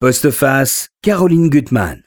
Postface, 0.00 0.90
Caroline 1.02 1.50
Gutmann. 1.50 2.04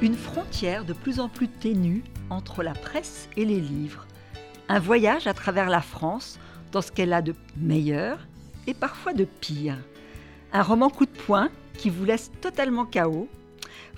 Une 0.00 0.14
frontière 0.14 0.84
de 0.84 0.92
plus 0.92 1.18
en 1.18 1.28
plus 1.28 1.48
ténue 1.48 2.04
entre 2.30 2.62
la 2.62 2.72
presse 2.72 3.28
et 3.36 3.44
les 3.44 3.58
livres. 3.58 4.06
Un 4.68 4.78
voyage 4.78 5.26
à 5.26 5.34
travers 5.34 5.70
la 5.70 5.80
France 5.80 6.38
dans 6.70 6.80
ce 6.80 6.92
qu'elle 6.92 7.12
a 7.12 7.20
de 7.20 7.34
meilleur 7.56 8.28
et 8.68 8.74
parfois 8.74 9.12
de 9.12 9.24
pire. 9.24 9.76
Un 10.52 10.62
roman 10.62 10.88
coup 10.88 11.06
de 11.06 11.10
poing 11.10 11.50
qui 11.76 11.90
vous 11.90 12.04
laisse 12.04 12.30
totalement 12.40 12.84
chaos. 12.84 13.28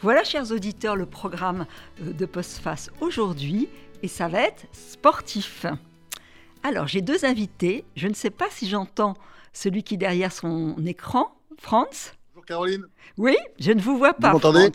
Voilà, 0.00 0.24
chers 0.24 0.52
auditeurs, 0.52 0.96
le 0.96 1.04
programme 1.04 1.66
euh, 2.00 2.14
de 2.14 2.24
Postface 2.24 2.88
aujourd'hui 3.02 3.68
et 4.02 4.08
ça 4.08 4.27
va 4.27 4.40
être 4.40 4.64
sportif. 4.72 5.66
Alors, 6.62 6.86
j'ai 6.86 7.02
deux 7.02 7.27
invités. 7.27 7.84
Je 7.95 8.08
ne 8.08 8.14
sais 8.14 8.30
pas 8.30 8.48
si 8.48 8.66
j'entends 8.66 9.18
celui 9.52 9.82
qui 9.82 9.94
est 9.94 9.98
derrière 9.98 10.32
son 10.32 10.76
écran, 10.86 11.34
Franz. 11.58 12.12
Bonjour 12.34 12.46
Caroline. 12.46 12.84
Oui, 13.18 13.36
je 13.58 13.72
ne 13.72 13.80
vous 13.80 13.96
vois 13.98 14.14
pas. 14.14 14.28
Vous 14.28 14.34
m'entendez? 14.34 14.70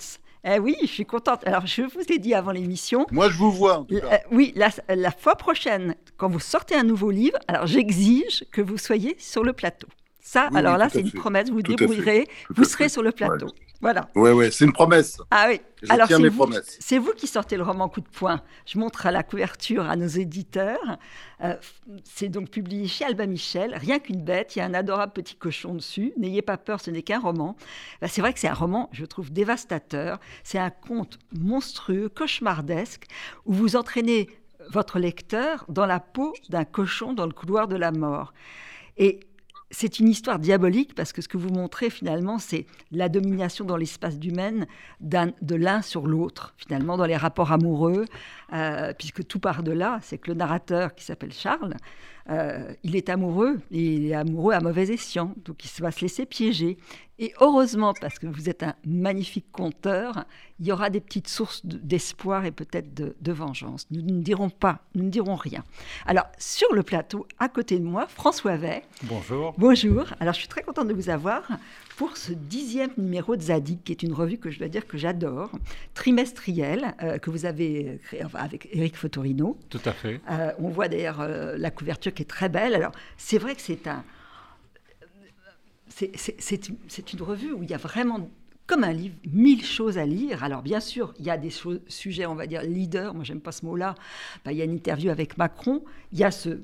Eh 0.48 0.60
oui, 0.60 0.76
je 0.82 0.88
suis 0.88 1.06
contente. 1.06 1.46
Alors, 1.48 1.66
je 1.66 1.82
vous 1.82 2.04
ai 2.14 2.20
dit 2.20 2.36
avant 2.36 2.52
l'émission. 2.52 3.08
Moi, 3.12 3.30
je 3.30 3.38
vous 3.38 3.52
vois. 3.52 3.80
En 3.80 3.84
tout 3.86 4.00
cas. 4.00 4.14
Euh, 4.14 4.18
oui, 4.32 4.54
la, 4.56 4.70
la 4.94 5.10
fois 5.10 5.36
prochaine, 5.36 5.96
quand 6.18 6.30
vous 6.30 6.40
sortez 6.40 6.76
un 6.76 6.84
nouveau 6.84 7.10
livre, 7.10 7.40
alors 7.48 7.66
j'exige 7.66 8.46
que 8.52 8.62
vous 8.62 8.78
soyez 8.78 9.16
sur 9.18 9.44
le 9.44 9.54
plateau. 9.54 9.88
Ça, 10.22 10.50
Oui, 10.52 10.58
alors 10.60 10.74
oui, 10.74 10.80
là, 10.80 10.90
c'est 10.90 11.02
une 11.02 11.12
promesse, 11.12 11.50
vous 11.50 11.62
Tout 11.64 11.76
débrouillerez, 11.76 12.28
vous 12.50 12.64
serez 12.64 12.90
sur 12.90 13.02
le 13.02 13.12
plateau. 13.12 13.48
Voilà. 13.86 14.10
Ouais, 14.16 14.50
c'est 14.50 14.66
une 14.66 14.74
promesse. 14.74 15.20
Ah 15.30 15.46
oui. 15.48 15.62
Je 15.84 15.94
Alors, 15.94 16.08
tiens 16.08 16.18
c'est 16.18 16.24
mes 16.24 16.30
vous, 16.30 16.38
promesses. 16.38 16.76
c'est 16.80 16.98
vous 16.98 17.12
qui 17.14 17.28
sortez 17.28 17.56
le 17.56 17.62
roman 17.62 17.88
Coup 17.88 18.02
de 18.02 18.08
poing. 18.08 18.42
Je 18.66 18.80
montre 18.80 19.06
à 19.06 19.12
la 19.12 19.22
couverture 19.22 19.88
à 19.88 19.96
nos 19.96 20.08
éditeurs. 20.08 20.98
Euh, 21.44 21.54
c'est 22.04 22.30
donc 22.30 22.50
publié 22.50 22.88
chez 22.88 23.06
Albin 23.06 23.28
Michel. 23.28 23.76
Rien 23.76 24.00
qu'une 24.00 24.24
bête, 24.24 24.56
il 24.56 24.60
y 24.60 24.62
a 24.64 24.66
un 24.66 24.74
adorable 24.74 25.14
petit 25.14 25.36
cochon 25.36 25.76
dessus. 25.76 26.14
N'ayez 26.18 26.42
pas 26.42 26.58
peur, 26.58 26.82
ce 26.82 26.90
n'est 26.90 27.04
qu'un 27.04 27.20
roman. 27.20 27.56
Ben, 28.02 28.08
c'est 28.08 28.22
vrai 28.22 28.34
que 28.34 28.40
c'est 28.40 28.48
un 28.48 28.56
roman, 28.56 28.90
je 28.92 29.06
trouve, 29.06 29.32
dévastateur. 29.32 30.20
C'est 30.44 30.58
un 30.58 30.72
conte 30.72 31.20
monstrueux, 31.32 32.10
cauchemardesque, 32.10 33.06
où 33.46 33.54
vous 33.54 33.76
entraînez 33.76 34.32
votre 34.72 34.98
lecteur 34.98 35.64
dans 35.70 35.86
la 35.86 36.00
peau 36.00 36.34
d'un 36.50 36.66
cochon 36.66 37.14
dans 37.14 37.28
le 37.28 37.34
couloir 37.34 37.68
de 37.68 37.76
la 37.76 37.92
mort. 37.92 38.34
Et 38.98 39.20
c'est 39.72 40.00
une 40.00 40.08
histoire 40.08 40.40
diabolique 40.40 40.94
parce 40.96 41.12
que 41.12 41.22
ce 41.22 41.28
que 41.28 41.38
vous 41.38 41.50
montrez 41.50 41.90
finalement, 41.90 42.38
c'est 42.38 42.66
la 42.92 43.10
domination 43.10 43.66
dans 43.66 43.78
l'espace 43.78 44.16
humain 44.24 44.66
d'un- 45.02 45.32
de 45.42 45.56
l'un 45.56 45.82
sur 45.82 46.06
l'autre, 46.08 46.54
finalement, 46.58 46.98
dans 46.98 47.06
les 47.06 47.18
rapports 47.18 47.52
amoureux, 47.52 48.06
euh, 48.54 48.94
puisque 48.98 49.26
tout 49.28 49.40
part 49.40 49.64
de 49.64 49.72
là. 49.72 50.00
C'est 50.04 50.18
que 50.18 50.30
le 50.32 50.36
narrateur, 50.38 50.94
qui 50.96 51.04
s'appelle 51.04 51.34
Charles, 51.34 51.76
euh, 52.30 52.74
il 52.84 52.96
est 52.96 53.10
amoureux, 53.10 53.60
et 53.72 53.96
il 53.96 54.06
est 54.08 54.14
amoureux 54.16 54.54
à 54.54 54.60
mauvais 54.60 54.90
escient, 54.90 55.34
donc 55.46 55.64
il 55.64 55.82
va 55.82 55.92
se 55.92 56.02
laisser 56.02 56.26
piéger. 56.26 56.78
Et 57.18 57.34
heureusement, 57.40 57.94
parce 58.02 58.20
que 58.20 58.28
vous 58.28 58.50
êtes 58.50 58.62
un 58.64 58.76
magnifique 58.86 59.46
conteur, 59.52 60.26
il 60.60 60.66
y 60.68 60.72
aura 60.74 60.90
des 60.90 61.00
petites 61.00 61.30
sources 61.30 61.66
de- 61.66 61.78
d'espoir 61.78 62.44
et 62.44 62.52
peut-être 62.52 62.94
de, 62.94 63.16
de 63.22 63.32
vengeance. 63.32 63.88
Nous 63.92 64.02
ne 64.02 64.22
dirons 64.22 64.50
pas, 64.50 64.80
nous 64.96 65.04
ne 65.06 65.10
dirons 65.10 65.36
rien. 65.36 65.64
Alors, 66.06 66.26
sur 66.38 66.74
le 66.74 66.84
plateau, 66.84 67.26
à 67.40 67.48
côté 67.48 67.80
de 67.80 67.86
moi, 67.86 68.08
François 68.08 68.58
Vey. 68.58 68.84
Bonjour. 69.04 69.54
Bonjour. 69.58 70.06
Alors, 70.20 70.34
je 70.34 70.40
suis 70.40 70.50
très 70.50 70.62
contente 70.64 70.90
de 70.90 70.94
vous 70.94 71.10
avoir 71.10 71.44
pour 71.98 72.18
ce 72.18 72.34
dixième 72.34 72.92
numéro 72.98 73.36
de 73.36 73.42
Zadig, 73.42 73.80
qui 73.84 73.92
est 73.94 74.04
une 74.04 74.12
revue 74.14 74.38
que 74.38 74.50
je 74.52 74.60
dois 74.60 74.68
dire 74.68 74.86
que 74.86 74.98
j'adore, 74.98 75.52
trimestrielle, 75.94 76.94
euh, 77.02 77.18
que 77.20 77.30
vous 77.30 77.46
avez 77.46 78.00
créée 78.04 78.24
enfin, 78.26 78.40
avec 78.40 78.68
Eric 78.74 78.98
Fotorino. 78.98 79.58
Tout 79.70 79.80
à 79.86 79.94
fait. 79.94 80.20
Euh, 80.30 80.52
on 80.60 80.68
voit 80.70 80.88
d'ailleurs 80.90 81.22
euh, 81.22 81.58
la 81.58 81.72
couverture 81.72 82.14
qui 82.14 82.24
est 82.24 82.30
très 82.30 82.50
belle. 82.50 82.76
Alors, 82.76 82.92
c'est 83.18 83.38
vrai 83.38 83.56
que 83.56 83.62
c'est 83.62 83.88
un. 83.88 84.04
C'est, 85.88 86.68
une- 86.68 87.22
revue 87.22 87.54
où 87.54 87.64
il 87.64 87.70
y 87.70 87.74
a 87.74 87.78
vraiment, 87.78 88.30
comme 88.68 88.84
un 88.84 88.92
livre, 88.92 89.16
mille 89.32 89.64
choses 89.64 89.98
à 89.98 90.06
lire. 90.06 90.44
Alors, 90.44 90.62
bien 90.62 90.82
sûr, 90.82 91.14
il 91.20 91.26
y 91.26 91.30
a 91.30 91.38
des 91.38 91.50
choses- 91.50 91.80
sujets, 91.88 92.26
on 92.26 92.36
va 92.36 92.48
dire, 92.48 92.62
leaders. 92.64 93.14
Moi, 93.14 93.24
j'aime 93.24 93.40
pas 93.40 93.54
ce 93.54 93.66
mot-là. 93.66 93.96
Ben, 94.44 94.52
il 94.52 94.58
y 94.58 94.62
a 94.62 94.66
une 94.66 94.74
interview 94.74 95.10
avec 95.12 95.38
Macron. 95.38 95.84
Il 96.12 96.20
y 96.20 96.26
a 96.26 96.32
ce 96.32 96.60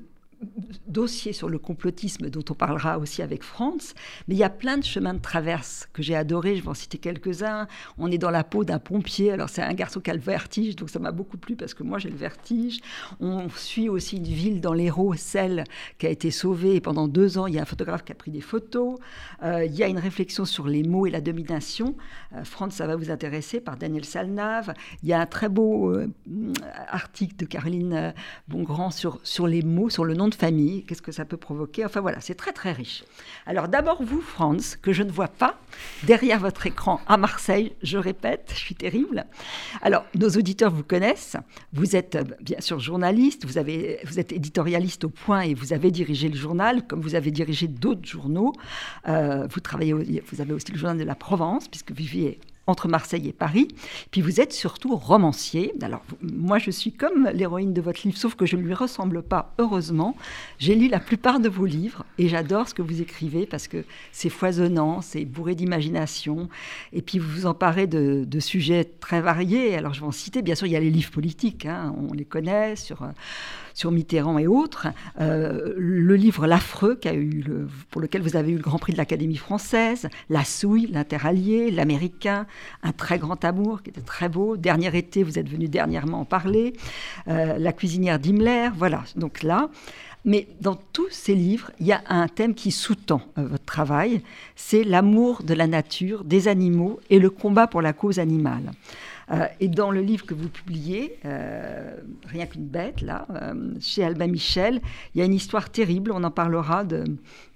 dossier 0.86 1.32
sur 1.32 1.48
le 1.48 1.58
complotisme 1.58 2.28
dont 2.28 2.44
on 2.50 2.54
parlera 2.54 2.98
aussi 2.98 3.22
avec 3.22 3.42
France, 3.42 3.94
mais 4.28 4.34
il 4.34 4.38
y 4.38 4.44
a 4.44 4.50
plein 4.50 4.78
de 4.78 4.84
chemins 4.84 5.14
de 5.14 5.20
traverse 5.20 5.88
que 5.92 6.02
j'ai 6.02 6.14
adoré, 6.14 6.56
je 6.56 6.62
vais 6.62 6.68
en 6.68 6.74
citer 6.74 6.98
quelques-uns. 6.98 7.66
On 7.98 8.10
est 8.10 8.18
dans 8.18 8.30
la 8.30 8.44
peau 8.44 8.64
d'un 8.64 8.78
pompier, 8.78 9.32
alors 9.32 9.48
c'est 9.48 9.62
un 9.62 9.72
garçon 9.74 10.00
qui 10.00 10.10
a 10.10 10.14
le 10.14 10.20
vertige, 10.20 10.76
donc 10.76 10.90
ça 10.90 10.98
m'a 10.98 11.12
beaucoup 11.12 11.38
plu 11.38 11.56
parce 11.56 11.74
que 11.74 11.82
moi 11.82 11.98
j'ai 11.98 12.10
le 12.10 12.16
vertige. 12.16 12.80
On 13.20 13.48
suit 13.48 13.88
aussi 13.88 14.16
une 14.16 14.24
ville 14.24 14.60
dans 14.60 14.74
l'Hérault, 14.74 15.14
celle 15.16 15.64
qui 15.98 16.06
a 16.06 16.10
été 16.10 16.30
sauvée 16.30 16.76
et 16.76 16.80
pendant 16.80 17.08
deux 17.08 17.38
ans, 17.38 17.46
il 17.46 17.54
y 17.54 17.58
a 17.58 17.62
un 17.62 17.66
photographe 17.66 18.04
qui 18.04 18.12
a 18.12 18.14
pris 18.14 18.30
des 18.30 18.40
photos. 18.40 18.98
Euh, 19.42 19.64
il 19.64 19.74
y 19.74 19.82
a 19.82 19.88
une 19.88 19.98
réflexion 19.98 20.44
sur 20.44 20.66
les 20.66 20.82
mots 20.82 21.06
et 21.06 21.10
la 21.10 21.20
domination. 21.20 21.94
Euh, 22.34 22.44
France, 22.44 22.74
ça 22.74 22.86
va 22.86 22.96
vous 22.96 23.10
intéresser, 23.10 23.60
par 23.60 23.76
Daniel 23.76 24.04
Salnave. 24.04 24.74
Il 25.02 25.08
y 25.08 25.12
a 25.12 25.20
un 25.20 25.26
très 25.26 25.48
beau 25.48 25.90
euh, 25.90 26.08
article 26.88 27.36
de 27.36 27.44
Caroline 27.44 27.92
euh, 27.92 28.12
Bongrand 28.48 28.90
sur, 28.90 29.20
sur 29.22 29.46
les 29.46 29.62
mots, 29.62 29.90
sur 29.90 30.04
le 30.04 30.14
nom 30.14 30.28
de 30.28 30.31
famille, 30.34 30.84
qu'est-ce 30.84 31.02
que 31.02 31.12
ça 31.12 31.24
peut 31.24 31.36
provoquer? 31.36 31.84
Enfin 31.84 32.00
voilà, 32.00 32.20
c'est 32.20 32.34
très 32.34 32.52
très 32.52 32.72
riche. 32.72 33.04
Alors 33.46 33.68
d'abord 33.68 34.02
vous, 34.02 34.20
Franz, 34.20 34.76
que 34.80 34.92
je 34.92 35.02
ne 35.02 35.10
vois 35.10 35.28
pas 35.28 35.58
derrière 36.04 36.38
votre 36.38 36.66
écran 36.66 37.00
à 37.06 37.16
Marseille, 37.16 37.72
je 37.82 37.98
répète, 37.98 38.50
je 38.54 38.58
suis 38.58 38.74
terrible. 38.74 39.26
Alors 39.82 40.04
nos 40.14 40.28
auditeurs 40.28 40.72
vous 40.72 40.84
connaissent, 40.84 41.36
vous 41.72 41.96
êtes 41.96 42.16
euh, 42.16 42.24
bien 42.40 42.60
sûr 42.60 42.78
journaliste, 42.80 43.44
vous, 43.44 43.58
avez, 43.58 43.98
vous 44.04 44.18
êtes 44.18 44.32
éditorialiste 44.32 45.04
au 45.04 45.08
point 45.08 45.42
et 45.42 45.54
vous 45.54 45.72
avez 45.72 45.90
dirigé 45.90 46.28
le 46.28 46.36
journal, 46.36 46.86
comme 46.86 47.00
vous 47.00 47.14
avez 47.14 47.30
dirigé 47.30 47.68
d'autres 47.68 48.06
journaux. 48.06 48.52
Euh, 49.08 49.46
vous, 49.48 49.60
travaillez, 49.60 49.92
vous 49.92 50.40
avez 50.40 50.52
aussi 50.52 50.72
le 50.72 50.78
journal 50.78 50.98
de 50.98 51.04
la 51.04 51.14
Provence, 51.14 51.68
puisque 51.68 51.90
vous 51.90 51.96
viviez 51.96 52.40
entre 52.66 52.88
Marseille 52.88 53.28
et 53.28 53.32
Paris. 53.32 53.68
Puis 54.10 54.20
vous 54.20 54.40
êtes 54.40 54.52
surtout 54.52 54.94
romancier. 54.96 55.72
Alors 55.82 56.02
moi 56.22 56.58
je 56.58 56.70
suis 56.70 56.92
comme 56.92 57.28
l'héroïne 57.32 57.72
de 57.72 57.80
votre 57.80 58.00
livre, 58.04 58.16
sauf 58.18 58.34
que 58.34 58.46
je 58.46 58.56
ne 58.56 58.62
lui 58.62 58.74
ressemble 58.74 59.22
pas, 59.22 59.54
heureusement. 59.58 60.16
J'ai 60.58 60.74
lu 60.74 60.88
la 60.88 61.00
plupart 61.00 61.40
de 61.40 61.48
vos 61.48 61.66
livres 61.66 62.04
et 62.18 62.28
j'adore 62.28 62.68
ce 62.68 62.74
que 62.74 62.82
vous 62.82 63.00
écrivez 63.00 63.46
parce 63.46 63.68
que 63.68 63.84
c'est 64.12 64.30
foisonnant, 64.30 65.00
c'est 65.00 65.24
bourré 65.24 65.54
d'imagination. 65.54 66.48
Et 66.92 67.02
puis 67.02 67.18
vous 67.18 67.30
vous 67.30 67.46
emparez 67.46 67.86
de, 67.86 68.26
sujets 68.40 68.84
très 68.84 69.20
variés. 69.20 69.76
Alors 69.76 69.94
je 69.94 70.00
vais 70.00 70.06
en 70.06 70.12
citer, 70.12 70.42
bien 70.42 70.54
sûr 70.54 70.66
il 70.66 70.72
y 70.72 70.76
a 70.76 70.80
les 70.80 70.90
livres 70.90 71.10
politiques, 71.10 71.66
hein, 71.66 71.94
on 72.08 72.12
les 72.12 72.24
connaît 72.24 72.74
euh, 72.90 73.12
sur 73.74 73.90
Mitterrand 73.90 74.38
et 74.38 74.46
autres, 74.46 74.88
euh, 75.20 75.74
le 75.76 76.16
livre 76.16 76.46
L'affreux, 76.46 76.98
pour 77.90 78.00
lequel 78.00 78.22
vous 78.22 78.36
avez 78.36 78.52
eu 78.52 78.56
le 78.56 78.62
Grand 78.62 78.78
Prix 78.78 78.92
de 78.92 78.98
l'Académie 78.98 79.36
française, 79.36 80.08
La 80.28 80.44
souille, 80.44 80.88
l'interallié, 80.90 81.70
l'américain, 81.70 82.46
Un 82.82 82.92
très 82.92 83.18
grand 83.18 83.44
amour, 83.44 83.82
qui 83.82 83.90
était 83.90 84.00
très 84.00 84.28
beau, 84.28 84.56
Dernier 84.56 84.96
été, 84.96 85.22
vous 85.22 85.38
êtes 85.38 85.48
venu 85.48 85.68
dernièrement 85.68 86.20
en 86.20 86.24
parler, 86.24 86.74
euh, 87.28 87.58
La 87.58 87.72
cuisinière 87.72 88.18
d'Himmler, 88.18 88.70
voilà, 88.76 89.04
donc 89.16 89.42
là. 89.42 89.70
Mais 90.24 90.46
dans 90.60 90.76
tous 90.92 91.08
ces 91.10 91.34
livres, 91.34 91.72
il 91.80 91.86
y 91.86 91.92
a 91.92 92.02
un 92.08 92.28
thème 92.28 92.54
qui 92.54 92.70
sous-tend 92.70 93.22
euh, 93.38 93.46
votre 93.46 93.64
travail, 93.64 94.22
c'est 94.54 94.84
l'amour 94.84 95.42
de 95.42 95.54
la 95.54 95.66
nature, 95.66 96.24
des 96.24 96.46
animaux 96.46 97.00
et 97.10 97.18
le 97.18 97.30
combat 97.30 97.66
pour 97.66 97.82
la 97.82 97.92
cause 97.92 98.18
animale. 98.18 98.70
Euh, 99.30 99.46
et 99.60 99.68
dans 99.68 99.90
le 99.90 100.00
livre 100.00 100.26
que 100.26 100.34
vous 100.34 100.48
publiez, 100.48 101.18
euh, 101.24 101.96
Rien 102.26 102.46
qu'une 102.46 102.66
bête, 102.66 103.00
là, 103.00 103.26
euh, 103.30 103.74
chez 103.80 104.04
Albin 104.04 104.26
Michel, 104.26 104.80
il 105.14 105.18
y 105.18 105.22
a 105.22 105.24
une 105.24 105.34
histoire 105.34 105.70
terrible, 105.70 106.12
on 106.12 106.24
en 106.24 106.30
parlera 106.30 106.84
de, 106.84 107.04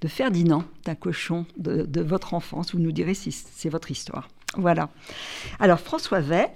Ferdinand, 0.06 0.64
d'un 0.84 0.94
cochon 0.94 1.46
de, 1.56 2.00
votre 2.00 2.34
enfance, 2.34 2.72
vous 2.72 2.78
nous 2.78 2.92
direz 2.92 3.14
si 3.14 3.32
c'est 3.32 3.68
votre 3.68 3.90
histoire. 3.90 4.28
Voilà. 4.56 4.90
Alors 5.58 5.80
François 5.80 6.20
Vey, 6.20 6.48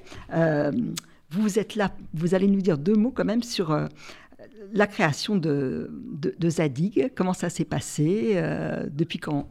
vous 1.31 1.59
êtes 1.59 1.75
là, 1.75 1.93
vous 2.15 2.35
allez 2.35 2.47
nous 2.47 2.61
dire 2.61 2.79
deux 2.79 2.95
mots 2.95 3.11
quand 3.11 3.25
même 3.25 3.43
sur 3.43 3.77
la 4.73 4.87
création 4.87 5.37
de, 5.37 5.91
Zadig, 6.45 7.13
comment 7.17 7.35
ça 7.35 7.51
s'est 7.51 7.65
passé, 7.65 8.41
depuis 8.91 9.19
quand, 9.19 9.49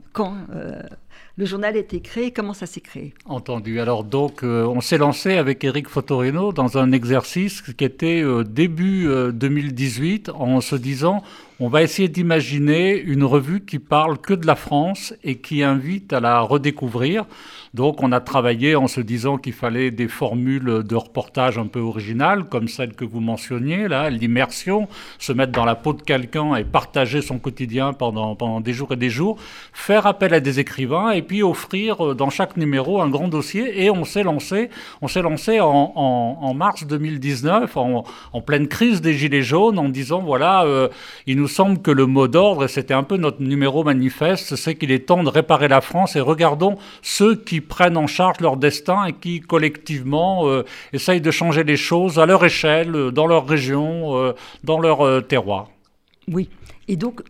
le 1.39 1.45
journal 1.45 1.75
a 1.75 1.79
été 1.79 2.01
créé, 2.01 2.31
comment 2.31 2.53
ça 2.53 2.65
s'est 2.65 2.81
créé? 2.81 3.13
Entendu. 3.23 3.79
Alors 3.79 4.03
donc, 4.03 4.43
euh, 4.43 4.65
on 4.65 4.81
s'est 4.81 4.97
lancé 4.97 5.37
avec 5.37 5.63
Eric 5.63 5.87
Fotorino 5.87 6.51
dans 6.51 6.77
un 6.77 6.91
exercice 6.91 7.61
qui 7.61 7.85
était 7.85 8.21
euh, 8.21 8.43
début 8.43 9.07
euh, 9.07 9.31
2018 9.31 10.31
en 10.35 10.59
se 10.59 10.75
disant 10.75 11.23
on 11.61 11.67
va 11.67 11.83
essayer 11.83 12.07
d'imaginer 12.07 12.97
une 12.97 13.25
revue 13.25 13.59
qui 13.59 13.79
parle 13.79 14.17
que 14.17 14.33
de 14.33 14.47
la 14.47 14.55
France 14.55 15.13
et 15.25 15.39
qui 15.39 15.61
invite 15.61 16.13
à 16.13 16.21
la 16.21 16.39
redécouvrir. 16.39 17.25
Donc 17.73 18.01
on 18.01 18.13
a 18.13 18.21
travaillé 18.21 18.77
en 18.77 18.87
se 18.87 19.01
disant 19.01 19.37
qu'il 19.37 19.51
fallait 19.51 19.91
des 19.91 20.07
formules 20.07 20.83
de 20.83 20.95
reportage 20.95 21.57
un 21.57 21.67
peu 21.67 21.81
originales, 21.81 22.45
comme 22.45 22.69
celle 22.69 22.93
que 22.93 23.03
vous 23.03 23.19
mentionniez, 23.19 23.89
là, 23.89 24.09
l'immersion, 24.09 24.87
se 25.19 25.33
mettre 25.33 25.51
dans 25.51 25.65
la 25.65 25.75
peau 25.75 25.91
de 25.91 26.01
quelqu'un 26.01 26.55
et 26.55 26.63
partager 26.63 27.21
son 27.21 27.39
quotidien 27.39 27.91
pendant, 27.91 28.35
pendant 28.35 28.61
des 28.61 28.71
jours 28.71 28.93
et 28.93 28.97
des 28.97 29.09
jours, 29.09 29.37
faire 29.73 30.07
appel 30.07 30.33
à 30.33 30.39
des 30.39 30.61
écrivains 30.61 31.08
et 31.11 31.21
puis 31.21 31.43
offrir 31.43 32.05
euh, 32.05 32.15
dans 32.15 32.29
chaque 32.29 32.57
numéro 32.57 33.01
un 33.01 33.09
grand 33.09 33.27
dossier. 33.27 33.83
Et 33.83 33.89
on 33.89 34.05
s'est 34.05 34.23
lancé, 34.23 34.69
on 35.01 35.07
s'est 35.07 35.21
lancé 35.21 35.59
en, 35.59 36.53
mars 36.53 36.85
2019, 36.85 37.75
en, 37.77 38.03
pleine 38.45 38.67
crise 38.67 39.01
des 39.01 39.13
Gilets 39.13 39.41
jaunes, 39.41 39.77
en 39.79 39.89
disant, 39.89 40.19
voilà, 40.21 40.63
euh, 40.63 40.89
il 41.27 41.37
nous 41.37 41.47
semble 41.47 41.81
que 41.81 41.91
le 41.91 42.05
mot 42.05 42.27
d'ordre, 42.27 42.65
et 42.65 42.67
c'était 42.67 42.93
un 42.93 43.03
peu 43.03 43.17
notre 43.17 43.41
numéro 43.41 43.83
manifeste, 43.83 44.55
c'est 44.55 44.75
qu'il 44.75 44.91
est 44.91 45.05
temps 45.05 45.23
de 45.23 45.29
réparer 45.29 45.67
la 45.67 45.81
France 45.81 46.15
et 46.15 46.21
regardons 46.21 46.77
ceux 47.01 47.35
qui 47.35 47.61
prennent 47.61 47.97
en 47.97 48.07
charge 48.07 48.39
leur 48.39 48.57
destin 48.57 49.05
et 49.05 49.13
qui 49.13 49.39
collectivement 49.39 50.47
euh, 50.47 50.63
essayent 50.93 51.21
de 51.21 51.31
changer 51.31 51.63
les 51.63 51.77
choses 51.77 52.19
à 52.19 52.25
leur 52.25 52.43
échelle, 52.43 53.11
dans 53.11 53.27
leur 53.27 53.47
région, 53.47 54.33
dans 54.63 54.79
leur 54.79 55.25
terroir. 55.27 55.67
Oui, 56.31 56.49
et 56.87 56.95
donc 56.95 57.21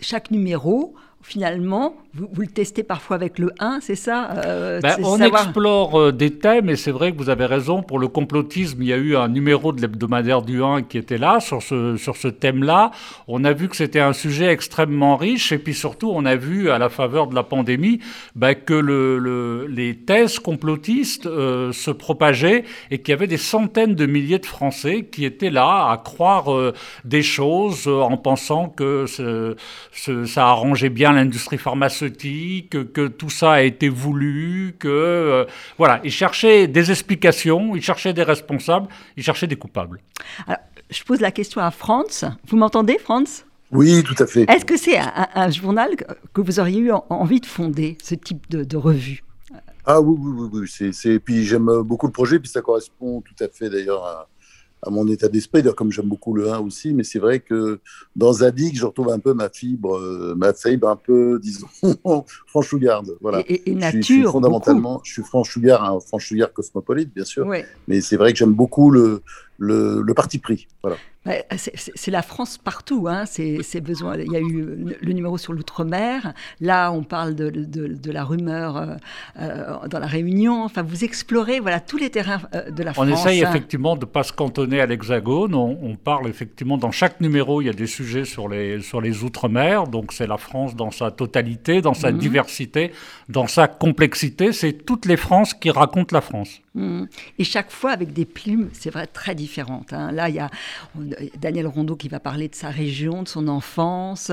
chaque 0.00 0.30
numéro 0.30 0.94
finalement, 1.22 1.94
vous, 2.14 2.40
le 2.40 2.46
testez 2.46 2.82
parfois 2.82 3.16
avec 3.16 3.38
le 3.38 3.52
1, 3.58 3.80
c'est 3.80 3.94
ça 3.96 4.30
euh, 4.44 4.80
ben, 4.80 4.96
On 5.04 5.20
explore 5.20 6.00
euh, 6.00 6.12
des 6.12 6.30
thèmes, 6.38 6.70
et 6.70 6.76
c'est 6.76 6.90
vrai 6.90 7.12
que 7.12 7.18
vous 7.18 7.28
avez 7.28 7.44
raison, 7.44 7.82
pour 7.82 7.98
le 7.98 8.08
complotisme, 8.08 8.82
il 8.82 8.88
y 8.88 8.92
a 8.92 8.96
eu 8.96 9.16
un 9.16 9.28
numéro 9.28 9.72
de 9.72 9.80
l'hebdomadaire 9.80 10.42
du 10.42 10.62
1 10.62 10.82
qui 10.82 10.96
était 10.96 11.18
là, 11.18 11.40
sur 11.40 11.62
ce, 11.62 11.96
sur 11.96 12.16
ce 12.16 12.28
thème-là. 12.28 12.92
On 13.26 13.44
a 13.44 13.52
vu 13.52 13.68
que 13.68 13.76
c'était 13.76 14.00
un 14.00 14.12
sujet 14.12 14.46
extrêmement 14.46 15.16
riche, 15.16 15.52
et 15.52 15.58
puis 15.58 15.74
surtout, 15.74 16.10
on 16.12 16.24
a 16.24 16.36
vu, 16.36 16.70
à 16.70 16.78
la 16.78 16.88
faveur 16.88 17.26
de 17.26 17.34
la 17.34 17.42
pandémie, 17.42 18.00
ben, 18.34 18.54
que 18.54 18.74
le, 18.74 19.66
les 19.66 19.96
thèses 19.96 20.38
complotistes 20.38 21.26
euh, 21.26 21.72
se 21.72 21.90
propageaient, 21.90 22.64
et 22.90 22.98
qu'il 22.98 23.12
y 23.12 23.14
avait 23.14 23.26
des 23.26 23.36
centaines 23.36 23.94
de 23.94 24.06
milliers 24.06 24.38
de 24.38 24.46
Français 24.46 25.08
qui 25.10 25.24
étaient 25.24 25.50
là 25.50 25.90
à 25.90 25.96
croire 25.98 26.46
des 27.04 27.22
choses 27.22 27.86
en 27.86 28.16
pensant 28.16 28.68
que 28.68 29.04
ça 29.06 30.46
arrangeait 30.46 30.88
bien 30.88 31.07
l'industrie 31.12 31.58
pharmaceutique, 31.58 32.92
que 32.92 33.08
tout 33.08 33.30
ça 33.30 33.52
a 33.52 33.60
été 33.62 33.88
voulu, 33.88 34.74
que 34.78 34.88
euh, 34.88 35.44
voilà, 35.76 36.00
ils 36.04 36.10
cherchaient 36.10 36.66
des 36.66 36.90
explications, 36.90 37.76
ils 37.76 37.82
cherchaient 37.82 38.12
des 38.12 38.22
responsables, 38.22 38.88
ils 39.16 39.22
cherchaient 39.22 39.46
des 39.46 39.56
coupables. 39.56 40.00
Alors, 40.46 40.60
je 40.90 41.02
pose 41.04 41.20
la 41.20 41.30
question 41.30 41.60
à 41.60 41.70
Franz. 41.70 42.26
Vous 42.46 42.56
m'entendez, 42.56 42.98
Franz? 42.98 43.44
Oui, 43.70 44.02
tout 44.02 44.14
à 44.22 44.26
fait. 44.26 44.50
Est-ce 44.50 44.64
que 44.64 44.76
c'est 44.76 44.98
un, 44.98 45.50
journal 45.50 45.94
que 46.32 46.40
vous 46.40 46.58
auriez 46.58 46.80
eu 46.80 46.92
envie 47.10 47.40
de 47.40 47.46
fonder, 47.46 47.98
ce 48.02 48.14
type 48.14 48.48
de, 48.48 48.76
revue? 48.76 49.22
Ah 49.84 50.00
oui, 50.00 50.16
oui, 50.18 50.48
oui, 50.52 50.60
oui. 50.62 50.92
C'est, 50.92 51.18
puis 51.18 51.44
j'aime 51.44 51.82
beaucoup 51.82 52.06
le 52.06 52.12
projet, 52.12 52.38
puis 52.38 52.48
ça 52.48 52.62
correspond 52.62 53.20
tout 53.20 53.44
à 53.44 53.48
fait 53.48 53.68
d'ailleurs 53.68 54.04
à, 54.04 54.28
à 54.82 54.90
mon 54.90 55.06
état 55.08 55.28
d'esprit, 55.28 55.62
comme 55.76 55.90
j'aime 55.90 56.06
beaucoup 56.06 56.34
le 56.34 56.50
1 56.50 56.60
aussi, 56.60 56.94
mais 56.94 57.04
c'est 57.04 57.18
vrai 57.18 57.40
que 57.40 57.80
dans 58.16 58.32
Zadig, 58.32 58.76
je 58.76 58.86
retrouve 58.86 59.10
un 59.10 59.18
peu 59.18 59.34
ma 59.34 59.48
fibre, 59.48 59.96
euh, 59.96 60.34
ma 60.36 60.52
fibre 60.52 60.88
un 60.88 60.96
peu, 60.96 61.40
disons, 61.42 61.68
franchouillarde. 62.46 63.16
Voilà. 63.20 63.42
Et, 63.48 63.74
nature. 63.74 64.00
Je 64.00 64.04
suis, 64.04 64.22
fondamentalement, 64.24 65.00
je 65.04 65.12
suis 65.12 65.22
franchouillard, 65.22 65.84
un 65.84 66.00
franchouillard 66.00 66.52
cosmopolite, 66.52 67.12
bien 67.12 67.24
sûr, 67.24 67.46
mais 67.86 68.00
c'est 68.00 68.16
vrai 68.16 68.32
que 68.32 68.38
j'aime 68.38 68.54
beaucoup 68.54 68.90
le, 68.90 69.22
le, 69.58 70.12
parti 70.14 70.38
pris. 70.38 70.68
Voilà. 70.82 70.96
C'est 71.56 72.10
la 72.10 72.22
France 72.22 72.56
partout, 72.56 73.06
hein. 73.08 73.24
c'est 73.26 73.80
besoin. 73.80 74.16
Il 74.16 74.32
y 74.32 74.36
a 74.36 74.40
eu 74.40 74.96
le 75.00 75.12
numéro 75.12 75.36
sur 75.36 75.52
l'outre-mer. 75.52 76.32
Là, 76.60 76.90
on 76.90 77.02
parle 77.02 77.34
de, 77.34 77.50
de, 77.50 78.10
la 78.10 78.24
rumeur 78.24 78.76
euh, 78.76 78.86
euh, 79.38 79.88
dans 79.88 79.98
la 79.98 80.06
Réunion. 80.06 80.64
Enfin, 80.64 80.82
vous 80.82 81.04
explorez 81.04 81.60
voilà 81.60 81.80
tous 81.80 81.98
les 81.98 82.08
terrains 82.08 82.40
euh, 82.54 82.70
de 82.70 82.82
la 82.82 82.94
France. 82.94 83.06
On 83.06 83.12
essaye 83.12 83.42
effectivement 83.42 83.96
de 83.96 84.06
ne 84.06 84.10
pas 84.10 84.22
se 84.22 84.32
cantonner 84.32 84.80
à 84.80 84.86
l'Hexagone. 84.86 85.54
On, 85.54 85.96
parle 85.96 86.28
effectivement 86.28 86.78
dans 86.78 86.92
chaque 86.92 87.20
numéro, 87.20 87.60
il 87.60 87.66
y 87.66 87.70
a 87.70 87.74
des 87.74 87.86
sujets 87.86 88.24
sur 88.24 88.48
les 88.48 88.80
sur 88.80 89.00
les 89.00 89.24
outre-mer. 89.24 89.88
Donc 89.88 90.12
c'est 90.12 90.26
la 90.26 90.38
France 90.38 90.76
dans 90.76 90.90
sa 90.90 91.10
totalité, 91.10 91.82
dans 91.82 91.94
sa 91.94 92.12
mhm. 92.12 92.18
diversité, 92.18 92.92
dans 93.28 93.48
sa 93.48 93.68
complexité. 93.68 94.52
C'est 94.52 94.72
toutes 94.72 95.04
les 95.04 95.16
Frances 95.16 95.52
qui 95.52 95.70
racontent 95.70 96.14
la 96.14 96.22
France. 96.22 96.60
Et 97.38 97.44
chaque 97.44 97.70
fois 97.70 97.92
avec 97.92 98.12
des 98.12 98.24
plumes, 98.24 98.68
c'est 98.72 98.90
vrai, 98.90 99.06
très 99.06 99.34
différentes. 99.34 99.92
Hein. 99.92 100.12
Là, 100.12 100.28
il 100.28 100.34
y 100.34 100.40
a 100.40 100.50
Daniel 101.40 101.66
Rondeau 101.66 101.96
qui 101.96 102.08
va 102.08 102.20
parler 102.20 102.48
de 102.48 102.54
sa 102.54 102.70
région, 102.70 103.22
de 103.22 103.28
son 103.28 103.48
enfance. 103.48 104.32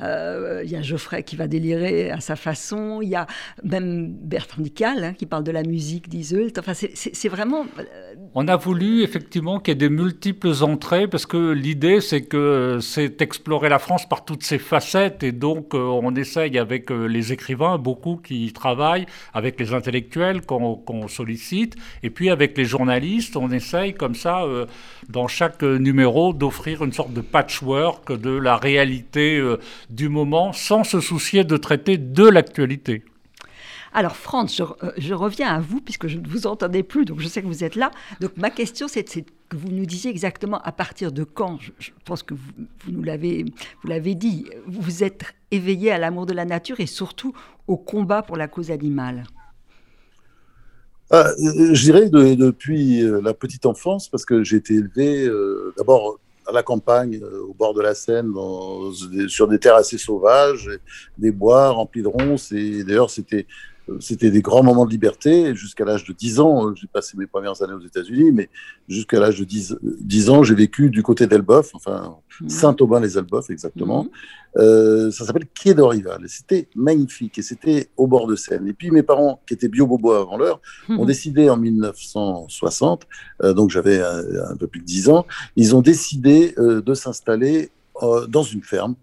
Euh, 0.00 0.62
il 0.64 0.70
y 0.70 0.76
a 0.76 0.82
Geoffrey 0.82 1.22
qui 1.22 1.36
va 1.36 1.46
délirer 1.46 2.10
à 2.10 2.20
sa 2.20 2.36
façon. 2.36 3.00
Il 3.02 3.08
y 3.08 3.14
a 3.14 3.26
même 3.62 4.08
Bertrand 4.08 4.62
Dical 4.62 5.04
hein, 5.04 5.12
qui 5.12 5.26
parle 5.26 5.44
de 5.44 5.52
la 5.52 5.62
musique 5.62 6.08
d'Iseult. 6.08 6.52
Enfin, 6.58 6.72
c'est 6.74 7.28
vraiment. 7.28 7.66
Euh, 7.78 8.14
On 8.34 8.48
a 8.48 8.56
voulu 8.56 9.02
effectivement 9.02 9.60
qu'il 9.60 9.72
y 9.74 9.76
ait 9.76 9.88
de 9.88 9.88
multiples 9.88 10.52
entrées 10.62 11.08
parce 11.08 11.26
que 11.26 11.52
l'idée, 11.52 12.00
c'est 12.00 12.22
que 12.22 12.78
c'est 12.80 13.20
explorer 13.22 13.68
la 13.68 13.78
France 13.78 14.08
par 14.08 14.24
toutes 14.24 14.42
ses 14.42 14.58
facettes 14.58 15.22
et 15.22 15.32
donc 15.32 15.74
euh, 15.74 15.78
on 15.78 16.14
essaye 16.14 16.58
avec 16.58 16.90
les 16.90 17.32
écrivains, 17.32 17.78
beaucoup 17.78 18.16
qui 18.16 18.52
travaillent, 18.52 19.06
avec 19.34 19.58
les 19.60 19.72
intellectuels 19.72 20.42
qu'on 20.42 21.08
sollicite, 21.08 21.76
et 22.02 22.10
puis 22.10 22.30
avec 22.30 22.56
les 22.56 22.64
journalistes, 22.64 23.36
on 23.36 23.50
essaye 23.50 23.94
comme 23.94 24.14
ça, 24.14 24.44
dans 25.08 25.28
chaque 25.28 25.62
numéro, 25.62 26.32
d'offrir 26.32 26.84
une 26.84 26.92
sorte 26.92 27.12
de 27.12 27.20
patchwork 27.20 28.12
de 28.12 28.30
la 28.30 28.56
réalité 28.56 29.38
euh, 29.38 29.58
du 29.90 30.08
moment 30.08 30.52
sans 30.52 30.84
se 30.84 31.00
soucier 31.00 31.44
de 31.44 31.56
traiter 31.56 31.98
de 31.98 32.28
l'actualité. 32.28 33.04
Alors, 33.92 34.16
Franz, 34.16 34.54
je, 34.56 34.62
euh, 35.12 35.16
reviens 35.16 35.48
à 35.48 35.60
vous, 35.60 35.80
puisque 35.80 36.06
je 36.06 36.18
ne 36.18 36.28
vous 36.28 36.46
entendais 36.46 36.82
plus, 36.82 37.06
donc 37.06 37.20
je 37.20 37.28
sais 37.28 37.40
que 37.40 37.46
vous 37.46 37.64
êtes 37.64 37.76
là. 37.76 37.90
Donc, 38.20 38.36
ma 38.36 38.50
question, 38.50 38.88
c'est 38.88 39.04
que 39.04 39.56
vous 39.56 39.70
nous 39.70 39.86
disiez 39.86 40.10
exactement 40.10 40.58
à 40.58 40.72
partir 40.72 41.12
de 41.12 41.24
quand, 41.24 41.58
je, 41.78 41.90
pense 42.04 42.22
que 42.22 42.34
vous, 42.34 42.52
vous 42.84 42.92
nous 42.92 43.02
l'avez 43.02 44.14
dit, 44.14 44.46
vous 44.66 45.02
êtes 45.02 45.34
éveillé 45.50 45.92
à 45.92 45.98
l'amour 45.98 46.26
de 46.26 46.34
la 46.34 46.44
nature 46.44 46.80
et 46.80 46.86
surtout 46.86 47.32
au 47.68 47.78
combat 47.78 48.22
pour 48.22 48.36
la 48.36 48.48
cause 48.48 48.70
animale. 48.70 49.24
Ah, 51.10 51.28
euh, 51.28 51.72
je 51.72 51.82
dirais 51.82 52.08
depuis 52.10 53.02
euh, 53.02 53.20
la 53.22 53.32
petite 53.32 53.64
enfance, 53.64 54.08
parce 54.08 54.24
que 54.24 54.42
j'ai 54.42 54.56
été 54.56 54.74
élevé 54.74 55.26
euh, 55.26 55.72
d'abord 55.76 56.18
à 56.48 56.52
la 56.52 56.62
campagne, 56.64 57.20
au 57.48 57.54
bord 57.54 57.74
de 57.74 57.82
la 57.82 57.94
Seine, 57.94 58.32
sur 59.28 59.48
des 59.48 59.58
terres 59.58 59.74
assez 59.74 59.98
sauvages, 59.98 60.70
des 61.18 61.32
bois 61.32 61.70
remplis 61.70 62.02
de 62.02 62.08
ronces. 62.08 62.52
Et 62.52 62.84
d'ailleurs, 62.84 63.10
c'était 63.10 63.46
c'était 64.00 64.30
des 64.30 64.42
grands 64.42 64.62
moments 64.62 64.84
de 64.84 64.90
liberté. 64.90 65.54
Jusqu'à 65.54 65.84
l'âge 65.84 66.04
de 66.04 66.12
10 66.12 66.40
ans, 66.40 66.74
j'ai 66.74 66.86
passé 66.86 67.16
mes 67.16 67.26
premières 67.26 67.62
années 67.62 67.74
aux 67.74 67.86
États-Unis, 67.86 68.32
mais 68.32 68.48
jusqu'à 68.88 69.20
l'âge 69.20 69.38
de 69.38 69.44
10, 69.44 69.78
10 69.82 70.30
ans, 70.30 70.42
j'ai 70.42 70.54
vécu 70.54 70.90
du 70.90 71.02
côté 71.02 71.26
d'Elbeuf, 71.26 71.70
enfin 71.74 72.16
mmh. 72.40 72.48
Saint-Aubin-les-Elbeuf 72.48 73.50
exactement. 73.50 74.04
Mmh. 74.04 74.08
Euh, 74.58 75.10
ça 75.10 75.24
s'appelle 75.24 75.46
Quai 75.54 75.74
d'Orival. 75.74 76.24
C'était 76.26 76.68
magnifique 76.74 77.38
et 77.38 77.42
c'était 77.42 77.90
au 77.96 78.06
bord 78.06 78.26
de 78.26 78.36
Seine. 78.36 78.66
Et 78.66 78.72
puis 78.72 78.90
mes 78.90 79.02
parents, 79.02 79.40
qui 79.46 79.54
étaient 79.54 79.68
bio-bobo 79.68 80.12
avant 80.12 80.36
l'heure, 80.36 80.60
mmh. 80.88 80.98
ont 80.98 81.04
décidé 81.04 81.48
en 81.50 81.56
1960, 81.56 83.06
euh, 83.42 83.52
donc 83.52 83.70
j'avais 83.70 84.00
un, 84.00 84.56
peu 84.58 84.66
plus 84.66 84.80
de 84.80 84.86
10 84.86 85.10
ans, 85.10 85.26
ils 85.54 85.76
ont 85.76 85.82
décidé 85.82 86.54
euh, 86.58 86.80
de 86.80 86.94
s'installer 86.94 87.70
dans 88.28 88.42
une 88.42 88.62
ferme 88.62 88.94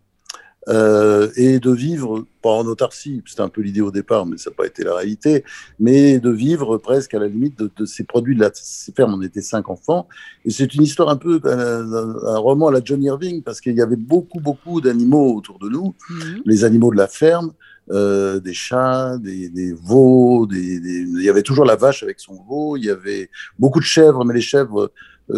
euh, 0.69 1.30
et 1.36 1.60
de 1.60 1.71
vivre, 1.71 2.25
pas 2.42 2.51
en 2.51 2.65
autarcie, 2.65 3.21
c'était 3.25 3.42
un 3.42 3.50
peu 3.50 3.62
l'idée 3.62 3.81
au 3.81 3.92
départ, 3.92 4.25
mais 4.25 4.38
ça 4.38 4.50
n'a 4.50 4.56
pas 4.56 4.65
été 4.65 4.83
la 4.83 4.95
réalité, 4.95 5.43
mais 5.79 6.20
de 6.20 6.29
vivre 6.29 6.77
presque 6.77 7.13
à 7.13 7.20
la 7.20 7.27
limite 7.27 7.60
de, 7.60 7.86
ces 7.86 8.03
produits 8.03 8.36
de 8.36 8.41
la 8.41 8.51
ferme. 8.96 9.13
On 9.13 9.22
était 9.22 9.41
cinq 9.41 9.70
enfants, 9.70 10.08
et 10.46 10.51
c'est 10.51 10.74
une 10.74 10.84
histoire 10.84 11.10
un 11.10 11.17
peu, 11.17 11.41
un, 11.43 12.38
roman 12.38 12.67
à 12.67 12.72
la 12.72 12.82
John 12.84 13.03
Irving, 13.03 13.41
parce 13.43 13.62
qu'il 13.62 13.75
y 13.75 13.82
avait 13.82 13.96
beaucoup, 13.96 14.39
beaucoup 14.39 14.82
d'animaux 14.82 15.36
autour 15.36 15.60
de 15.60 15.70
nous, 15.70 15.96
mhm. 16.10 16.41
les 16.46 16.63
animaux 16.63 16.91
de 16.91 16.98
la 16.98 17.08
ferme, 17.08 17.51
euh, 17.91 18.39
des 18.39 18.53
chats, 18.53 19.17
des, 19.17 19.50
des 19.50 19.74
veaux, 19.74 20.48
des, 20.48 20.58
il 20.58 21.22
y 21.22 21.29
avait 21.29 21.41
toujours 21.41 21.65
la 21.65 21.75
vache 21.75 22.01
avec 22.01 22.22
son 22.22 22.41
veau, 22.48 22.77
il 22.77 22.86
y 22.86 22.89
avait 22.89 23.29
beaucoup 23.60 23.82
de 23.82 23.86
chèvres, 23.86 24.24
mais 24.24 24.34
les 24.34 24.41
chèvres 24.41 24.84
euh, 24.84 24.91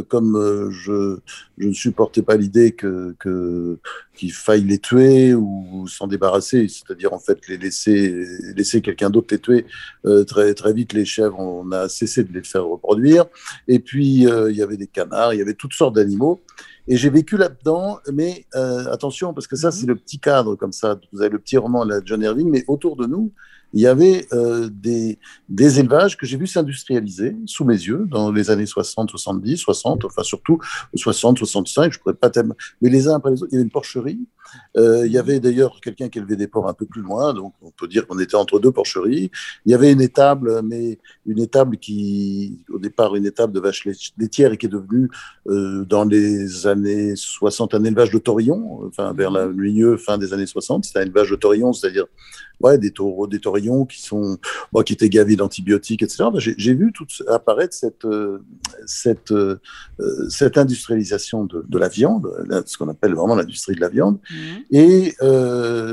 comme 0.08 0.36
euh, 0.36 0.72
je, 0.72 1.18
je, 1.58 1.68
ne 1.68 1.74
supportais 1.74 2.22
pas 2.22 2.36
l'idée 2.36 2.72
que 2.72 3.15
qu'il 4.15 4.34
faille 4.34 4.63
les 4.63 4.80
tuer 4.80 5.34
ou, 5.34 5.88
s'en 5.88 6.08
débarrasser, 6.08 6.68
c'est-à-dire 6.68 7.13
en 7.13 7.20
fait 7.20 7.48
les 7.48 7.58
laisser 7.58 8.25
laisser 8.56 8.82
quelqu'un 8.82 9.10
d'autre 9.10 9.27
les 9.32 9.39
tuer 9.39 9.65
euh, 10.06 10.24
très 10.24 10.54
très 10.54 10.74
vite 10.74 10.94
les 10.94 11.06
chèvres 11.06 11.39
on 11.39 11.72
a 11.72 11.89
cessé 11.89 12.24
de 12.24 12.34
les 12.34 12.44
faire 12.44 12.65
reproduire. 12.65 13.25
Et 13.68 13.80
puis 13.80 14.24
il 14.24 14.56
y 14.56 14.62
avait 14.62 14.77
des 14.77 14.88
canards 14.88 15.34
il 15.34 15.38
y 15.38 15.42
avait 15.42 15.54
toutes 15.54 15.74
sortes 15.74 15.96
d'animaux. 15.96 16.42
Et 16.88 16.98
j'ai 16.98 17.10
vécu 17.10 17.38
là-dedans 17.38 18.00
mais 18.12 18.46
attention 18.92 19.34
parce 19.34 19.48
que 19.48 19.56
ça 19.56 19.72
c'est 19.72 19.86
le 19.86 19.96
petit 19.96 20.20
cadre 20.20 20.56
comme 20.56 20.74
ça. 20.74 21.00
Vous 21.12 21.22
avez 21.22 21.32
le 21.32 21.39
petit 21.39 21.58
roman 21.58 21.86
de 21.86 22.01
John 22.06 22.22
Irving 22.22 22.50
mais 22.50 22.63
autour 22.68 22.96
de 22.96 23.06
nous 23.06 23.32
il 23.75 23.82
y 23.82 23.88
avait 23.88 24.25
euh, 24.32 24.70
des, 24.72 25.20
des, 25.50 25.79
élevages 25.82 26.15
que 26.17 26.25
j'ai 26.25 26.38
vu 26.38 26.48
s'industrialiser 26.48 27.36
sous 27.46 27.65
mes 27.65 27.75
yeux 27.75 28.08
dans 28.10 28.32
les 28.32 28.50
années 28.50 28.65
60, 28.65 29.10
70, 29.10 29.58
60, 29.58 30.05
enfin 30.05 30.24
surtout 30.24 30.60
60, 30.96 31.38
65, 31.38 31.91
je 31.91 32.00
pourrais 32.00 32.13
pas 32.13 32.29
tellement, 32.29 32.55
mais 32.82 32.89
les 32.89 33.10
uns 33.10 33.15
après 33.15 33.32
les 33.32 33.44
autres, 33.44 33.51
il 33.51 33.55
y 33.55 33.58
avait 33.58 33.65
une 33.65 33.72
porcherie. 33.72 34.25
Euh, 34.77 35.05
il 35.05 35.12
y 35.12 35.17
avait 35.17 35.39
d'ailleurs 35.39 35.82
quelqu'un 35.82 36.08
qui 36.08 36.20
élevait 36.20 36.38
des 36.38 36.48
porcs 36.48 36.70
un 36.70 36.74
peu 36.74 36.86
plus 36.86 37.01
loin, 37.01 37.34
donc 37.34 37.53
on 37.62 37.72
peut 37.72 37.88
dire 37.88 38.08
qu'on 38.08 38.20
était 38.20 38.36
entre 38.36 38.60
deux 38.60 38.72
porcheries. 38.72 39.29
Il 39.65 39.72
y 39.72 39.75
avait 39.75 39.91
une 39.91 40.01
étable, 40.01 40.62
mais 40.63 41.00
une 41.25 41.39
étable 41.39 41.77
qui, 41.77 42.63
au 42.70 42.79
départ, 42.79 43.15
une 43.15 43.25
étable 43.25 43.51
de 43.51 43.60
vaches 43.60 43.88
laitières 44.17 44.53
et 44.53 44.58
qui 44.58 44.67
est 44.67 44.70
devenue, 44.70 45.10
euh, 45.48 45.84
dans 45.84 46.05
les 46.05 46.67
années 46.67 47.15
60, 47.15 47.74
un 47.74 47.84
élevage 47.84 48.12
de 48.12 48.20
taurillon, 48.20 48.86
enfin 48.88 49.13
vers 49.13 49.32
la 49.32 49.48
milieu, 49.48 49.98
fin 49.98 50.17
des 50.17 50.32
années 50.32 50.46
60. 50.46 50.86
C'était 50.86 51.00
un 51.00 51.03
élevage 51.03 51.32
de 51.32 51.36
taurillon, 51.36 51.74
c'est-à-dire 51.74 52.05
ouais, 52.62 52.77
des 52.77 52.91
taureaux, 52.91 53.27
des 53.27 53.39
taurillons 53.39 53.64
qui 53.86 54.01
sont, 54.01 54.38
bon, 54.72 54.81
qui 54.81 54.93
étaient 54.93 55.10
gavés 55.10 55.36
d'antibiotiques, 55.36 56.03
etc. 56.03 56.25
Ben, 56.31 56.39
j'ai 56.39 56.74
vu 56.74 56.91
tout 56.93 57.07
apparaître 57.27 57.74
cette, 57.74 58.07
cette, 58.86 59.34
cette 60.29 60.57
industrialisation 60.57 61.45
de, 61.45 61.65
de, 61.67 61.77
la 61.77 61.88
viande, 61.88 62.29
ce 62.65 62.77
qu'on 62.77 62.89
appelle 62.89 63.13
vraiment 63.13 63.36
l'industrie 63.36 63.75
de 63.75 63.81
la 63.81 63.89
viande. 63.89 64.19
Mmh. 64.29 64.75
Et 64.75 65.15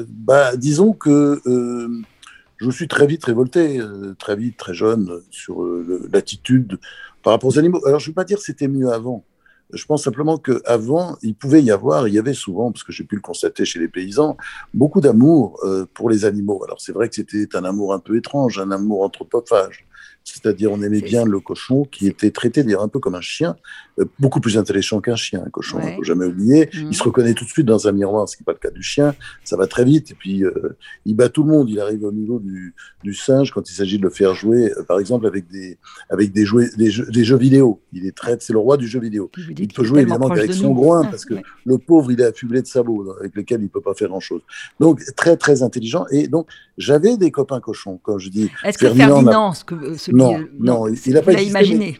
bah, 0.09 0.57
disons 0.57 0.93
que 0.93 1.41
je 1.45 2.67
me 2.67 2.71
suis 2.71 2.89
très 2.89 3.07
vite 3.07 3.25
révolté, 3.25 3.81
très 4.19 4.37
vite, 4.37 4.57
très 4.57 4.75
jeune, 4.75 5.21
sur 5.31 5.65
l'attitude 6.13 6.79
par 7.23 7.33
rapport 7.33 7.51
aux 7.51 7.59
animaux. 7.59 7.81
Alors, 7.87 8.01
je 8.01 8.07
ne 8.07 8.11
veux 8.11 8.15
pas 8.15 8.25
dire 8.25 8.39
que 8.39 8.45
c'était 8.45 8.69
mieux 8.69 8.91
avant. 8.91 9.25
Je 9.73 9.85
pense 9.87 10.05
simplement 10.05 10.39
qu'avant, 10.39 11.17
il 11.23 11.35
pouvait 11.35 11.63
y 11.63 11.71
avoir, 11.71 12.09
il 12.09 12.15
y 12.15 12.19
avait 12.19 12.35
souvent, 12.35 12.73
parce 12.73 12.85
que 12.85 12.93
j'ai 12.93 13.05
pu 13.05 13.15
le 13.15 13.23
constater 13.23 13.65
chez 13.65 13.79
les 13.79 13.89
paysans, 13.89 14.37
beaucoup 14.75 15.01
d'amour 15.01 15.59
euh, 15.65 15.87
pour 15.95 16.11
les 16.11 16.25
animaux. 16.25 16.63
Alors 16.65 16.81
c'est 16.81 16.93
vrai 16.93 17.09
que 17.09 17.15
c'était 17.15 17.57
un 17.57 17.65
amour 17.65 17.95
un 17.95 17.99
peu 17.99 18.17
étrange, 18.17 18.59
un 18.59 18.71
amour 18.71 19.03
anthropophage. 19.03 19.87
C'est-à-dire, 20.25 20.71
on 20.73 20.81
aimait 20.83 21.01
bien 21.01 21.25
le 21.25 21.41
cochon 21.41 21.85
qui 21.85 22.07
était 22.07 22.31
traité 22.31 22.63
d'ailleurs 22.63 22.83
un 22.83 22.89
peu 22.89 23.01
comme 23.01 23.15
un 23.15 23.21
chien, 23.21 23.57
euh, 23.99 24.05
beaucoup 24.19 24.41
plus 24.41 24.57
intelligent 24.57 25.01
qu'un 25.01 25.17
chien, 25.17 25.43
un 25.45 25.51
cochon, 25.51 25.79
il 25.83 25.91
ne 25.91 25.97
faut 25.97 26.05
jamais 26.05 26.27
oublier. 26.27 26.71
Il 26.73 26.87
mhm. 26.87 26.93
se 26.93 27.03
reconnaît 27.03 27.35
tout 27.35 27.45
de 27.45 27.51
suite 27.51 27.67
dans 27.67 27.89
un 27.89 27.93
miroir, 27.93 28.29
ce 28.29 28.37
qui 28.37 28.43
n'est 28.43 28.47
pas 28.47 28.53
le 28.53 28.59
cas 28.59 28.71
du 28.71 28.83
chien. 28.83 29.15
Ça 29.45 29.57
va 29.57 29.67
très 29.67 29.85
vite 29.85 30.13
et 30.13 30.15
puis 30.15 30.45
euh, 30.45 30.77
il 31.05 31.15
bat 31.15 31.29
tout 31.29 31.43
le 31.43 31.51
monde. 31.51 31.69
Il 31.69 31.81
arrive 31.81 32.05
au 32.05 32.13
niveau 32.13 32.39
du, 32.39 32.75
du 33.03 33.15
singe 33.15 33.51
quand 33.51 33.69
il 33.69 33.75
s'agit 33.75 33.99
de 33.99 34.03
le 34.03 34.11
faire 34.11 34.35
jouer, 34.35 34.73
euh, 34.73 34.85
par 34.85 34.99
exemple, 34.99 35.27
avec 35.27 35.49
des, 35.49 35.79
avec 36.09 36.33
des, 36.33 36.45
jouets, 36.45 36.71
des, 36.77 36.91
jeux, 36.91 37.07
des 37.11 37.25
jeux 37.25 37.37
vidéo. 37.37 37.81
Il 37.93 38.07
est 38.07 38.17
très, 38.17 38.37
c'est 38.41 38.53
le 38.53 38.59
roi 38.59 38.77
du 38.77 38.87
jeu 38.87 39.01
vidéo. 39.01 39.31
Il 39.37 39.69
peut 39.69 39.85
jouer 39.85 40.03
évidemment 40.03 40.31
avec 40.31 40.53
son 40.55 40.73
groin 40.73 41.05
parce 41.05 41.25
que 41.25 41.35
le 41.67 41.79
pauvre, 41.79 42.13
il 42.13 42.21
est 42.21 42.27
affublé 42.27 42.63
de 42.63 42.67
sabots 42.67 43.15
avec 43.19 43.37
lesquels 43.37 43.61
il 43.61 43.65
ne 43.65 43.69
peut 43.69 43.81
pas 43.81 43.95
faire 43.95 44.09
grand-chose. 44.09 44.43
Donc, 44.81 45.03
très, 45.17 45.37
très 45.37 45.63
intelligent. 45.63 46.07
Et 46.11 46.29
donc, 46.29 46.49
j'avais 46.79 47.17
des 47.17 47.31
copains 47.31 47.61
cochons, 47.61 48.01
quand 48.03 48.19
je 48.19 48.31
dis. 48.31 48.51
Est-ce 48.65 48.79
que 48.79 48.93
Ferdinand, 48.93 49.53
ce 49.53 49.65
que, 49.65 49.97
non, 50.13 50.45
non, 50.59 50.89
il 50.89 51.15
n'a 51.15 51.23
pas 51.23 51.41
imaginé. 51.41 51.99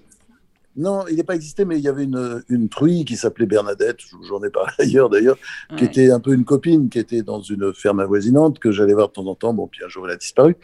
Non, 0.75 1.05
il 1.11 1.17
n'est 1.17 1.23
pas 1.23 1.35
existé, 1.35 1.65
mais 1.65 1.77
il 1.77 1.85
y 1.85 1.89
avait 1.89 2.05
une, 2.05 2.43
une 2.49 2.69
truie 2.69 3.05
qui 3.05 3.17
s'appelait 3.17 3.45
Bernadette, 3.45 3.99
j'en 4.27 4.43
ai 4.43 4.49
parlé 4.49 4.73
ailleurs 4.79 5.11
d'ailleurs, 5.11 5.37
qui 5.77 5.85
était 5.85 6.11
un 6.11 6.21
peu 6.21 6.33
une 6.33 6.45
copine, 6.45 6.89
qui 6.89 6.99
était 6.99 7.23
dans 7.23 7.41
une 7.41 7.75
ferme 7.75 8.01
avoisinante, 8.01 8.59
que 8.59 8.73
j'allais 8.73 8.95
voir 8.95 9.09
de 9.09 9.13
temps 9.13 9.27
en 9.27 9.35
temps, 9.35 9.53
bon, 9.53 9.67
puis 9.67 9.85
un 9.85 9.89
jour 9.89 10.07
elle 10.07 10.15
a 10.15 10.17
disparu. 10.17 10.57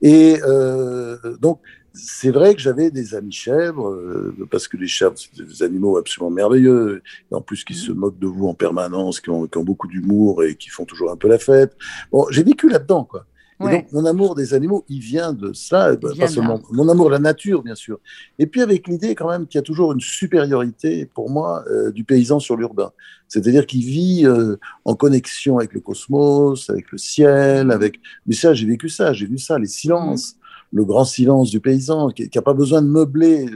Et 0.00 0.38
euh, 0.42 1.16
donc, 1.40 1.60
c'est 1.94 2.30
vrai 2.30 2.54
que 2.54 2.60
j'avais 2.60 2.90
des 2.90 3.14
amis 3.14 3.32
chèvres, 3.32 3.90
euh, 3.90 4.34
parce 4.50 4.66
que 4.66 4.76
les 4.76 4.88
chèvres, 4.88 5.14
c'est 5.16 5.44
des 5.44 5.62
animaux 5.62 5.96
absolument 5.96 6.30
merveilleux, 6.30 7.02
et 7.30 7.34
en 7.34 7.40
plus 7.40 7.64
qui 7.64 7.74
se 7.74 7.92
moquent 7.92 8.18
de 8.18 8.26
vous 8.26 8.48
en 8.48 8.54
permanence, 8.54 9.20
qui 9.20 9.30
ont, 9.30 9.46
qui 9.46 9.58
ont 9.58 9.64
beaucoup 9.64 9.86
d'humour 9.86 10.42
et 10.42 10.56
qui 10.56 10.70
font 10.70 10.86
toujours 10.86 11.12
un 11.12 11.16
peu 11.16 11.28
la 11.28 11.38
fête. 11.38 11.76
Bon, 12.10 12.26
j'ai 12.30 12.42
vécu 12.42 12.68
là-dedans, 12.68 13.04
quoi 13.04 13.26
donc, 13.60 13.92
mon 13.92 14.04
amour 14.06 14.34
des 14.34 14.54
animaux, 14.54 14.84
il 14.88 15.00
vient 15.00 15.32
de 15.32 15.52
ça, 15.52 15.96
pas 15.96 16.28
seulement 16.28 16.60
mon 16.70 16.88
amour 16.88 17.06
de 17.06 17.12
la 17.12 17.18
nature, 17.18 17.62
bien 17.62 17.74
sûr. 17.74 17.98
Et 18.38 18.46
puis, 18.46 18.60
avec 18.60 18.88
l'idée, 18.88 19.14
quand 19.14 19.28
même, 19.28 19.46
qu'il 19.46 19.58
y 19.58 19.60
a 19.60 19.62
toujours 19.62 19.92
une 19.92 20.00
supériorité, 20.00 21.06
pour 21.06 21.30
moi, 21.30 21.64
euh, 21.70 21.92
du 21.92 22.04
paysan 22.04 22.40
sur 22.40 22.56
l'urbain. 22.56 22.92
C'est-à-dire 23.28 23.66
qu'il 23.66 23.84
vit 23.84 24.26
euh, 24.26 24.56
en 24.84 24.94
connexion 24.94 25.58
avec 25.58 25.72
le 25.72 25.80
cosmos, 25.80 26.68
avec 26.70 26.90
le 26.90 26.98
ciel, 26.98 27.70
avec. 27.70 28.00
Mais 28.26 28.34
ça, 28.34 28.52
j'ai 28.54 28.66
vécu 28.66 28.88
ça, 28.88 29.12
j'ai 29.12 29.26
vu 29.26 29.38
ça, 29.38 29.58
les 29.58 29.66
silences 29.66 30.36
le 30.72 30.84
grand 30.84 31.04
silence 31.04 31.50
du 31.50 31.60
paysan, 31.60 32.08
qui 32.10 32.30
n'a 32.34 32.42
pas 32.42 32.54
besoin 32.54 32.82
de 32.82 32.86
meubler 32.86 33.46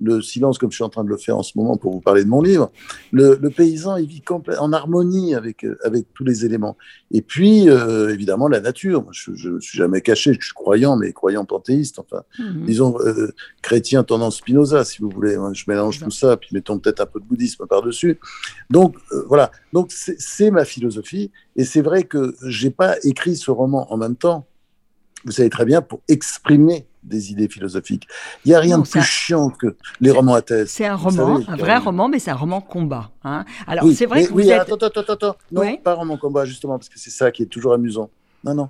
le, 0.00 0.22
silence 0.22 0.58
comme 0.58 0.70
je 0.70 0.76
suis 0.76 0.84
en 0.84 0.88
train 0.88 1.04
de 1.04 1.08
le 1.08 1.16
faire 1.16 1.36
en 1.36 1.42
ce 1.42 1.52
moment 1.56 1.76
pour 1.76 1.92
vous 1.92 2.00
parler 2.00 2.24
de 2.24 2.28
mon 2.28 2.40
livre. 2.40 2.70
Le, 3.12 3.36
paysan, 3.48 3.96
il 3.96 4.06
vit 4.06 4.22
en 4.58 4.72
harmonie 4.72 5.34
avec, 5.34 5.66
avec 5.84 6.06
tous 6.14 6.24
les 6.24 6.44
éléments. 6.44 6.76
Et 7.12 7.22
puis, 7.22 7.68
euh, 7.68 8.12
évidemment, 8.12 8.48
la 8.48 8.60
nature. 8.60 9.04
je 9.12 9.48
ne 9.48 9.60
suis 9.60 9.78
jamais 9.78 10.00
caché, 10.00 10.34
je 10.34 10.44
suis 10.46 10.54
croyant, 10.54 10.96
mais 10.96 11.12
croyant 11.12 11.44
panthéiste, 11.44 11.98
enfin, 11.98 12.22
mhm. 12.38 12.64
disons, 12.64 12.98
euh, 13.00 13.32
chrétien 13.62 14.02
tendance 14.02 14.38
Spinoza, 14.38 14.84
si 14.84 15.02
vous 15.02 15.10
voulez. 15.10 15.36
Je 15.52 15.64
mélange 15.68 16.00
tout 16.00 16.10
ça, 16.10 16.36
puis 16.36 16.50
mettons 16.52 16.78
peut-être 16.78 17.00
un 17.00 17.06
peu 17.06 17.20
de 17.20 17.24
bouddhisme 17.24 17.66
par-dessus. 17.66 18.18
Donc, 18.70 18.96
euh, 19.12 19.24
voilà. 19.28 19.50
Donc, 19.72 19.92
c'est 19.92 20.50
ma 20.50 20.64
philosophie. 20.64 21.30
Et 21.54 21.64
c'est 21.64 21.82
vrai 21.82 22.04
que 22.04 22.34
j'ai 22.46 22.70
pas 22.70 22.96
écrit 23.04 23.36
ce 23.36 23.50
roman 23.50 23.92
en 23.92 23.96
même 23.96 24.16
temps 24.16 24.46
vous 25.26 25.32
savez 25.32 25.50
très 25.50 25.64
bien, 25.64 25.82
pour 25.82 26.00
exprimer 26.08 26.86
des 27.02 27.32
idées 27.32 27.48
philosophiques. 27.48 28.06
Il 28.44 28.48
n'y 28.48 28.54
a 28.54 28.60
rien 28.60 28.78
de 28.78 28.86
plus 28.86 29.02
chiant 29.02 29.50
que 29.50 29.76
les 30.00 30.10
romans 30.10 30.34
à 30.34 30.42
thèse. 30.42 30.70
C'est 30.70 30.86
un 30.86 30.96
roman, 30.96 31.40
un 31.46 31.56
vrai 31.56 31.76
roman, 31.78 32.08
mais 32.08 32.18
c'est 32.18 32.30
un 32.30 32.36
roman 32.36 32.60
combat. 32.60 33.10
Hein. 33.24 33.44
Alors, 33.66 33.84
c'est 33.92 34.06
vrai 34.06 34.24
que 34.24 34.30
vous 34.30 34.36
oui, 34.36 34.50
êtes... 34.50 34.60
attends, 34.60 34.76
attends, 34.76 35.12
attends. 35.12 35.36
Non, 35.52 35.76
pas 35.78 35.94
roman 35.94 36.16
combat, 36.16 36.44
justement, 36.44 36.78
parce 36.78 36.88
que 36.88 36.98
c'est 36.98 37.10
ça 37.10 37.30
qui 37.30 37.42
est 37.42 37.46
toujours 37.46 37.74
amusant. 37.74 38.08
Non, 38.46 38.54
non. 38.54 38.68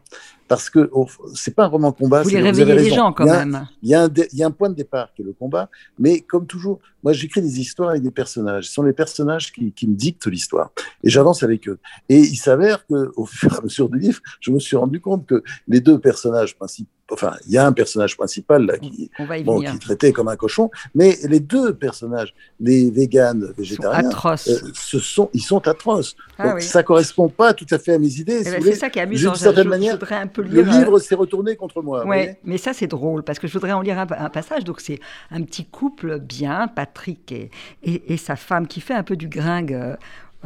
Parce 0.49 0.71
que 0.71 0.89
oh, 0.93 1.07
c'est 1.35 1.55
pas 1.55 1.65
un 1.65 1.69
roman 1.69 1.93
combat. 1.93 2.23
Vous 2.23 2.31
les 2.31 2.41
réveillez 2.41 2.75
les 2.75 2.91
gens 2.91 3.13
quand 3.13 3.27
même. 3.27 3.69
Il 3.83 3.91
y, 3.91 3.95
a 3.95 4.05
un, 4.05 4.09
il 4.09 4.39
y, 4.39 4.43
a 4.43 4.47
un 4.47 4.51
point 4.51 4.71
de 4.71 4.75
départ 4.75 5.13
qui 5.13 5.21
est 5.21 5.25
le 5.25 5.35
combat, 5.35 5.69
mais 5.99 6.21
comme 6.21 6.47
toujours, 6.47 6.79
moi 7.03 7.13
j'écris 7.13 7.43
des 7.43 7.61
histoires 7.61 7.91
avec 7.91 8.03
des 8.03 8.11
personnages. 8.11 8.69
Ce 8.69 8.73
sont 8.73 8.83
les 8.83 8.95
personnages 8.95 9.53
qui, 9.53 9.73
qui 9.73 9.87
me 9.87 9.95
dictent 9.95 10.29
l'histoire, 10.29 10.71
et 11.05 11.11
j'avance 11.11 11.43
avec 11.43 11.69
eux. 11.69 11.79
Et 12.09 12.21
il 12.21 12.37
s'avère 12.37 12.87
que, 12.87 13.13
au 13.17 13.27
fur 13.27 13.53
et 13.53 13.59
à 13.59 13.61
mesure 13.61 13.91
du 13.91 13.99
livre, 13.99 14.21
je 14.41 14.51
me 14.51 14.59
suis 14.59 14.77
rendu 14.77 14.99
compte 14.99 15.27
que 15.27 15.43
les 15.69 15.81
deux 15.81 15.99
personnages 15.99 16.57
principaux 16.57 16.91
enfin, 17.11 17.35
il 17.47 17.53
y 17.53 17.59
a 17.59 17.67
un 17.67 17.73
personnage 17.73 18.17
principal 18.17 18.67
là, 18.67 18.79
qui, 18.79 19.11
bon, 19.45 19.61
qui 19.61 19.67
est 19.67 19.79
traité 19.79 20.13
comme 20.13 20.29
un 20.29 20.37
cochon, 20.37 20.71
mais 20.95 21.17
les 21.25 21.41
deux 21.41 21.75
personnages, 21.75 22.35
les 22.61 22.91
véganes 22.91 23.53
végétariens, 23.57 24.09
atroces. 24.09 24.49
Euh, 24.49 24.71
ce 24.75 24.99
sont, 24.99 25.31
ils 25.33 25.43
sont 25.43 25.67
atroces. 25.69 26.17
Ah, 26.39 26.51
Donc, 26.51 26.63
ça 26.63 26.83
correspond 26.83 27.29
pas 27.29 27.55
tout 27.55 27.67
à 27.71 27.79
fait 27.79 27.95
à 27.95 27.99
mes 27.99 28.19
idées. 28.19 28.43
Eh 28.45 28.51
ben, 28.51 28.63
c'est 28.63 28.75
ça 28.75 28.91
qui 28.91 28.99
est 28.99 29.03
amusant. 29.03 29.33
D'une 29.33 29.41
certaine 29.41 29.69
manière, 29.69 29.99
un 30.11 30.27
peu 30.27 30.43
le 30.43 30.63
livre 30.63 30.99
s'est 30.99 31.15
retourné 31.15 31.57
contre 31.57 31.83
moi. 31.83 32.07
Ouais, 32.07 32.39
mais 32.45 32.59
ça 32.59 32.73
c'est 32.73 32.87
drôle 32.87 33.23
parce 33.23 33.39
que 33.39 33.47
je 33.47 33.53
voudrais 33.53 33.73
en 33.73 33.81
lire 33.81 33.99
un, 33.99 34.07
passage. 34.31 34.65
Donc 34.65 34.81
c'est 34.81 35.01
un 35.31 35.43
petit 35.43 35.65
couple 35.65 36.19
bien, 36.19 36.69
Patrick 36.69 37.33
et, 37.33 37.51
et, 37.83 38.17
sa 38.17 38.37
femme 38.37 38.67
qui 38.67 38.81
fait 38.81 38.95
un 38.95 39.03
peu 39.03 39.17
du 39.17 39.29
gringue. 39.29 39.73
Euh, 39.73 39.97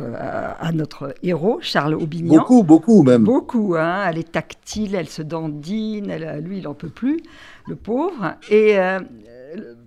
euh, 0.00 0.52
à 0.58 0.72
notre 0.72 1.14
héros, 1.22 1.58
Charles 1.60 1.94
Aubignan. 1.94 2.36
Beaucoup, 2.36 2.62
beaucoup 2.62 3.02
même. 3.02 3.24
Beaucoup, 3.24 3.74
hein. 3.76 4.04
elle 4.08 4.18
est 4.18 4.32
tactile, 4.32 4.94
elle 4.94 5.08
se 5.08 5.22
dandine, 5.22 6.10
elle, 6.10 6.42
lui, 6.44 6.58
il 6.58 6.64
n'en 6.64 6.74
peut 6.74 6.88
plus, 6.88 7.20
le 7.68 7.76
pauvre. 7.76 8.34
Et 8.50 8.78
euh, 8.78 9.00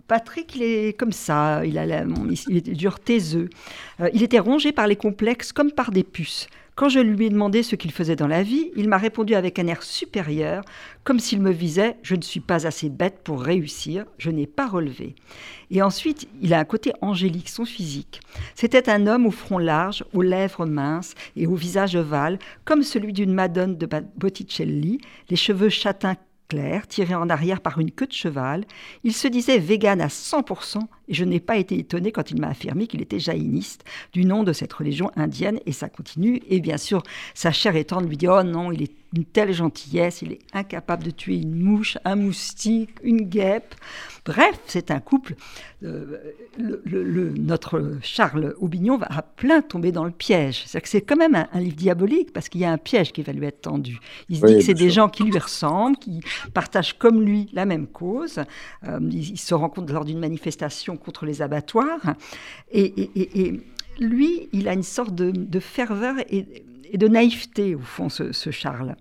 Patrick, 0.08 0.55
il 0.55 0.63
est 0.63 0.98
comme 0.98 1.12
ça, 1.12 1.65
il, 1.65 1.77
a 1.77 1.86
il 1.86 2.58
est 2.58 2.74
dur 2.74 3.00
taiseux. 3.00 3.50
Euh, 4.00 4.10
il 4.13 4.24
était 4.24 4.39
rongé 4.39 4.72
par 4.72 4.88
les 4.88 4.96
complexes 4.96 5.51
comme 5.51 5.72
par 5.72 5.91
des 5.91 6.03
puces. 6.03 6.48
Quand 6.75 6.89
je 6.89 6.99
lui 6.99 7.27
ai 7.27 7.29
demandé 7.29 7.61
ce 7.61 7.75
qu'il 7.75 7.91
faisait 7.91 8.15
dans 8.15 8.27
la 8.27 8.41
vie, 8.41 8.71
il 8.75 8.89
m'a 8.89 8.97
répondu 8.97 9.35
avec 9.35 9.59
un 9.59 9.67
air 9.67 9.83
supérieur, 9.83 10.63
comme 11.03 11.19
s'il 11.19 11.39
me 11.39 11.51
visait 11.51 11.97
Je 12.01 12.15
ne 12.15 12.21
suis 12.21 12.39
pas 12.39 12.65
assez 12.65 12.89
bête 12.89 13.19
pour 13.23 13.43
réussir, 13.43 14.05
je 14.17 14.31
n'ai 14.31 14.47
pas 14.47 14.67
relevé. 14.67 15.13
Et 15.69 15.83
ensuite, 15.83 16.27
il 16.41 16.51
a 16.51 16.59
un 16.59 16.65
côté 16.65 16.91
angélique, 17.01 17.49
son 17.49 17.65
physique. 17.65 18.21
C'était 18.55 18.89
un 18.89 19.05
homme 19.05 19.27
au 19.27 19.31
front 19.31 19.59
large, 19.59 20.03
aux 20.13 20.23
lèvres 20.23 20.65
minces 20.65 21.13
et 21.35 21.45
au 21.45 21.53
visage 21.53 21.95
ovale, 21.95 22.39
comme 22.65 22.81
celui 22.81 23.13
d'une 23.13 23.33
Madone 23.33 23.77
de 23.77 23.87
Botticelli, 24.17 24.99
les 25.29 25.35
cheveux 25.35 25.69
châtains 25.69 26.15
clairs, 26.47 26.87
tirés 26.87 27.15
en 27.15 27.29
arrière 27.29 27.61
par 27.61 27.79
une 27.79 27.91
queue 27.91 28.07
de 28.07 28.13
cheval. 28.13 28.65
Il 29.03 29.13
se 29.13 29.27
disait 29.27 29.59
vegan 29.59 30.01
à 30.01 30.07
100% 30.07 30.79
et 31.07 31.13
je 31.13 31.24
n'ai 31.24 31.39
pas 31.39 31.57
été 31.57 31.77
étonné 31.77 32.12
quand 32.12 32.31
il 32.31 32.39
m'a 32.39 32.50
affirmé 32.50 32.88
qu'il 32.88 33.01
était 33.01 33.19
jaïniste, 33.19 33.83
du 34.13 34.25
nom 34.25 34.43
de 34.43 34.53
cette 34.53 34.74
religion 34.74 35.12
indienne, 35.15 35.60
et 35.65 35.72
ça 35.72 35.89
continue. 35.89 36.41
Et 36.50 36.60
bien 36.60 36.77
sûr, 36.77 37.03
sa 37.33 37.51
chère 37.51 37.75
étendre 37.75 38.07
lui 38.07 38.17
dit 38.17 38.27
Oh 38.27 38.43
non, 38.43 38.72
il 38.72 38.83
est 38.83 38.91
une 39.15 39.25
telle 39.25 39.53
gentillesse, 39.53 40.22
il 40.24 40.33
est 40.33 40.39
incapable 40.53 41.03
de 41.03 41.12
tuer 41.12 41.36
une 41.36 41.55
mouche, 41.55 41.98
un 42.03 42.15
moustique, 42.15 42.89
une 43.03 43.22
guêpe. 43.22 43.75
Bref, 44.25 44.57
c'est 44.65 44.89
un 44.89 45.00
couple. 45.00 45.36
Euh, 45.83 46.17
le, 46.57 47.33
notre 47.38 47.98
Charles 48.01 48.55
Aubignon 48.60 48.98
va 48.98 49.07
à 49.10 49.22
plein 49.22 49.62
tomber 49.62 49.91
dans 49.91 50.05
le 50.05 50.12
piège. 50.12 50.63
C'est 50.65 50.79
que 50.81 50.88
c'est 50.88 51.01
quand 51.01 51.17
même 51.17 51.36
un, 51.36 51.60
livre 51.60 51.75
diabolique 51.75 52.31
parce 52.31 52.48
qu'il 52.48 52.62
y 52.62 52.65
a 52.65 52.72
un 52.72 52.77
piège 52.77 53.12
qui 53.12 53.22
va 53.22 53.33
lui 53.33 53.45
être 53.45 53.62
tendu. 53.62 54.00
Il 54.29 54.38
se 54.38 54.45
dit 54.45 54.55
que 54.55 54.62
c'est 54.62 54.74
des 54.74 54.89
gens 54.89 55.10
qui 55.10 55.24
lui 55.24 55.38
ressemblent, 55.38 55.98
qui 55.98 56.22
partagent 56.53 56.98
comme 56.98 57.22
lui 57.22 57.50
la 57.53 57.65
même 57.65 57.88
cause. 57.88 58.39
Euh, 58.88 59.00
ils, 59.12 59.38
se 59.38 59.53
rencontrent 59.53 59.93
lors 59.93 60.05
d'une 60.05 60.19
manifestation 60.19 60.95
contre 61.03 61.25
les 61.25 61.41
abattoirs. 61.41 62.15
Et, 62.72 63.62
lui, 64.00 64.50
il 64.53 64.67
a 64.67 64.74
une 64.74 64.83
sorte 64.83 65.13
de, 65.13 65.60
ferveur 65.60 66.15
et, 66.29 66.63
de 66.93 67.07
naïveté, 67.07 67.75
au 67.75 67.79
fond, 67.79 68.10
ce, 68.10 68.51
Charles. 68.51 68.95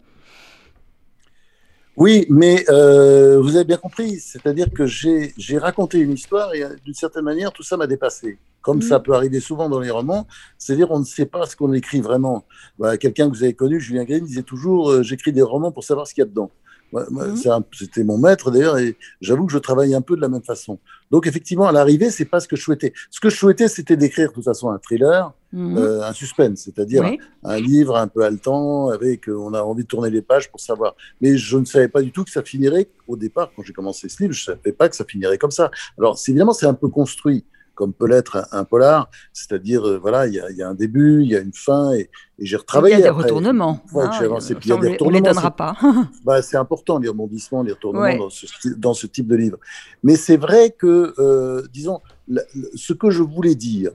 Oui, 1.96 2.26
mais 2.30 2.64
euh, 2.70 3.38
vous 3.40 3.56
avez 3.56 3.64
bien 3.64 3.76
compris, 3.76 4.18
c'est-à-dire 4.18 4.70
que 4.72 4.86
j'ai 4.86 5.58
raconté 5.58 5.98
une 5.98 6.12
histoire 6.12 6.54
et 6.54 6.64
d'une 6.84 6.94
certaine 6.94 7.24
manière, 7.24 7.52
tout 7.52 7.62
ça 7.62 7.76
m'a 7.76 7.86
dépassé. 7.86 8.38
Comme 8.62 8.76
Mhm. 8.78 8.82
ça 8.82 9.00
peut 9.00 9.12
arriver 9.14 9.40
souvent 9.40 9.68
dans 9.68 9.80
les 9.80 9.90
romans, 9.90 10.26
c'est-à-dire 10.58 10.90
on 10.90 11.00
ne 11.00 11.04
sait 11.04 11.26
pas 11.26 11.44
ce 11.46 11.56
qu'on 11.56 11.72
écrit 11.72 12.00
vraiment. 12.00 12.44
Voilà, 12.78 12.96
Quelqu'un 12.96 13.28
que 13.30 13.36
vous 13.36 13.42
avez 13.42 13.54
connu, 13.54 13.80
Julien 13.80 14.04
Green, 14.04 14.24
disait 14.24 14.42
toujours 14.42 14.90
euh, 14.90 15.02
J'écris 15.02 15.32
des 15.32 15.42
romans 15.42 15.72
pour 15.72 15.84
savoir 15.84 16.06
ce 16.06 16.14
qu'il 16.14 16.22
y 16.22 16.26
a 16.26 16.28
dedans. 16.30 16.50
Un- 16.94 17.62
C'était 17.72 18.04
mon 18.04 18.18
maître 18.18 18.50
d'ailleurs, 18.50 18.76
et 18.76 18.96
j'avoue 19.22 19.46
que 19.46 19.52
je 19.52 19.58
travaille 19.58 19.94
un 19.94 20.02
peu 20.02 20.14
de 20.14 20.20
la 20.20 20.28
même 20.28 20.42
façon. 20.42 20.78
Donc 21.10 21.26
effectivement, 21.26 21.66
à 21.66 21.72
l'arrivée, 21.72 22.10
c'est 22.10 22.26
pas 22.26 22.38
ce 22.38 22.46
que 22.46 22.54
je 22.54 22.62
souhaitais. 22.62 22.92
Ce 23.10 23.18
que 23.18 23.30
je 23.30 23.36
souhaitais, 23.36 23.66
c'était 23.68 23.96
d'écrire 23.96 24.28
de 24.28 24.34
toute 24.34 24.44
façon 24.44 24.70
un 24.70 24.78
thriller, 24.78 25.32
Mhm. 25.54 25.78
euh, 25.78 26.02
un 26.04 26.12
suspense, 26.12 26.60
c'est-à-dire 26.64 27.02
Oui. 27.02 27.18
un 27.44 27.58
livre 27.58 27.96
un 27.96 28.08
peu 28.08 28.22
haletant, 28.24 28.88
avec 28.90 29.26
euh, 29.30 29.34
on 29.38 29.54
a 29.54 29.62
envie 29.62 29.84
de 29.84 29.88
tourner 29.88 30.10
les 30.10 30.20
pages 30.22 30.50
pour 30.50 30.60
savoir. 30.60 30.94
Mais 31.22 31.38
je 31.38 31.56
ne 31.56 31.64
savais 31.64 31.88
pas 31.88 32.02
du 32.02 32.12
tout 32.12 32.24
que 32.24 32.30
ça 32.30 32.42
finirait 32.42 32.88
au 33.08 33.16
départ 33.16 33.50
quand 33.56 33.62
j'ai 33.62 33.72
commencé 33.72 34.10
ce 34.10 34.22
livre. 34.22 34.34
Je 34.34 34.44
savais 34.44 34.72
pas 34.72 34.90
que 34.90 34.96
ça 34.96 35.06
finirait 35.06 35.38
comme 35.38 35.50
ça. 35.50 35.70
Alors 35.98 36.18
évidemment 36.28 36.52
c'est 36.52 36.66
un 36.66 36.74
peu 36.74 36.88
construit 36.88 37.44
comme 37.74 37.92
peut 37.92 38.06
l'être 38.06 38.36
un, 38.52 38.60
un 38.60 38.64
polar, 38.64 39.10
c'est-à-dire 39.32 39.86
euh, 39.86 39.98
voilà 39.98 40.26
il 40.26 40.34
y, 40.34 40.40
a- 40.40 40.50
il 40.50 40.56
y 40.56 40.62
a 40.62 40.68
un 40.68 40.74
début, 40.74 41.22
il 41.22 41.28
y 41.30 41.36
a 41.36 41.40
une 41.40 41.52
fin 41.54 41.92
et, 41.94 42.10
et 42.38 42.44
j'ai 42.46 42.56
Il 42.56 42.58
retravaillé. 42.58 42.94
y 42.94 42.98
a 42.98 43.02
des 43.02 43.08
après. 43.08 43.22
retournements. 43.24 43.76
Que 43.92 43.98
hein, 43.98 44.10
avancé, 44.24 44.54
puis 44.54 44.68
il 44.68 44.70
y 44.70 44.72
a 44.72 44.76
des 44.76 44.82
les- 44.82 44.88
on 45.00 45.10
les 45.10 45.18
retournements, 45.18 45.20
donnera 45.34 45.50
pas. 45.56 45.76
Bah, 46.24 46.42
c'est 46.42 46.56
important 46.56 46.98
les 46.98 47.08
rebondissements, 47.08 47.62
les 47.62 47.72
retournements 47.72 48.02
Ouais. 48.02 48.18
dans, 48.18 48.30
ce, 48.30 48.46
sty- 48.46 48.74
dans 48.78 48.94
ce 48.94 49.06
type 49.06 49.26
de 49.26 49.36
livre. 49.36 49.58
Mais 50.02 50.16
c'est 50.16 50.36
vrai 50.36 50.70
que, 50.76 51.14
euh, 51.18 51.62
disons, 51.72 52.00
la- 52.28 52.42
ce 52.74 52.92
que 52.92 53.10
je 53.10 53.22
voulais 53.22 53.54
dire, 53.54 53.90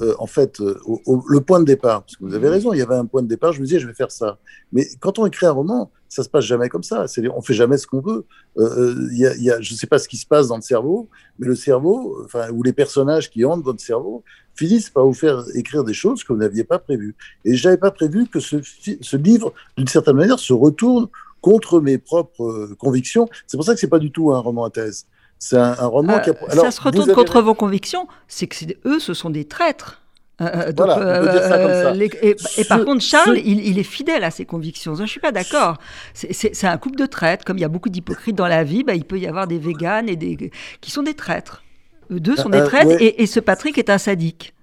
euh, 0.00 0.14
en 0.18 0.26
fait, 0.26 0.60
euh, 0.60 0.78
au- 0.84 1.00
au- 1.06 1.24
le 1.28 1.40
point 1.40 1.60
de 1.60 1.64
départ, 1.64 2.02
parce 2.02 2.16
que 2.16 2.24
vous 2.24 2.34
avez 2.34 2.48
raison, 2.48 2.72
il 2.72 2.78
y 2.78 2.82
avait 2.82 2.94
un 2.94 3.06
point 3.06 3.22
de 3.22 3.28
départ, 3.28 3.52
je 3.52 3.60
me 3.60 3.64
disais, 3.66 3.78
je 3.80 3.86
vais 3.86 3.94
faire 3.94 4.10
ça. 4.10 4.38
Mais 4.72 4.86
quand 5.00 5.18
on 5.18 5.26
écrit 5.26 5.46
un 5.46 5.50
roman, 5.52 5.90
ça 6.08 6.22
se 6.22 6.28
passe 6.28 6.44
jamais 6.44 6.68
comme 6.68 6.82
ça. 6.82 7.04
On 7.34 7.42
fait 7.42 7.54
jamais 7.54 7.76
ce 7.78 7.86
qu'on 7.86 8.00
veut. 8.00 8.24
Euh, 8.58 9.08
il 9.12 9.18
y 9.18 9.26
a, 9.26 9.34
il 9.36 9.42
y 9.42 9.50
a, 9.50 9.60
je 9.60 9.72
ne 9.74 9.78
sais 9.78 9.86
pas 9.86 9.98
ce 9.98 10.08
qui 10.08 10.16
se 10.16 10.26
passe 10.26 10.48
dans 10.48 10.56
le 10.56 10.62
cerveau, 10.62 11.08
mais 11.38 11.46
le 11.46 11.54
cerveau, 11.54 12.22
enfin, 12.24 12.50
ou 12.50 12.62
les 12.62 12.72
personnages 12.72 13.28
qui 13.30 13.44
hantent 13.44 13.64
votre 13.64 13.80
cerveau, 13.80 14.22
finissent 14.54 14.90
par 14.90 15.04
vous 15.04 15.12
faire 15.14 15.44
écrire 15.54 15.84
des 15.84 15.94
choses 15.94 16.24
que 16.24 16.32
vous 16.32 16.38
n'aviez 16.38 16.64
pas 16.64 16.78
prévues. 16.78 17.14
Et 17.44 17.54
j'avais 17.54 17.76
pas 17.76 17.90
prévu 17.90 18.26
que 18.26 18.40
ce, 18.40 18.56
ce 19.00 19.16
livre, 19.16 19.52
d'une 19.76 19.86
certaine 19.86 20.16
manière, 20.16 20.38
se 20.38 20.52
retourne 20.52 21.08
contre 21.40 21.80
mes 21.80 21.98
propres 21.98 22.70
convictions. 22.78 23.28
C'est 23.46 23.56
pour 23.56 23.64
ça 23.64 23.74
que 23.74 23.80
c'est 23.80 23.86
pas 23.88 24.00
du 24.00 24.10
tout 24.10 24.32
un 24.32 24.38
roman 24.40 24.64
à 24.64 24.70
thèse. 24.70 25.06
C'est 25.38 25.56
un, 25.56 25.76
un 25.78 25.86
roman 25.86 26.14
Euh, 26.14 26.18
qui 26.18 26.30
a... 26.30 26.34
ça 26.50 26.70
se 26.70 26.80
retourne 26.80 27.04
avez 27.04 27.14
contre 27.14 27.40
vos 27.42 27.54
convictions, 27.54 28.08
c'est 28.26 28.46
que 28.46 28.56
eux, 28.86 28.98
ce 28.98 29.14
sont 29.14 29.30
des 29.30 29.44
traîtres. 29.46 30.02
Euh, 30.40 30.46
euh, 30.54 30.72
donc, 30.72 30.86
Voilà, 30.86 31.20
on 31.20 31.24
peut 31.26 31.32
dire 31.32 31.42
ça 31.42 31.58
comme 31.58 31.72
ça. 31.72 31.90
les- 31.92 32.10
et, 32.22 32.36
et 32.58 32.64
par 32.64 32.84
contre, 32.84 33.02
Charles, 33.02 33.36
ce- 33.36 33.40
il, 33.44 33.66
il 33.66 33.78
est 33.78 33.82
fidèle 33.82 34.22
à 34.22 34.30
ses 34.30 34.44
convictions. 34.44 34.94
Je 34.94 35.02
ne 35.02 35.06
suis 35.08 35.18
pas 35.20 35.32
d'accord. 35.32 35.78
C'est- 36.14 36.64
un 36.64 36.78
couple 36.78 36.96
de 36.96 37.06
traîtres. 37.06 37.44
Comme 37.44 37.58
il 37.58 37.62
y 37.62 37.64
a 37.64 37.68
beaucoup 37.68 37.88
d'hypocrites 37.88 38.36
dans 38.36 38.46
la 38.46 38.62
vie, 38.62 38.84
bah, 38.84 38.94
il 38.94 39.04
peut 39.04 39.18
y 39.18 39.26
avoir 39.26 39.46
des 39.48 39.58
véganes 39.58 40.08
et 40.08 40.14
des, 40.16 40.50
qui 40.80 40.90
sont 40.92 41.02
des 41.02 41.14
traîtres. 41.14 41.62
Eux 42.10 42.20
deux 42.20 42.36
sont 42.36 42.48
des 42.50 42.62
traîtres 42.62 42.86
ouais. 42.86 43.02
et, 43.02 43.22
et 43.22 43.26
ce 43.26 43.40
Patrick 43.40 43.76
est 43.78 43.90
un 43.90 43.98
sadique. 43.98 44.54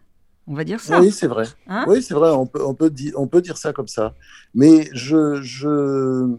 On 0.47 0.53
va 0.53 0.63
dire 0.63 0.79
ça. 0.79 0.99
Oui, 1.01 1.11
c'est 1.11 1.27
vrai. 1.27 1.45
Hein? 1.67 1.85
Oui, 1.87 2.01
c'est 2.03 2.13
vrai. 2.13 2.29
On 2.29 2.45
peut, 2.45 2.63
on, 2.63 2.73
peut 2.73 2.89
dire, 2.89 3.13
on 3.17 3.27
peut 3.27 3.41
dire 3.41 3.57
ça 3.57 3.73
comme 3.73 3.87
ça. 3.87 4.13
Mais 4.53 4.87
je, 4.93 5.41
je 5.41 6.29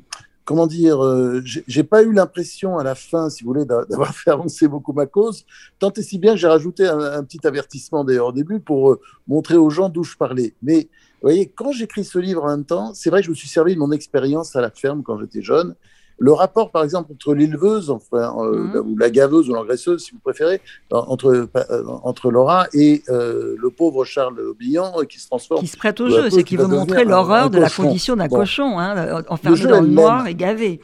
comment 0.47 0.67
dire, 0.69 1.05
euh, 1.05 1.43
j'ai 1.45 1.85
pas 1.85 2.03
eu 2.05 2.13
l'impression 2.15 2.79
à 2.79 2.85
la 2.85 2.95
fin, 2.95 3.31
si 3.31 3.45
vous 3.45 3.49
voulez, 3.53 3.67
d'a- 3.67 3.85
d'avoir 3.87 4.15
fait 4.17 4.31
avancer 4.31 4.69
beaucoup 4.69 4.95
ma 4.95 5.07
cause. 5.07 5.45
Tant 5.81 5.93
et 5.93 6.03
si 6.03 6.19
bien 6.19 6.33
que 6.35 6.39
j'ai 6.41 6.49
rajouté 6.49 6.87
un, 6.89 6.99
un 7.01 7.25
petit 7.25 7.47
avertissement 7.47 8.05
d'ailleurs 8.05 8.29
au 8.29 8.33
début 8.33 8.61
pour 8.61 8.93
euh, 8.93 9.01
montrer 9.29 9.57
aux 9.59 9.71
gens 9.71 9.91
d'où 9.91 10.05
je 10.05 10.17
parlais. 10.17 10.57
Mais 10.63 10.83
vous 11.23 11.29
voyez, 11.31 11.49
quand 11.51 11.73
j'écris 11.73 12.05
ce 12.05 12.19
livre 12.19 12.45
en 12.45 12.49
même 12.49 12.65
temps, 12.67 12.95
c'est 12.95 13.11
vrai 13.11 13.21
que 13.23 13.27
je 13.27 13.31
me 13.31 13.37
suis 13.37 13.49
servi 13.49 13.75
de 13.75 13.81
mon 13.81 13.93
expérience 13.93 14.57
à 14.57 14.63
la 14.63 14.71
ferme 14.71 15.03
quand 15.03 15.19
j'étais 15.21 15.43
jeune. 15.43 15.75
Le 16.19 16.33
rapport, 16.33 16.71
par 16.71 16.83
exemple, 16.83 17.13
entre 17.13 17.35
l'éleveuse, 17.35 17.91
enfin, 17.91 18.35
euh, 18.39 18.65
Mhm. 18.83 18.83
ou 18.93 18.97
la 18.97 19.11
gaveuse 19.11 19.51
ou 19.51 19.55
l'engraisseuse, 19.55 20.03
si 20.03 20.13
vous 20.13 20.19
préférez, 20.19 20.63
en- 20.91 20.99
entre, 21.09 21.27
euh, 21.55 21.85
entre 22.05 22.31
Laura 22.31 22.69
et 22.73 23.03
euh, 23.11 23.55
le 23.59 23.71
pauvre 23.71 24.05
Charles 24.07 24.41
Obillan 24.41 24.93
euh, 24.99 25.05
qui 25.05 25.21
se 25.21 25.27
transforme 25.29 25.61
Qui 25.61 25.67
se 25.67 25.77
prête 25.77 26.01
au 26.01 26.09
jeu, 26.09 26.31
c'est 26.31 26.39
qui 26.39 26.45
qu'il 26.45 26.59
veut 26.59 26.67
montrer 26.69 27.05
l'horreur 27.05 27.51
de 27.51 27.59
la 27.59 27.69
condition 27.69 28.17
d'un 28.17 28.29
Bon. 28.29 28.37
cochon, 28.37 28.79
hein, 28.79 29.23
enfermé 29.29 29.61
dans 29.65 29.81
le 29.83 29.89
noir 29.89 30.27
et 30.27 30.35
gavé. 30.35 30.81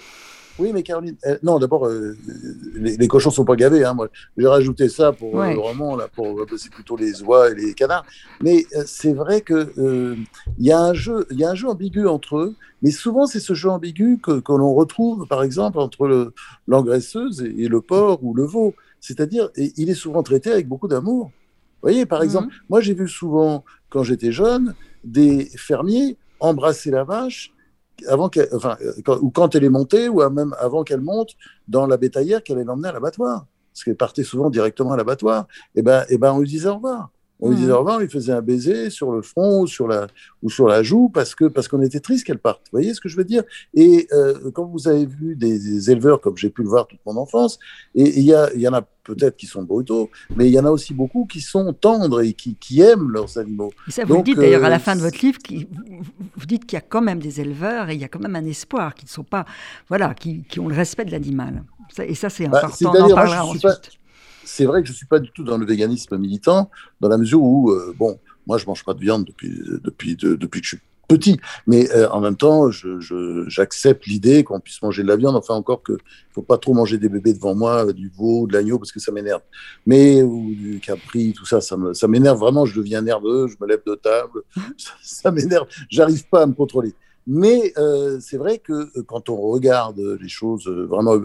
Oui, 0.63 0.71
mais 0.73 0.85
Caroline, 0.85 1.17
euh, 1.27 1.37
non, 1.43 1.59
d'abord, 1.59 1.87
euh, 1.87 2.17
les, 2.75 2.97
les 2.97 3.09
cochons 3.09 3.33
sont 3.33 3.45
pas 3.45 3.57
gavés. 3.57 3.85
Hein, 3.85 3.95
moi, 3.95 4.09
j'ai 4.37 4.47
rajouté 4.47 4.89
ça 4.89 5.13
pour 5.13 5.35
euh, 5.41 5.41
Ouais. 5.49 5.55
le 5.55 5.59
roman 5.59 5.97
là, 5.97 6.07
pour 6.15 6.47
c'est 6.57 6.71
plutôt 6.73 6.97
les 6.97 7.21
oies 7.25 7.51
et 7.51 7.55
les 7.57 7.75
canards. 7.75 8.07
Mais 8.41 8.65
c'est 8.87 9.13
vrai 9.13 9.41
que 9.41 9.73
il 10.59 10.65
y 10.65 10.71
a 10.71 10.81
un 10.81 10.95
jeu, 10.95 11.27
il 11.33 11.39
y 11.41 11.45
a 11.45 11.51
un 11.51 11.57
jeu 11.57 11.69
ambigu 11.69 12.07
entre 12.07 12.37
eux. 12.39 12.55
Mais 12.81 12.93
souvent, 12.93 13.27
c'est 13.27 13.41
ce 13.41 13.55
jeu 13.55 13.71
ambigu 13.71 14.19
que, 14.23 14.39
que 14.39 14.53
l'on 14.53 14.73
retrouve, 14.73 15.27
par 15.27 15.43
exemple, 15.43 15.79
entre 15.81 16.07
le- 16.07 16.33
l'engraisseuse 16.69 17.43
et, 17.43 17.65
et 17.65 17.69
le 17.69 17.81
porc 17.81 18.23
ou 18.23 18.33
le 18.35 18.45
veau. 18.45 18.75
C'est-à-dire, 19.01 19.51
il 19.57 19.91
est 19.91 19.95
souvent 19.95 20.23
traité 20.23 20.53
avec 20.53 20.69
beaucoup 20.69 20.87
d'amour. 20.87 21.27
Vous 21.27 21.89
voyez, 21.89 22.07
par 22.07 22.21
Mhm. 22.21 22.25
exemple, 22.25 22.55
moi, 22.71 22.81
j'ai 22.81 22.95
vu 22.95 23.09
souvent, 23.09 23.65
quand 23.91 24.05
j'étais 24.05 24.31
jeune, 24.31 24.77
des 25.03 25.51
fermiers 25.57 26.17
embrasser 26.39 26.91
la 26.93 27.03
vache 27.03 27.51
avant 28.09 28.29
qu'elle, 28.29 28.49
enfin, 28.53 28.77
ou 29.21 29.31
quand 29.31 29.55
elle 29.55 29.65
est 29.65 29.71
montée, 29.71 30.09
ou 30.09 30.29
même 30.31 30.55
avant 30.59 30.85
qu'elle 30.85 31.01
monte 31.01 31.31
dans 31.69 31.87
la 31.87 31.97
bétaillère 31.97 32.43
qu'elle 32.43 32.57
allait 32.57 32.65
l'emmener 32.65 32.89
à 32.89 32.93
l'abattoir. 32.93 33.47
Parce 33.73 33.85
qu'elle 33.85 33.97
partait 33.97 34.25
souvent 34.25 34.51
directement 34.51 34.93
à 34.93 34.97
l'abattoir. 34.97 35.47
Et 35.75 35.83
ben, 35.83 36.05
et 36.09 36.19
ben, 36.19 36.33
on 36.33 36.41
lui 36.41 36.49
disait 36.49 36.69
au 36.69 36.75
revoir. 36.75 37.11
On 37.45 37.51
lui 37.51 37.57
disait 37.57 37.73
au 37.73 37.79
revoir, 37.79 37.97
on 37.97 38.01
lui 38.01 38.09
faisait 38.09 38.33
un 38.33 38.41
baiser 38.41 38.89
sur 38.89 39.11
le 39.11 39.21
front 39.21 39.63
ou 39.63 39.67
sur 39.67 39.89
la, 39.89 40.07
ou 40.45 40.49
sur 40.49 40.69
la 40.69 40.83
joue 40.85 41.09
parce 41.09 41.35
que 41.35 41.47
parce 41.47 41.67
qu'on 41.67 41.83
était 41.83 41.99
triste 41.99 42.25
qu'elle 42.25 42.39
parte. 42.39 42.61
Vous 42.67 42.79
voyez 42.79 42.95
ce 42.95 43.01
que 43.01 43.09
je 43.09 43.17
veux 43.17 43.25
dire? 43.25 43.43
Et 43.75 44.07
euh, 44.13 44.51
quand 44.53 44.65
vous 44.65 44.87
avez 44.87 45.07
vu 45.07 45.35
des, 45.35 45.59
des 45.59 45.91
éleveurs 45.91 46.21
comme 46.21 46.37
j'ai 46.37 46.51
pu 46.51 46.63
le 46.63 46.69
voir 46.69 46.87
toute 46.87 47.01
mon 47.05 47.17
enfance, 47.17 47.59
et 47.97 48.17
il 48.19 48.25
y, 48.25 48.33
a- 48.33 48.49
il 48.55 48.61
y 48.61 48.69
en 48.69 48.73
a 48.75 48.83
peut-être 49.03 49.37
qui 49.37 49.47
sont 49.47 49.65
brutaux, 49.65 50.09
mais 50.37 50.47
il 50.47 50.53
y 50.53 50.59
en 50.61 50.65
a 50.65 50.71
aussi 50.71 50.95
beaucoup 50.95 51.27
qui 51.27 51.41
sont 51.41 51.73
tendres 51.73 52.23
et 52.23 52.33
qui, 52.35 52.55
qui 52.55 52.81
aiment 52.81 53.11
leurs 53.11 53.37
animaux. 53.37 53.73
Et 53.89 53.91
ça, 53.91 54.05
vous 54.05 54.19
le 54.19 54.23
dites 54.23 54.37
d'ailleurs 54.39 54.63
à 54.65 54.69
la 54.69 54.77
euh, 54.77 54.79
fin 54.79 54.95
de 54.95 55.01
votre 55.01 55.19
livre, 55.21 55.39
vous, 56.37 56.47
dites 56.47 56.65
qu'il 56.65 56.77
y 56.77 56.79
a 56.79 56.83
quand 56.83 57.03
même 57.03 57.19
des 57.19 57.41
éleveurs 57.41 57.91
et 57.91 57.95
il 57.95 58.01
y 58.01 58.05
a 58.05 58.09
quand 58.09 58.21
même 58.21 58.37
un 58.37 58.45
espoir, 58.45 58.95
qui 58.95 59.05
ne 59.05 59.11
sont 59.11 59.25
pas, 59.25 59.45
voilà, 59.89 60.15
qui, 60.15 60.45
qui 60.45 60.61
ont 60.61 60.69
le 60.69 60.77
respect 60.77 61.05
de 61.05 61.11
l'animal. 61.11 61.65
Et 62.07 62.15
ça, 62.15 62.31
c'est 62.31 62.47
Bah, 62.47 62.59
important. 62.65 62.93
On 62.97 63.11
en 63.11 63.15
parlera 63.17 63.45
ensuite. 63.45 63.63
pas- 63.63 63.77
c'est 64.45 64.65
vrai 64.65 64.83
que 64.83 64.89
je 64.89 64.93
suis 64.93 65.07
pas 65.07 65.19
du 65.19 65.31
tout 65.33 65.45
dans 65.45 65.59
le 65.59 65.67
véganisme 65.67 66.17
militant, 66.19 66.71
dans 67.01 67.09
la 67.09 67.19
mesure 67.19 67.43
où, 67.43 67.71
euh, 67.71 67.95
bon, 67.97 68.19
moi, 68.47 68.59
je 68.59 68.67
mange 68.67 68.85
pas 68.85 68.95
de 68.95 69.01
viande 69.01 69.25
depuis, 69.25 69.61
depuis, 69.83 70.17
de- 70.17 70.35
depuis 70.35 70.61
que 70.61 70.67
je 70.67 70.77
suis 70.77 70.85
petit, 71.09 71.39
mais 71.67 71.91
euh, 71.93 72.09
en 72.11 72.21
même 72.21 72.37
temps, 72.37 72.71
j'accepte 73.47 74.07
l'idée 74.07 74.45
qu'on 74.45 74.61
puisse 74.61 74.81
manger 74.83 75.03
de 75.03 75.09
la 75.09 75.17
viande, 75.17 75.37
enfin 75.37 75.55
encore 75.55 75.83
que 75.83 75.93
faut 76.35 76.43
pas 76.43 76.59
trop 76.59 76.75
manger 76.75 76.99
des 76.99 77.09
bébés 77.09 77.35
devant 77.35 77.55
moi, 77.55 77.93
du 77.93 78.09
veau, 78.17 78.47
de 78.47 78.53
l'agneau, 78.55 78.79
parce 78.79 78.93
que 78.93 79.01
ça 79.01 79.13
m'énerve. 79.13 79.43
Mais, 79.87 80.23
ou 80.23 80.55
du 80.55 80.81
capri, 80.81 81.33
tout 81.35 81.45
ça, 81.45 81.61
ça 81.61 82.09
m'énerve 82.09 82.39
vraiment, 82.39 82.65
je 82.65 82.75
deviens 82.79 83.03
nerveux, 83.03 83.47
je 83.49 83.57
me 83.61 83.67
lève 83.69 83.83
de 83.87 83.95
table, 83.95 84.41
ça, 84.77 84.93
ça 85.03 85.31
m'énerve, 85.31 85.67
j'arrive 85.91 86.27
pas 86.29 86.43
à 86.43 86.47
me 86.47 86.55
contrôler. 86.55 86.95
Mais 87.27 87.73
euh, 87.79 88.19
c'est 88.21 88.37
vrai 88.37 88.59
que 88.59 88.73
euh, 88.73 89.03
quand 89.07 89.29
on 89.29 89.37
regarde 89.37 90.01
les 90.21 90.29
choses 90.29 90.67
euh, 90.67 90.87
vraiment 90.87 91.17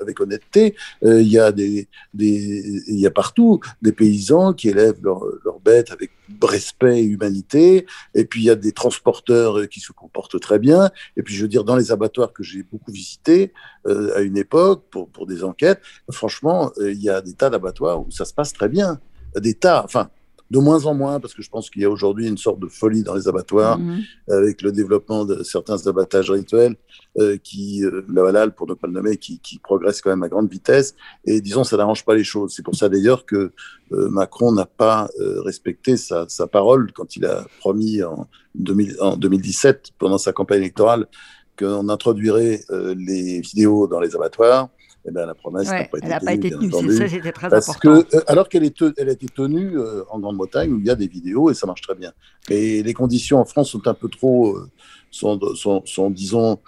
avec 0.00 0.20
honnêteté, 0.20 0.74
euh, 1.04 1.22
il 1.22 1.28
y 1.28 1.38
a 1.38 1.52
des, 1.52 1.88
des, 2.14 2.82
y 2.88 3.06
a 3.06 3.10
partout 3.10 3.60
des 3.82 3.92
paysans 3.92 4.52
qui 4.52 4.68
élèvent 4.68 5.00
leurs 5.02 5.60
bêtes 5.64 5.92
avec 5.92 6.10
respect 6.42 7.00
et 7.00 7.04
humanité. 7.04 7.86
Et 8.14 8.24
puis 8.24 8.42
il 8.42 8.44
y 8.44 8.50
a 8.50 8.56
des 8.56 8.72
transporteurs 8.72 9.68
qui 9.68 9.80
se 9.80 9.92
comportent 9.92 10.40
très 10.40 10.58
bien. 10.58 10.90
Et 11.16 11.22
puis 11.22 11.34
je 11.34 11.42
veux 11.42 11.48
dire, 11.48 11.64
dans 11.64 11.76
les 11.76 11.92
abattoirs 11.92 12.32
que 12.32 12.42
j'ai 12.42 12.62
beaucoup 12.62 12.90
visités 12.90 13.52
euh, 13.86 14.16
à 14.16 14.22
une 14.22 14.36
époque 14.36 14.84
pour, 14.90 15.08
pour 15.08 15.26
des 15.26 15.44
enquêtes, 15.44 15.80
franchement, 16.10 16.72
il 16.80 17.00
y 17.00 17.08
a 17.08 17.20
des 17.20 17.34
tas 17.34 17.50
d'abattoirs 17.50 18.00
où 18.00 18.10
ça 18.10 18.24
se 18.24 18.34
passe 18.34 18.52
très 18.52 18.68
bien. 18.68 19.00
Des 19.36 19.54
tas, 19.54 19.82
enfin, 19.84 20.08
de 20.50 20.58
moins 20.58 20.86
en 20.86 20.94
moins, 20.94 21.18
parce 21.20 21.34
que 21.34 21.42
je 21.42 21.50
pense 21.50 21.70
qu'il 21.70 21.82
y 21.82 21.84
a 21.84 21.90
aujourd'hui 21.90 22.28
une 22.28 22.38
sorte 22.38 22.60
de 22.60 22.68
folie 22.68 23.02
dans 23.02 23.14
les 23.14 23.26
abattoirs 23.28 23.78
Mhm. 23.78 24.00
avec 24.28 24.62
le 24.62 24.72
développement 24.72 25.24
de 25.24 25.42
certains 25.42 25.86
abattages 25.86 26.30
rituels 26.30 26.76
euh, 27.18 27.36
qui, 27.42 27.84
euh, 27.84 28.04
la 28.12 28.28
halal 28.28 28.54
pour 28.54 28.68
ne 28.68 28.74
pas 28.74 28.86
le 28.86 28.92
nommer, 28.92 29.16
qui, 29.16 29.40
qui 29.40 29.58
progresse 29.58 30.00
quand 30.00 30.10
même 30.10 30.22
à 30.22 30.28
grande 30.28 30.50
vitesse. 30.50 30.94
Et 31.24 31.40
disons, 31.40 31.64
ça 31.64 31.76
n'arrange 31.76 32.04
pas 32.04 32.14
les 32.14 32.24
choses. 32.24 32.52
C'est 32.54 32.62
pour 32.62 32.74
ça 32.74 32.88
d'ailleurs 32.88 33.26
que 33.26 33.52
euh, 33.92 34.08
Macron 34.08 34.52
n'a 34.52 34.66
pas 34.66 35.08
euh, 35.20 35.40
respecté 35.42 35.96
sa, 35.96 36.28
sa 36.28 36.46
parole 36.46 36.92
quand 36.92 37.16
il 37.16 37.24
a 37.24 37.44
promis 37.58 38.02
en, 38.02 38.28
2000 38.54 38.96
en 39.00 39.16
2017, 39.16 39.90
pendant 39.98 40.18
sa 40.18 40.32
campagne 40.32 40.60
électorale, 40.60 41.06
qu'on 41.58 41.88
introduirait 41.88 42.60
euh, 42.70 42.94
les 42.98 43.40
vidéos 43.40 43.86
dans 43.86 44.00
les 44.00 44.14
abattoirs. 44.14 44.68
Eh 45.08 45.12
ben, 45.12 45.24
la 45.24 45.34
promesse 45.34 45.66
n'a 45.68 45.72
Ouais, 45.72 45.88
pas 45.90 45.98
été 45.98 46.06
elle 46.06 46.10
n'a 46.12 46.20
pas 46.20 46.26
tenue, 46.32 46.38
été 46.38 46.48
bien 46.48 46.58
tenue. 46.58 46.70
C'est- 46.70 46.76
entendu. 46.78 46.96
Ça, 46.98 47.08
c'était 47.08 47.32
très 47.32 47.48
Parce 47.48 47.68
important. 47.68 48.02
que, 48.10 48.16
euh, 48.16 48.20
alors 48.26 48.48
qu'elle 48.48 48.64
est 48.64 48.82
elle 48.98 49.08
a 49.08 49.12
été 49.12 49.26
tenue 49.28 49.78
euh, 49.78 50.02
en 50.10 50.18
Grande-Bretagne 50.18 50.72
où 50.72 50.78
il 50.80 50.86
y 50.86 50.90
a 50.90 50.96
des 50.96 51.06
vidéos 51.06 51.48
et 51.50 51.54
ça 51.54 51.66
marche 51.66 51.82
très 51.82 51.94
bien. 51.94 52.12
Et 52.48 52.82
les 52.82 52.94
conditions 52.94 53.38
en 53.38 53.44
France 53.44 53.70
sont 53.70 53.86
un 53.88 53.94
peu 53.94 54.08
trop, 54.08 54.56
euh, 54.56 54.70
sont, 55.10 55.38
sont, 55.54 55.82
sont, 55.84 56.10
disons, 56.10 56.58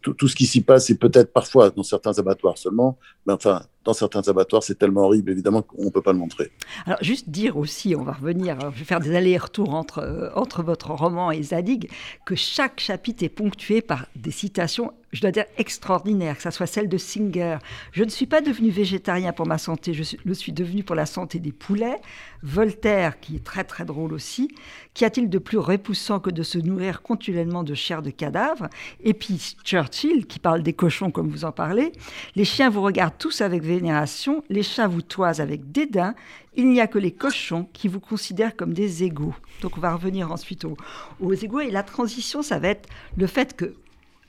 tout, 0.00 0.14
tout 0.14 0.28
ce 0.28 0.36
qui 0.36 0.46
s'y 0.46 0.60
passe, 0.62 0.86
c'est 0.86 0.98
peut-être 0.98 1.32
parfois 1.32 1.70
dans 1.70 1.82
certains 1.82 2.18
abattoirs 2.18 2.58
seulement, 2.58 2.98
mais 3.26 3.32
enfin, 3.32 3.62
dans 3.84 3.94
certains 3.94 4.26
abattoirs, 4.28 4.62
c'est 4.62 4.78
tellement 4.78 5.02
horrible, 5.02 5.30
évidemment, 5.30 5.62
qu'on 5.62 5.84
ne 5.84 5.90
peut 5.90 6.02
pas 6.02 6.12
le 6.12 6.18
montrer. 6.18 6.50
Alors, 6.86 7.02
juste 7.02 7.28
dire 7.30 7.56
aussi, 7.56 7.94
on 7.96 8.02
va 8.02 8.12
revenir, 8.12 8.58
je 8.72 8.78
vais 8.78 8.84
faire 8.84 9.00
des 9.00 9.14
allers-retours 9.14 9.74
entre, 9.74 9.98
euh, 9.98 10.30
entre 10.34 10.62
votre 10.62 10.90
roman 10.90 11.30
et 11.30 11.42
Zadig, 11.42 11.90
que 12.24 12.34
chaque 12.34 12.80
chapitre 12.80 13.24
est 13.24 13.28
ponctué 13.28 13.80
par 13.80 14.06
des 14.16 14.30
citations 14.30 14.92
je 15.12 15.20
dois 15.20 15.30
dire 15.30 15.44
extraordinaires, 15.58 16.36
que 16.36 16.42
ce 16.42 16.50
soit 16.50 16.66
celle 16.66 16.88
de 16.88 16.96
Singer. 16.96 17.58
Je 17.92 18.02
ne 18.02 18.08
suis 18.08 18.26
pas 18.26 18.40
devenu 18.40 18.70
végétarien 18.70 19.32
pour 19.32 19.46
ma 19.46 19.58
santé, 19.58 19.92
je 19.92 20.16
le 20.24 20.34
suis 20.34 20.52
devenu 20.52 20.82
pour 20.84 20.96
la 20.96 21.06
santé 21.06 21.38
des 21.38 21.52
poulets. 21.52 22.00
Voltaire, 22.42 23.20
qui 23.20 23.36
est 23.36 23.44
très 23.44 23.62
très 23.62 23.84
drôle 23.84 24.12
aussi. 24.14 24.48
Qu'y 24.94 25.04
a-t-il 25.12 25.28
de 25.28 25.38
plus 25.38 25.58
repoussant 25.58 26.20
que 26.20 26.30
de 26.30 26.42
se 26.42 26.56
nourrir 26.56 27.02
continuellement 27.02 27.64
de 27.64 27.74
chair 27.74 28.00
de 28.00 28.08
cadavre? 28.08 28.68
Et 29.04 29.12
puis 29.12 29.56
Churchill, 29.62 30.26
qui 30.26 30.38
parle 30.38 30.62
des 30.62 30.72
cochons 30.72 31.10
comme 31.10 31.28
vous 31.28 31.44
en 31.44 31.52
parlez. 31.52 31.92
Les 32.34 32.46
chiens 32.46 32.70
vous 32.70 32.80
regardent 32.80 33.18
tous 33.18 33.42
avec 33.42 33.62
vénération, 33.62 34.42
les 34.48 34.62
chats 34.62 34.88
vous 34.88 35.02
toisent 35.02 35.42
avec 35.42 35.70
dédain. 35.70 36.14
Il 36.54 36.70
n'y 36.70 36.80
a 36.80 36.86
que 36.86 36.98
les 36.98 37.12
cochons 37.12 37.68
qui 37.74 37.88
vous 37.88 38.00
considèrent 38.00 38.56
comme 38.56 38.72
des 38.72 39.04
égaux. 39.04 39.34
Donc 39.60 39.76
on 39.76 39.80
va 39.80 39.92
revenir 39.92 40.32
ensuite 40.32 40.64
aux, 40.64 40.78
aux 41.20 41.34
égaux. 41.34 41.60
Et 41.60 41.70
la 41.70 41.82
transition, 41.82 42.40
ça 42.40 42.58
va 42.58 42.68
être 42.68 42.88
le 43.18 43.26
fait 43.26 43.54
que 43.54 43.74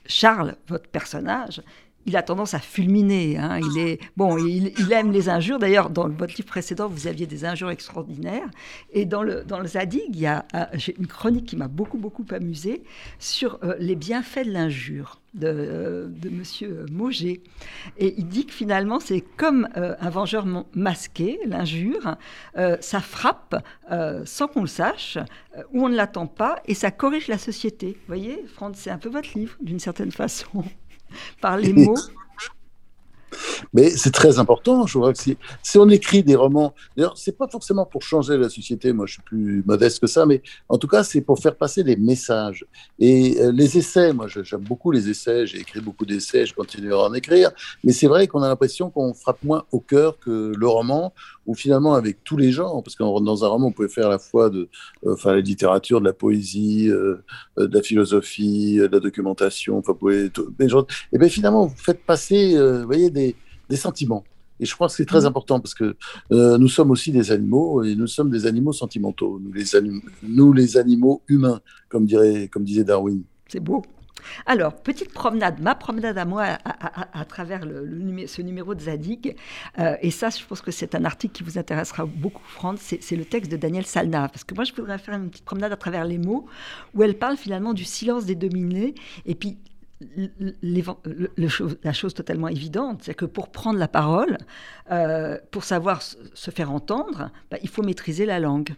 Charles, 0.04 0.56
votre 0.68 0.90
personnage, 0.90 1.62
il 2.06 2.16
a 2.16 2.22
tendance 2.22 2.54
à 2.54 2.58
fulminer. 2.58 3.38
Hein. 3.38 3.60
Il 3.60 3.78
est 3.78 4.00
bon, 4.16 4.36
il, 4.38 4.72
aime 4.92 5.12
les 5.12 5.28
injures. 5.28 5.58
D'ailleurs, 5.58 5.90
dans 5.90 6.08
votre 6.08 6.34
livre 6.34 6.48
précédent, 6.48 6.88
vous 6.88 7.06
aviez 7.06 7.26
des 7.26 7.44
injures 7.44 7.70
extraordinaires. 7.70 8.48
Et 8.92 9.04
dans 9.04 9.22
le 9.22 9.44
dans 9.44 9.60
le 9.60 9.66
Zadig, 9.66 10.02
il 10.08 10.20
y 10.20 10.26
a 10.26 10.46
euh, 10.54 10.64
une 10.98 11.06
chronique 11.06 11.46
qui 11.46 11.56
m'a 11.56 11.68
beaucoup 11.68 11.98
beaucoup 11.98 12.24
amusée 12.30 12.82
sur 13.18 13.58
euh, 13.62 13.74
les 13.78 13.96
bienfaits 13.96 14.46
de 14.46 14.50
l'injure 14.52 15.20
de, 15.34 15.48
euh, 15.48 16.06
de 16.08 16.28
Monsieur 16.28 16.86
Mauger. 16.92 17.42
Et 17.98 18.14
il 18.18 18.28
dit 18.28 18.46
que 18.46 18.52
finalement, 18.52 19.00
c'est 19.00 19.22
comme 19.36 19.68
un 19.74 20.10
vengeur 20.10 20.46
masqué, 20.74 21.40
l'injure. 21.46 22.16
ça 22.80 23.00
frappe 23.00 23.56
sans 24.24 24.46
qu'on 24.46 24.62
le 24.62 24.66
sache, 24.68 25.18
ou 25.72 25.84
on 25.84 25.88
ne 25.88 25.96
l'attend 25.96 26.26
pas, 26.26 26.62
et 26.66 26.74
ça 26.74 26.90
corrige 26.90 27.28
la 27.28 27.38
société. 27.38 27.88
Vous 27.88 28.06
voyez, 28.06 28.44
Franck, 28.46 28.74
c'est 28.76 28.90
un 28.90 28.98
peu 28.98 29.08
votre 29.08 29.36
livre, 29.36 29.56
d'une 29.60 29.80
certaine 29.80 30.12
façon 30.12 30.64
par 31.40 31.56
les 31.56 31.72
mots. 31.72 31.94
Mais 33.72 33.90
c'est 33.90 34.10
très 34.12 34.38
important. 34.38 34.86
Je 34.86 34.98
vois 34.98 35.12
que 35.12 35.18
si, 35.18 35.36
si 35.62 35.78
on 35.78 35.88
écrit 35.88 36.22
des 36.22 36.36
romans, 36.36 36.74
d'ailleurs, 36.96 37.16
c'est 37.16 37.36
pas 37.36 37.48
forcément 37.48 37.86
pour 37.86 38.02
changer 38.02 38.36
la 38.36 38.48
société. 38.48 38.92
Moi, 38.92 39.06
je 39.06 39.14
suis 39.14 39.22
plus 39.22 39.62
modeste 39.66 40.00
que 40.00 40.06
ça, 40.06 40.26
mais 40.26 40.42
en 40.68 40.78
tout 40.78 40.88
cas, 40.88 41.02
c'est 41.02 41.20
pour 41.20 41.38
faire 41.38 41.56
passer 41.56 41.82
des 41.82 41.96
messages. 41.96 42.64
Et 42.98 43.40
euh, 43.40 43.52
les 43.52 43.76
essais, 43.78 44.12
moi, 44.12 44.26
j'aime 44.28 44.60
beaucoup 44.60 44.90
les 44.90 45.08
essais. 45.08 45.46
J'ai 45.46 45.58
écrit 45.58 45.80
beaucoup 45.80 46.06
d'essais. 46.06 46.46
Je 46.46 46.54
continuerai 46.54 47.00
à 47.00 47.04
en 47.04 47.14
écrire. 47.14 47.50
Mais 47.82 47.92
c'est 47.92 48.06
vrai 48.06 48.26
qu'on 48.26 48.42
a 48.42 48.48
l'impression 48.48 48.90
qu'on 48.90 49.14
frappe 49.14 49.42
moins 49.42 49.64
au 49.72 49.80
cœur 49.80 50.18
que 50.18 50.52
le 50.56 50.68
roman, 50.68 51.12
ou 51.46 51.54
finalement 51.54 51.94
avec 51.94 52.22
tous 52.24 52.36
les 52.36 52.52
genres, 52.52 52.82
parce 52.82 52.96
que 52.96 53.02
dans 53.02 53.44
un 53.44 53.48
roman, 53.48 53.68
on 53.68 53.72
pouvait 53.72 53.88
faire 53.88 54.06
à 54.06 54.10
la 54.10 54.18
fois 54.18 54.50
de, 54.50 54.68
euh, 55.04 55.14
enfin, 55.14 55.32
la 55.32 55.40
littérature, 55.40 56.00
de 56.00 56.06
la 56.06 56.12
poésie, 56.12 56.88
euh, 56.88 57.22
de 57.56 57.74
la 57.74 57.82
philosophie, 57.82 58.76
de 58.76 58.86
la 58.86 59.00
documentation. 59.00 59.78
Enfin, 59.78 59.92
vous 59.92 59.98
pouvez, 59.98 60.30
et 61.12 61.18
bien 61.18 61.28
finalement, 61.28 61.66
vous 61.66 61.76
faites 61.76 62.04
passer, 62.04 62.56
vous 62.56 62.86
voyez, 62.86 63.10
des 63.10 63.36
des, 63.68 63.76
sentiments. 63.76 64.24
Et 64.60 64.66
je 64.66 64.74
crois 64.74 64.88
que 64.88 64.94
c'est 64.94 65.04
très 65.04 65.22
mmh. 65.22 65.26
important 65.26 65.60
parce 65.60 65.74
que 65.74 65.96
euh, 66.32 66.58
nous 66.58 66.68
sommes 66.68 66.90
aussi 66.90 67.10
des 67.10 67.32
animaux 67.32 67.82
et 67.82 67.94
nous 67.96 68.06
sommes 68.06 68.30
des 68.30 68.46
animaux 68.46 68.72
sentimentaux, 68.72 69.40
nous 69.42 69.52
les, 69.52 69.64
nous 70.22 70.52
les 70.52 70.76
animaux 70.76 71.22
humains, 71.28 71.60
comme, 71.88 72.06
dirait, 72.06 72.48
comme 72.48 72.64
disait 72.64 72.84
Darwin. 72.84 73.22
C'est 73.48 73.60
beau. 73.60 73.82
Alors, 74.46 74.74
petite 74.74 75.12
promenade, 75.12 75.60
ma 75.60 75.74
promenade 75.74 76.18
à 76.18 76.24
moi 76.24 76.58
à, 76.64 77.24
travers 77.24 77.62
ce 77.62 78.42
numéro 78.42 78.74
de 78.74 78.80
Zadig. 78.80 79.36
Euh, 79.78 79.96
et 80.02 80.10
ça, 80.10 80.30
je 80.30 80.44
pense 80.44 80.60
que 80.60 80.70
c'est 80.70 80.94
un 80.94 81.04
article 81.04 81.34
qui 81.34 81.42
vous 81.42 81.58
intéressera 81.58 82.06
beaucoup, 82.06 82.42
Franck. 82.44 82.78
C'est 82.80 83.16
le 83.16 83.24
texte 83.24 83.50
de 83.50 83.56
Daniel 83.56 83.86
Salna. 83.86 84.28
Parce 84.28 84.44
que 84.44 84.54
moi, 84.54 84.64
je 84.64 84.72
voudrais 84.72 84.98
faire 84.98 85.14
une 85.14 85.30
petite 85.30 85.44
promenade 85.44 85.72
à 85.72 85.76
travers 85.76 86.04
les 86.04 86.18
mots 86.18 86.46
où 86.94 87.02
elle 87.02 87.18
parle 87.18 87.36
finalement 87.36 87.74
du 87.74 87.84
silence 87.84 88.24
des 88.24 88.34
dominés. 88.34 88.94
Et 89.26 89.34
puis, 89.34 89.58
la 90.02 91.92
chose 91.92 92.14
totalement 92.14 92.48
évidente, 92.48 93.02
c'est 93.04 93.14
que 93.14 93.24
pour 93.24 93.50
prendre 93.50 93.78
la 93.78 93.88
parole, 93.88 94.38
euh, 94.90 95.38
pour 95.50 95.64
savoir 95.64 96.02
se 96.02 96.50
faire 96.50 96.70
entendre, 96.72 97.30
bah, 97.50 97.58
il 97.62 97.68
faut 97.68 97.82
maîtriser 97.82 98.26
la 98.26 98.40
langue. 98.40 98.74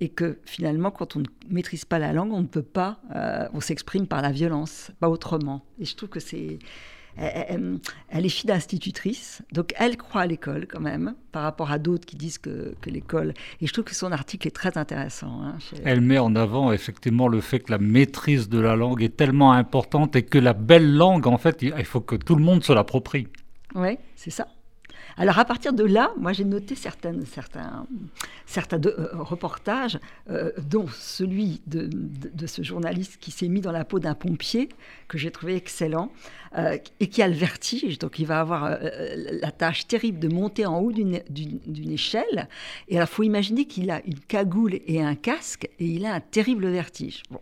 Et 0.00 0.08
que 0.08 0.38
finalement, 0.44 0.90
quand 0.90 1.16
on 1.16 1.20
ne 1.20 1.26
maîtrise 1.48 1.84
pas 1.84 1.98
la 1.98 2.12
langue, 2.12 2.32
on 2.32 2.42
ne 2.42 2.46
peut 2.46 2.62
pas, 2.62 3.00
euh, 3.14 3.48
on 3.52 3.60
s'exprime 3.60 4.06
par 4.06 4.22
la 4.22 4.32
violence, 4.32 4.90
pas 5.00 5.08
autrement. 5.08 5.64
Et 5.78 5.84
je 5.84 5.94
trouve 5.96 6.08
que 6.08 6.20
c'est 6.20 6.58
elle, 7.16 8.26
est 8.26 8.28
fille 8.28 8.48
d'institutrice, 8.48 9.42
donc 9.52 9.72
elle 9.76 9.96
croit 9.96 10.22
à 10.22 10.26
l'école 10.26 10.66
quand 10.66 10.80
même, 10.80 11.14
par 11.32 11.42
rapport 11.42 11.70
à 11.70 11.78
d'autres 11.78 12.06
qui 12.06 12.16
disent 12.16 12.38
que, 12.38 12.74
l'école. 12.86 13.34
Et 13.60 13.66
je 13.66 13.72
trouve 13.72 13.84
que 13.84 13.94
son 13.94 14.12
article 14.12 14.46
est 14.48 14.52
très 14.52 14.76
intéressant. 14.78 15.42
Hein, 15.42 15.58
elle 15.84 16.00
met 16.00 16.18
en 16.18 16.34
avant 16.36 16.72
effectivement 16.72 17.28
le 17.28 17.40
fait 17.40 17.60
que 17.60 17.72
la 17.72 17.78
maîtrise 17.78 18.48
de 18.48 18.58
la 18.58 18.76
langue 18.76 19.02
est 19.02 19.16
tellement 19.16 19.52
importante 19.52 20.16
et 20.16 20.22
que 20.22 20.38
la 20.38 20.52
belle 20.52 20.94
langue, 20.94 21.26
en 21.26 21.38
fait, 21.38 21.62
il 21.62 21.84
faut 21.84 22.00
que 22.00 22.16
tout 22.16 22.36
le 22.36 22.42
monde 22.42 22.62
se 22.62 22.72
l'approprie. 22.72 23.28
Oui, 23.74 23.98
c'est 24.14 24.30
ça. 24.30 24.46
Alors 25.18 25.38
à 25.38 25.44
partir 25.44 25.72
de 25.72 25.84
là, 25.84 26.12
moi 26.18 26.32
j'ai 26.32 26.44
noté 26.44 26.74
certains, 26.74 27.14
certains 27.24 27.86
euh, 28.84 29.08
reportages, 29.14 29.98
euh, 30.28 30.52
dont 30.58 30.86
celui 30.88 31.62
de, 31.66 31.88
ce 32.46 32.62
journaliste 32.62 33.16
qui 33.18 33.30
s'est 33.30 33.48
mis 33.48 33.60
dans 33.60 33.72
la 33.72 33.84
peau 33.84 33.98
d'un 33.98 34.14
pompier, 34.14 34.68
que 35.08 35.16
j'ai 35.16 35.30
trouvé 35.30 35.56
excellent, 35.56 36.12
euh, 36.58 36.76
et 37.00 37.06
qui 37.08 37.22
a 37.22 37.28
le 37.28 37.34
vertige, 37.34 37.98
donc 37.98 38.18
il 38.18 38.26
va 38.26 38.40
avoir 38.40 38.78
la 38.78 39.50
tâche 39.52 39.86
terrible 39.86 40.18
de 40.18 40.28
monter 40.28 40.66
en 40.66 40.80
haut 40.80 40.92
d'une 40.92 41.90
échelle. 41.90 42.48
Et 42.88 42.96
alors 42.96 43.08
il 43.10 43.14
faut 43.14 43.22
imaginer 43.22 43.64
qu'il 43.64 43.90
a 43.90 44.02
une 44.04 44.20
cagoule 44.20 44.80
et 44.86 45.02
un 45.02 45.14
casque, 45.14 45.68
et 45.78 45.86
il 45.86 46.04
a 46.04 46.14
un 46.14 46.20
terrible 46.20 46.68
vertige. 46.68 47.22
Bon. 47.30 47.40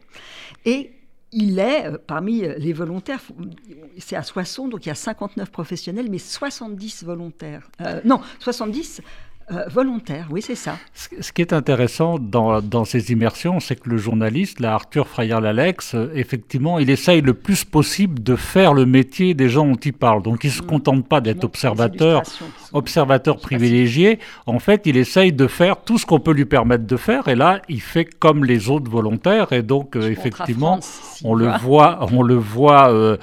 Et 0.64 0.92
il 1.35 1.59
est 1.59 1.87
euh, 1.87 1.99
parmi 2.07 2.44
euh, 2.44 2.55
les 2.57 2.73
volontaires, 2.73 3.20
c'est 3.99 4.16
à 4.16 4.23
Soissons, 4.23 4.68
donc 4.68 4.87
il 4.87 4.88
y 4.88 4.92
a 4.92 4.94
59 4.94 5.51
professionnels, 5.51 6.09
mais 6.11 6.18
70 6.18 7.05
volontaires. 7.05 7.68
Euh, 7.81 8.01
non, 8.05 8.20
70 8.38 9.03
euh, 9.50 9.64
volontaire, 9.68 10.26
oui, 10.30 10.40
c'est 10.40 10.54
ça. 10.54 10.78
Ce 10.94 11.30
qui 11.30 11.42
est 11.42 11.52
intéressant 11.52 12.18
dans, 12.18 12.62
dans 12.62 12.87
ces 12.87 13.12
immersions, 13.12 13.61
c'est 13.61 13.76
que 13.76 13.90
le 13.90 13.98
journaliste, 13.98 14.59
là, 14.59 14.72
Arthur 14.72 15.07
Freyer-Lalex, 15.07 15.94
euh, 15.94 16.11
effectivement, 16.14 16.78
il 16.78 16.88
essaye 16.88 17.20
le 17.20 17.35
plus 17.35 17.62
possible 17.62 18.22
de 18.22 18.37
faire 18.37 18.72
le 18.72 18.87
métier 18.87 19.35
des 19.35 19.50
gens 19.50 19.66
dont 19.66 19.76
il 19.76 19.92
parle. 19.92 20.22
Donc, 20.22 20.44
il 20.44 20.46
ne 20.46 20.52
se 20.52 20.62
mm. 20.62 20.66
contente 20.66 21.07
pas 21.07 21.20
d'être 21.20 21.44
observateur, 21.44 22.22
observateur 22.72 23.37
privilégié. 23.37 24.18
En 24.46 24.59
fait, 24.61 24.83
il 24.87 24.96
essaye 24.96 25.30
de 25.30 25.46
faire 25.46 25.76
tout 25.76 25.98
ce 25.98 26.07
qu'on 26.07 26.20
peut 26.20 26.33
lui 26.33 26.46
permettre 26.46 26.87
de 26.87 26.96
faire. 26.96 27.28
Et 27.28 27.35
là, 27.35 27.61
il 27.68 27.83
fait 27.83 28.07
comme 28.07 28.46
les 28.46 28.70
autres 28.70 28.90
volontaires. 28.90 29.52
Et 29.52 29.62
donc, 29.62 29.94
euh, 29.94 30.09
effectivement, 30.09 30.80
on, 31.22 31.35
le 31.35 31.50
voit, 31.61 32.09
on 32.12 32.22
le 32.22 32.37
voit, 32.37 33.18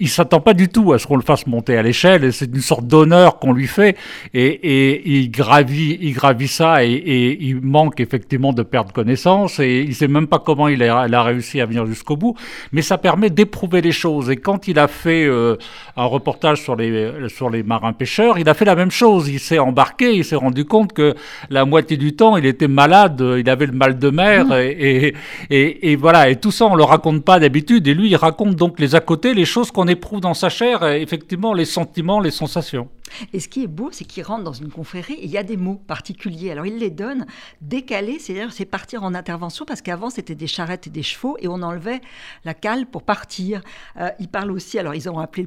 il 0.00 0.08
s'attend 0.08 0.40
pas 0.40 0.54
du 0.54 0.68
tout 0.70 0.94
à 0.94 0.98
ce 0.98 1.06
qu'on 1.06 1.16
le 1.16 1.22
fasse 1.22 1.46
monter 1.46 1.76
à 1.76 1.82
l'échelle. 1.82 2.32
C'est 2.32 2.46
une 2.46 2.62
sorte 2.62 2.86
d'honneur 2.86 3.38
qu'on 3.38 3.52
lui 3.52 3.66
fait. 3.66 3.94
Et, 4.32 4.46
et 4.46 5.17
il 5.17 5.17
gravit, 5.26 5.98
il 6.00 6.12
gravit 6.12 6.48
ça 6.48 6.84
et, 6.84 7.36
il 7.40 7.60
manque 7.60 8.00
effectivement 8.00 8.52
de 8.52 8.62
perdre 8.62 8.92
connaissance 8.92 9.58
et 9.58 9.80
il 9.80 9.94
sait 9.94 10.08
même 10.08 10.26
pas 10.26 10.38
comment 10.38 10.68
il 10.68 10.82
a, 10.82 11.00
a 11.00 11.22
réussi 11.22 11.60
à 11.60 11.66
venir 11.66 11.86
jusqu'au 11.86 12.16
bout. 12.16 12.34
Mais 12.72 12.82
ça 12.82 12.98
permet 12.98 13.30
d'éprouver 13.30 13.80
les 13.80 13.92
choses. 13.92 14.30
Et 14.30 14.36
quand 14.36 14.68
il 14.68 14.78
a 14.78 14.88
fait 14.88 15.24
euh, 15.24 15.56
un 15.96 16.04
reportage 16.04 16.62
sur 16.62 16.76
les, 16.76 17.28
sur 17.28 17.50
les 17.50 17.62
marins 17.62 17.92
pêcheurs, 17.92 18.38
il 18.38 18.48
a 18.48 18.54
fait 18.54 18.64
la 18.64 18.76
même 18.76 18.90
chose. 18.90 19.28
Il 19.28 19.40
s'est 19.40 19.58
embarqué, 19.58 20.14
il 20.14 20.24
s'est 20.24 20.36
rendu 20.36 20.64
compte 20.64 20.92
que 20.92 21.14
la 21.50 21.64
moitié 21.64 21.96
du 21.96 22.14
temps, 22.14 22.36
il 22.36 22.46
était 22.46 22.68
malade, 22.68 23.22
il 23.38 23.48
avait 23.50 23.66
le 23.66 23.72
mal 23.72 23.98
de 23.98 24.10
mer 24.10 24.46
mmh. 24.46 24.52
et, 24.52 25.14
et, 25.50 25.92
et, 25.92 25.96
voilà. 25.96 26.28
Et 26.30 26.36
tout 26.36 26.50
ça, 26.52 26.66
on 26.66 26.74
le 26.74 26.84
raconte 26.84 27.24
pas 27.24 27.40
d'habitude. 27.40 27.86
Et 27.88 27.94
lui, 27.94 28.10
il 28.10 28.16
raconte 28.16 28.54
donc 28.54 28.78
les 28.78 28.94
à 28.94 29.00
côté, 29.00 29.34
les 29.34 29.44
choses 29.44 29.70
qu'on 29.70 29.88
éprouve 29.88 30.20
dans 30.20 30.34
sa 30.34 30.48
chair, 30.48 30.84
effectivement, 30.84 31.52
les 31.52 31.64
sentiments, 31.64 32.20
les 32.20 32.30
sensations. 32.30 32.88
Et 33.32 33.40
ce 33.40 33.48
qui 33.48 33.62
est 33.62 33.68
beau, 33.68 33.90
c'est 33.92 34.04
qu'il 34.04 34.22
rentre 34.22 34.44
dans 34.44 34.52
une 34.52 34.70
confrérie 34.70 35.14
et 35.14 35.24
il 35.24 35.30
y 35.30 35.38
a 35.38 35.42
des 35.42 35.56
mots 35.56 35.80
particuliers. 35.86 36.50
Alors 36.50 36.66
il 36.66 36.78
les 36.78 36.90
donne 36.90 37.26
décalés, 37.60 38.18
c'est-à-dire 38.18 38.52
c'est 38.52 38.64
partir 38.64 39.02
en 39.02 39.14
intervention 39.14 39.64
parce 39.64 39.82
qu'avant 39.82 40.10
c'était 40.10 40.34
des 40.34 40.46
charrettes 40.46 40.86
et 40.86 40.90
des 40.90 41.02
chevaux 41.02 41.36
et 41.40 41.48
on 41.48 41.62
enlevait 41.62 42.00
la 42.44 42.54
cale 42.54 42.86
pour 42.86 43.02
partir. 43.02 43.62
Euh, 43.98 44.10
il 44.18 44.28
parle 44.28 44.50
aussi, 44.50 44.78
alors 44.78 44.94
ils 44.94 45.08
ont 45.08 45.18
appelé 45.18 45.42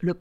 le, 0.00 0.14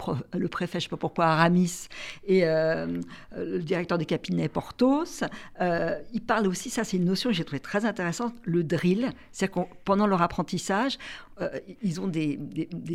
préfet, 0.48 0.74
je 0.74 0.78
ne 0.78 0.82
sais 0.82 0.90
pas 0.90 0.98
pourquoi, 0.98 1.26
Aramis 1.26 1.88
et 2.26 2.46
euh, 2.46 3.00
le 3.36 3.60
directeur 3.60 3.98
des 3.98 4.06
cabinets 4.06 4.50
Portos. 4.50 5.24
Euh, 5.62 6.00
il 6.14 6.22
parle 6.22 6.48
aussi, 6.48 6.70
ça 6.70 6.84
c'est 6.84 6.98
une 6.98 7.06
notion 7.06 7.30
que 7.30 7.36
j'ai 7.36 7.44
trouvée 7.44 7.60
très 7.60 7.86
intéressante, 7.86 8.34
le 8.44 8.64
drill. 8.64 9.12
C'est-à-dire 9.32 9.66
que 9.66 9.70
pendant 9.86 10.08
leur 10.08 10.22
apprentissage, 10.22 10.98
euh, 11.42 11.50
ils 11.82 12.00
ont 12.00 12.08
des, 12.08 12.38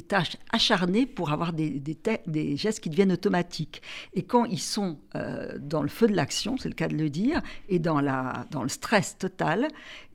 tâches 0.07 0.37
acharnées 0.53 1.07
pour 1.07 1.33
avoir 1.33 1.53
des, 1.53 1.83
gestes 2.57 2.81
qui 2.81 2.91
deviennent 2.91 3.13
automatiques. 3.13 3.83
Et 4.15 4.23
quand 4.23 4.45
ils 4.45 4.61
sont 4.61 4.99
euh, 5.15 5.57
dans 5.59 5.83
le 5.83 5.89
feu 5.89 6.07
de 6.07 6.15
l'action, 6.15 6.57
c'est 6.57 6.69
le 6.69 6.75
cas 6.75 6.89
de 6.89 6.97
le 6.97 7.11
dire, 7.11 7.43
et 7.69 7.79
dans, 7.79 8.01
la, 8.01 8.47
dans 8.51 8.63
le 8.63 8.69
stress 8.69 9.19
total, 9.19 9.69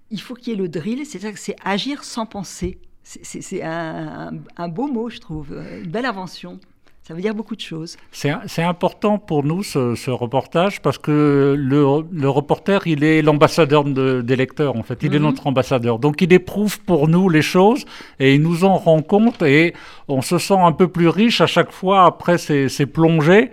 il 0.09 0.21
faut 0.21 0.35
qu'il 0.35 0.53
y 0.53 0.55
ait 0.55 0.59
le 0.59 0.69
drill, 0.69 1.05
c'est-à-dire 1.05 1.33
que 1.33 1.39
c'est 1.39 1.55
agir 1.63 2.03
sans 2.03 2.25
penser. 2.25 2.79
C'est 3.03 3.63
un, 3.63 4.31
beau 4.69 4.87
mot, 4.87 5.09
je 5.09 5.19
trouve, 5.19 5.53
une 5.53 5.89
belle 5.89 6.05
invention. 6.05 6.59
Ça 7.03 7.15
veut 7.15 7.21
dire 7.21 7.33
beaucoup 7.33 7.55
de 7.55 7.61
choses. 7.61 7.97
C'est 8.11 8.61
important 8.61 9.17
pour 9.17 9.43
nous 9.43 9.63
ce, 9.63 10.11
reportage 10.11 10.83
parce 10.83 10.99
que 10.99 11.55
le, 11.57 12.29
reporter, 12.29 12.85
il 12.85 13.03
est 13.03 13.23
l'ambassadeur 13.23 13.85
des 13.85 14.35
lecteurs 14.35 14.75
en 14.75 14.83
fait. 14.83 14.99
Il 15.01 15.15
est 15.15 15.19
mhm. 15.19 15.25
notre 15.25 15.47
ambassadeur. 15.47 15.97
Donc 15.97 16.21
il 16.21 16.31
éprouve 16.31 16.79
pour 16.81 17.07
nous 17.07 17.27
les 17.27 17.41
choses 17.41 17.85
et 18.19 18.35
il 18.35 18.41
nous 18.43 18.65
en 18.65 18.77
rend 18.77 19.01
compte 19.01 19.41
et 19.41 19.73
on 20.07 20.21
se 20.21 20.37
sent 20.37 20.59
un 20.59 20.73
peu 20.73 20.87
plus 20.89 21.07
riche 21.07 21.41
à 21.41 21.47
chaque 21.47 21.71
fois 21.71 22.05
après 22.05 22.37
ces, 22.37 22.85
plongées 22.85 23.49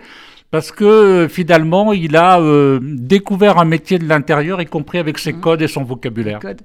parce 0.51 0.71
que 0.71 1.27
finalement, 1.29 1.93
il 1.93 2.15
a 2.15 2.39
euh, 2.39 2.79
découvert 2.81 3.59
un 3.59 3.65
métier 3.65 3.99
de 3.99 4.07
l'intérieur, 4.07 4.61
y 4.61 4.65
compris 4.65 4.97
avec 4.97 5.19
ses 5.19 5.33
mhm. 5.33 5.41
codes 5.41 5.61
et 5.61 5.67
son 5.67 5.83
vocabulaire. 5.83 6.39
Et 6.43 6.55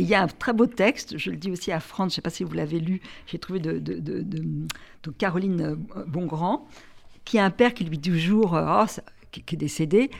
il 0.00 0.06
y 0.06 0.14
a 0.14 0.22
un 0.22 0.26
très 0.26 0.52
beau 0.52 0.66
texte, 0.66 1.18
je 1.18 1.30
le 1.30 1.36
dis 1.36 1.50
aussi 1.50 1.70
à 1.70 1.80
France, 1.80 2.12
je 2.12 2.12
ne 2.12 2.16
sais 2.16 2.22
pas 2.22 2.30
si 2.30 2.44
vous 2.44 2.54
l'avez 2.54 2.80
lu, 2.80 3.00
j'ai 3.26 3.38
trouvé 3.38 3.60
de, 3.60 3.82
Caroline 5.18 5.60
euh, 5.60 6.04
Bongrand, 6.06 6.66
qui 7.24 7.38
a 7.38 7.44
un 7.44 7.50
père 7.50 7.74
qui 7.74 7.84
lui 7.84 7.98
dit 7.98 8.10
toujours, 8.10 8.56
euh, 8.56 8.84
oh, 8.84 9.00
qui, 9.30 9.54
est 9.54 9.58
décédé, 9.58 10.10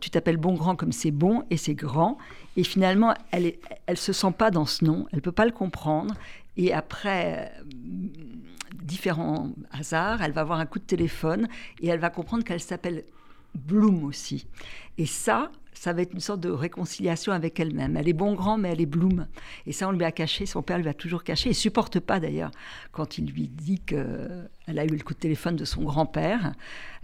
tu 0.00 0.10
t'appelles 0.10 0.36
Bongrand 0.36 0.76
comme 0.76 0.92
c'est 0.92 1.10
bon 1.10 1.42
et 1.50 1.56
c'est 1.56 1.74
grand. 1.74 2.18
Et 2.58 2.64
finalement, 2.64 3.14
elle 3.30 3.44
ne 3.44 3.50
elle 3.86 3.96
se 3.96 4.12
sent 4.12 4.32
pas 4.36 4.50
dans 4.50 4.66
ce 4.66 4.84
nom, 4.84 5.06
elle 5.10 5.18
ne 5.18 5.22
peut 5.22 5.32
pas 5.32 5.46
le 5.46 5.52
comprendre. 5.52 6.12
Et 6.58 6.74
après 6.74 7.50
différents 8.88 9.50
hasards, 9.70 10.22
elle 10.22 10.32
va 10.32 10.40
avoir 10.40 10.58
un 10.58 10.66
coup 10.66 10.80
de 10.80 10.84
téléphone 10.84 11.46
et 11.80 11.88
elle 11.88 12.00
va 12.00 12.10
comprendre 12.10 12.42
qu'elle 12.42 12.60
s'appelle 12.60 13.04
Bloom 13.54 14.04
aussi. 14.04 14.46
Et 14.96 15.06
ça, 15.06 15.52
ça 15.72 15.92
va 15.92 16.02
être 16.02 16.12
une 16.12 16.20
sorte 16.20 16.40
de 16.40 16.50
réconciliation 16.50 17.32
avec 17.32 17.60
elle-même. 17.60 17.96
Elle 17.96 18.08
est 18.08 18.12
bon 18.12 18.34
grand, 18.34 18.58
mais 18.58 18.70
elle 18.70 18.80
est 18.80 18.86
Bloom. 18.86 19.26
Et 19.66 19.72
ça, 19.72 19.88
on 19.88 19.92
lui 19.92 20.04
a 20.04 20.10
caché, 20.10 20.44
son 20.44 20.62
père 20.62 20.78
lui 20.78 20.88
a 20.88 20.94
toujours 20.94 21.22
caché. 21.22 21.50
Il 21.50 21.54
supporte 21.54 22.00
pas 22.00 22.18
d'ailleurs 22.18 22.50
quand 22.90 23.18
il 23.18 23.30
lui 23.30 23.48
dit 23.48 23.78
qu'elle 23.78 24.48
a 24.66 24.84
eu 24.84 24.88
le 24.88 25.04
coup 25.04 25.14
de 25.14 25.18
téléphone 25.18 25.54
de 25.54 25.64
son 25.64 25.84
grand-père, 25.84 26.52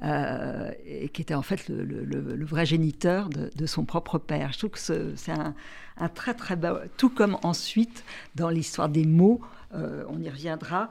euh, 0.02 0.72
et 0.84 1.08
qui 1.08 1.22
était 1.22 1.34
en 1.34 1.42
fait 1.42 1.68
le, 1.68 2.44
vrai 2.44 2.66
géniteur 2.66 3.28
de, 3.28 3.66
son 3.66 3.84
propre 3.84 4.18
père. 4.18 4.52
Je 4.52 4.58
trouve 4.58 4.70
que 4.70 5.14
c'est 5.16 5.32
un, 5.32 6.08
très 6.08 6.34
très 6.34 6.56
beau, 6.56 6.78
tout 6.96 7.10
comme 7.10 7.38
ensuite 7.42 8.04
dans 8.34 8.48
l'histoire 8.48 8.88
des 8.88 9.04
mots, 9.04 9.40
euh, 9.74 10.04
on 10.08 10.20
y 10.20 10.28
reviendra, 10.28 10.82
euh, 10.82 10.86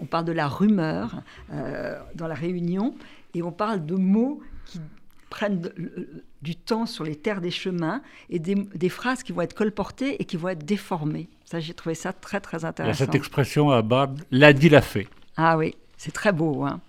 on 0.00 0.06
parle 0.06 0.24
de 0.24 0.32
la 0.32 0.48
rumeur 0.48 1.22
euh, 1.52 1.98
dans 2.14 2.26
la 2.26 2.34
réunion, 2.34 2.94
et 3.34 3.42
on 3.42 3.52
parle 3.52 3.84
de 3.84 3.94
mots 3.94 4.42
qui 4.66 4.80
prennent 5.30 5.70
du 6.42 6.56
temps 6.56 6.86
sur 6.86 7.04
les 7.04 7.14
terres 7.14 7.40
des 7.40 7.52
chemins 7.52 8.02
et 8.30 8.40
des, 8.40 8.88
phrases 8.88 9.22
qui 9.22 9.32
vont 9.32 9.42
être 9.42 9.54
colportées 9.54 10.20
et 10.20 10.24
qui 10.24 10.36
vont 10.36 10.48
être 10.48 10.64
déformées. 10.64 11.28
Ça, 11.44 11.60
j'ai 11.60 11.74
trouvé 11.74 11.94
ça 11.94 12.12
très, 12.12 12.40
très 12.40 12.64
intéressant. 12.64 12.96
Il 12.96 13.00
y 13.00 13.02
a 13.02 13.06
cette 13.06 13.14
expression 13.14 13.70
à 13.70 13.82
bas, 13.82 14.12
l'a 14.32 14.52
dit, 14.52 14.68
l'a 14.68 14.82
fait. 14.82 15.08
Ah 15.36 15.56
oui, 15.56 15.76
c'est 15.96 16.12
très 16.12 16.32
beau. 16.32 16.64
Hein. 16.64 16.80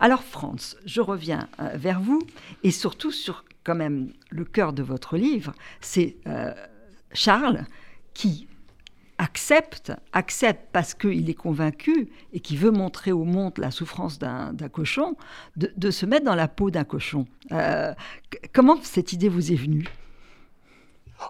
Alors, 0.00 0.22
France, 0.22 0.76
je 0.84 1.00
reviens 1.00 1.48
euh, 1.60 1.70
vers 1.76 2.00
vous 2.00 2.20
et 2.62 2.70
surtout 2.70 3.10
sur 3.10 3.44
quand 3.64 3.74
même 3.74 4.12
le 4.28 4.44
cœur 4.44 4.72
de 4.72 4.82
votre 4.82 5.16
livre, 5.16 5.54
c'est 5.80 6.16
Charles 7.12 7.64
qui 8.12 8.48
accepte, 9.22 9.92
accepte 10.12 10.66
parce 10.72 10.94
qu'il 10.94 11.30
est 11.30 11.34
convaincu 11.34 12.08
et 12.32 12.40
qui 12.40 12.56
veut 12.56 12.72
montrer 12.72 13.12
au 13.12 13.22
monde 13.22 13.52
la 13.58 13.70
souffrance 13.70 14.18
d'un 14.18 14.52
cochon, 14.72 15.16
de, 15.56 15.90
se 15.90 16.06
mettre 16.06 16.24
dans 16.24 16.34
la 16.34 16.48
peau 16.48 16.70
d'un 16.70 16.82
cochon. 16.82 17.26
Euh, 17.52 17.92
comment 18.52 18.76
cette 18.82 19.12
idée 19.12 19.28
vous 19.28 19.52
est 19.52 19.56
venue? 19.56 19.86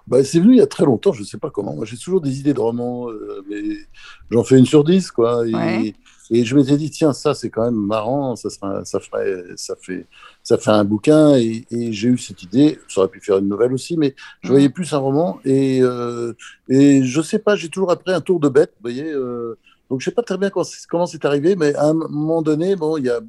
Bah, 0.06 0.24
c'est 0.24 0.40
venu 0.40 0.54
il 0.54 0.58
y 0.58 0.62
a 0.62 0.66
très 0.66 0.86
longtemps, 0.86 1.12
je 1.12 1.20
ne 1.20 1.26
sais 1.26 1.36
pas 1.36 1.50
comment. 1.50 1.74
Moi, 1.74 1.84
j'ai 1.84 1.98
toujours 1.98 2.22
des 2.22 2.40
idées 2.40 2.54
de 2.54 2.60
romans, 2.60 3.10
euh, 3.10 3.44
mais 3.50 3.62
j'en 4.30 4.42
fais 4.42 4.58
une 4.58 4.64
sur 4.64 4.84
dix, 4.84 5.10
quoi. 5.10 5.46
Et, 5.46 5.94
et 6.30 6.44
je 6.46 6.56
m'étais 6.56 6.78
dit, 6.78 6.90
tiens, 6.90 7.12
ça, 7.12 7.34
c'est 7.34 7.50
quand 7.50 7.64
même 7.64 7.74
marrant, 7.74 8.36
ça, 8.36 8.48
ça, 8.48 9.00
ferait, 9.00 9.44
ça, 9.56 9.74
fait, 9.76 10.06
ça 10.42 10.58
fait 10.58 10.70
un 10.70 10.84
bouquin. 10.84 11.36
Et, 11.36 11.64
j'ai 11.70 12.08
eu 12.08 12.18
cette 12.18 12.42
idée, 12.42 12.78
ça 12.88 13.00
aurait 13.00 13.10
pu 13.10 13.20
faire 13.20 13.38
une 13.38 13.48
nouvelle 13.48 13.72
aussi, 13.72 13.96
mais 13.96 14.14
je 14.42 14.48
voyais 14.48 14.68
plus 14.68 14.92
un 14.92 14.98
roman. 14.98 15.40
Et, 15.44 15.80
euh, 15.82 16.34
et 16.68 17.04
je 17.04 17.20
sais 17.20 17.38
pas, 17.38 17.56
j'ai 17.56 17.68
toujours 17.68 17.90
après 17.90 18.12
un 18.12 18.20
tour 18.20 18.40
de 18.40 18.48
bête, 18.48 18.72
vous 18.76 18.90
voyez. 18.90 19.10
Euh, 19.10 19.58
donc 19.90 20.00
je 20.00 20.06
sais 20.06 20.14
pas 20.14 20.22
très 20.22 20.38
bien 20.38 20.50
comment 20.50 21.06
c'est 21.06 21.24
arrivé, 21.24 21.56
mais 21.56 21.74
à 21.74 21.88
un 21.88 21.94
moment 21.94 22.42
donné, 22.42 22.76
bon, 22.76 22.96
il 22.96 23.04
y 23.04 23.10
a 23.10 23.20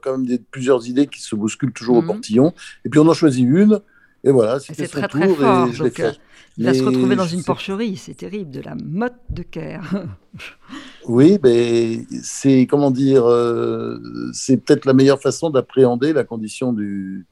quand 0.00 0.12
même 0.12 0.26
des, 0.26 0.38
plusieurs 0.38 0.86
idées 0.88 1.06
qui 1.06 1.20
se 1.20 1.34
bousculent 1.34 1.72
toujours 1.72 1.96
au 1.96 2.02
mhm. 2.02 2.06
portillon. 2.06 2.54
Et 2.84 2.88
puis 2.88 3.00
on 3.00 3.08
en 3.08 3.14
choisit 3.14 3.44
une. 3.44 3.80
Et 4.22 4.30
voilà, 4.30 4.58
c'était 4.58 4.86
son 4.86 5.00
très, 5.00 5.08
tour. 5.08 5.20
Très 5.20 5.34
fort, 5.34 5.68
et 5.68 5.72
je 5.72 5.84
euh, 5.84 6.12
il 6.56 6.66
va 6.66 6.72
se 6.72 6.82
retrouver 6.82 7.16
dans 7.16 7.26
une 7.26 7.42
porcherie, 7.42 7.96
c'est 7.96 8.14
terrible, 8.14 8.50
de 8.50 8.60
la 8.60 8.74
motte 8.76 9.18
de 9.28 9.42
Caire. 9.42 10.06
oui, 11.06 11.38
mais 11.42 12.06
c'est, 12.22 12.66
comment 12.66 12.90
dire, 12.90 13.24
euh, 13.26 13.98
c'est 14.32 14.56
peut-être 14.56 14.84
la 14.84 14.92
meilleure 14.92 15.20
façon 15.20 15.50
d'appréhender 15.50 16.12
la 16.12 16.24
condition 16.24 16.72
du, 16.72 17.26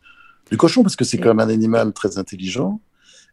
du 0.51 0.57
cochon, 0.57 0.83
parce 0.83 0.97
que 0.97 1.05
c'est 1.05 1.19
quand 1.19 1.35
même 1.35 1.41
un 1.41 1.53
animal 1.53 1.93
très 1.93 2.19
intelligent. 2.19 2.81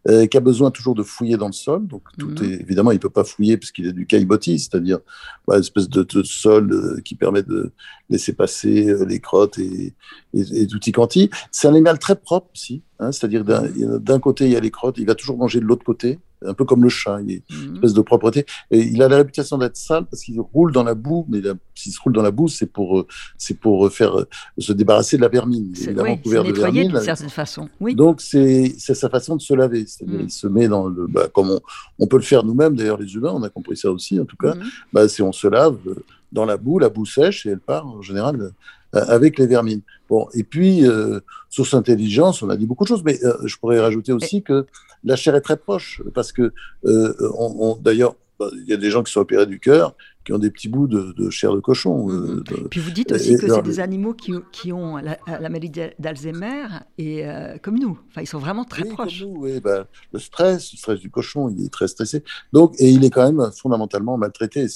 Euh, 0.08 0.28
qui 0.28 0.38
a 0.38 0.39
besoin 0.39 0.71
toujours 0.71 0.95
de 0.95 1.04
fouiller 1.04 1.36
dans 1.36 1.47
le 1.47 1.54
sol. 1.54 1.86
Donc, 1.86 2.04
tout 2.17 2.30
mhm. 2.30 2.43
est, 2.45 2.62
évidemment, 2.62 2.91
il 2.91 2.95
ne 2.95 2.99
peut 2.99 3.10
pas 3.10 3.25
fouiller 3.25 3.58
parce 3.58 3.73
qu'il 3.73 3.86
est 3.86 3.91
du 3.91 4.06
caillebotis, 4.06 4.58
c'est-à-dire 4.58 4.99
bah, 5.45 5.56
une 5.56 5.60
espèce 5.60 5.89
de, 5.89 6.23
sol 6.23 6.71
euh, 6.71 7.02
qui 7.02 7.15
permet 7.15 7.43
de 7.43 7.73
laisser 8.10 8.32
passer 8.32 8.88
euh, 8.88 9.04
les 9.04 9.19
crottes 9.19 9.60
et, 9.60 9.93
et, 10.34 10.62
et 10.62 10.67
tout 10.67 10.80
y 10.88 10.93
quanti. 10.93 11.30
C'est 11.52 11.67
un 11.67 11.71
animal 11.71 11.99
très 11.99 12.15
propre 12.15 12.49
aussi, 12.56 12.82
hein, 12.99 13.12
c'est-à-dire 13.12 13.43
d'un 13.43 14.19
côté, 14.19 14.45
il 14.45 14.51
y 14.51 14.55
a 14.55 14.59
les 14.59 14.71
crottes, 14.71 14.97
il 14.97 15.05
va 15.05 15.15
toujours 15.15 15.38
manger 15.38 15.59
de 15.59 15.65
l'autre 15.65 15.83
côté 15.83 16.19
un 16.45 16.53
peu 16.53 16.65
comme 16.65 16.83
le 16.83 16.89
chat, 16.89 17.19
il 17.21 17.31
est 17.31 17.43
une 17.49 17.69
mhm. 17.69 17.75
espèce 17.75 17.93
de 17.93 18.01
propreté. 18.01 18.45
Et 18.71 18.79
il 18.79 19.01
a 19.03 19.07
la 19.07 19.17
réputation 19.17 19.57
d'être 19.57 19.75
sale 19.75 20.05
parce 20.05 20.23
qu'il 20.23 20.39
roule 20.39 20.71
dans 20.71 20.83
la 20.83 20.95
boue, 20.95 21.25
mais 21.29 21.41
s'il 21.75 21.91
se 21.91 21.99
roule 22.01 22.13
dans 22.13 22.21
la 22.21 22.31
boue, 22.31 22.47
c'est 22.47 22.65
pour, 22.65 22.99
euh, 22.99 23.07
c'est 23.38 23.59
pour 23.59 23.85
euh, 23.85 23.89
faire 23.89 24.19
euh, 24.19 24.27
se 24.57 24.73
débarrasser 24.73 25.17
de 25.17 25.21
la 25.21 25.27
vermine. 25.27 25.73
Évidemment, 25.75 26.03
oui, 26.03 26.21
couvert 26.21 26.43
de 26.43 26.53
vermine. 26.53 26.89
d'une 26.89 27.01
certaine 27.01 27.29
façon. 27.29 27.69
Oui. 27.79 27.95
Donc 27.95 28.21
c'est 28.21 28.73
sa 28.79 29.09
façon 29.09 29.35
de 29.35 29.41
se 29.41 29.53
laver. 29.53 29.85
C'est-à-dire, 29.85 30.19
mhm. 30.19 30.25
il 30.25 30.31
se 30.31 30.47
met 30.47 30.67
dans 30.67 30.88
le, 30.88 31.07
bah, 31.07 31.27
comme 31.33 31.49
on, 31.51 31.59
on, 31.99 32.07
peut 32.07 32.17
le 32.17 32.23
faire 32.23 32.43
nous-mêmes, 32.43 32.75
d'ailleurs 32.75 32.99
les 32.99 33.13
humains, 33.13 33.31
on 33.33 33.43
a 33.43 33.49
compris 33.49 33.77
ça 33.77 33.91
aussi 33.91 34.19
en 34.19 34.25
tout 34.25 34.38
cas. 34.38 34.55
Mhm. 34.55 34.63
Bah, 34.93 35.07
c'est 35.07 35.23
on 35.23 35.33
se 35.33 35.47
lave 35.47 35.77
dans 36.31 36.45
la 36.45 36.57
boue, 36.57 36.79
la 36.79 36.89
boue 36.89 37.05
sèche 37.05 37.45
et 37.45 37.49
elle 37.49 37.59
part 37.59 37.88
en 37.88 38.01
général 38.01 38.51
avec 38.93 39.38
les 39.38 39.47
vermines. 39.47 39.82
Bon, 40.10 40.28
et 40.34 40.43
puis, 40.43 40.88
euh, 40.88 41.19
source 41.49 41.73
intelligence, 41.73 42.41
on 42.41 42.49
a 42.49 42.58
dit 42.58 42.65
beaucoup 42.65 42.84
de 42.84 42.89
choses, 42.89 43.04
mais 43.04 43.19
je 43.43 43.58
pourrais 43.58 43.80
rajouter 43.80 44.12
aussi 44.12 44.41
que 44.41 44.65
la 45.04 45.15
chair 45.15 45.36
est 45.36 45.41
très 45.41 45.58
proche, 45.58 46.02
parce 46.13 46.32
que, 46.32 46.52
euh, 46.86 47.13
on, 47.38 47.78
d'ailleurs, 47.80 48.15
bah, 48.39 48.49
il 48.54 48.67
y 48.67 48.73
a 48.73 48.78
des 48.78 48.89
gens 48.89 49.04
qui 49.04 49.12
sont 49.12 49.21
opérés 49.21 49.45
du 49.45 49.60
cœur, 49.60 49.95
qui 50.29 50.33
ont 50.33 50.37
des 50.37 50.51
petits 50.51 50.69
bouts 50.69 50.85
de, 50.85 51.29
chair 51.31 51.55
de 51.55 51.59
cochon. 51.59 52.07
Euh, 52.11 52.43
mhm. 52.51 52.67
Puis 52.69 52.79
vous 52.79 52.91
dites 52.91 53.11
aussi 53.11 53.35
que 53.35 53.51
c'est 53.51 53.63
des 53.63 53.79
animaux 53.79 54.13
qui, 54.13 54.31
qui 54.51 54.71
ont 54.71 54.97
la, 54.97 55.17
maladie 55.49 55.71
d'Alzheimer 55.97 56.67
et 56.99 57.27
euh, 57.27 57.57
comme 57.57 57.79
nous. 57.79 57.97
Enfin, 58.09 58.21
ils 58.21 58.27
sont 58.27 58.37
vraiment 58.37 58.63
très 58.63 58.83
proches. 58.83 59.21
Comme 59.21 59.29
nous, 59.29 59.41
oui. 59.41 59.59
Ben, 59.59 59.85
le 60.13 60.19
stress, 60.19 60.71
le 60.71 60.77
stress 60.77 60.99
du 60.99 61.09
cochon, 61.09 61.49
il 61.49 61.65
est 61.65 61.73
très 61.73 61.87
stressé. 61.87 62.23
Donc, 62.53 62.75
et 62.77 62.91
il 62.91 63.03
est 63.03 63.09
quand 63.09 63.25
même 63.31 63.49
fondamentalement 63.51 64.19
maltraité. 64.19 64.67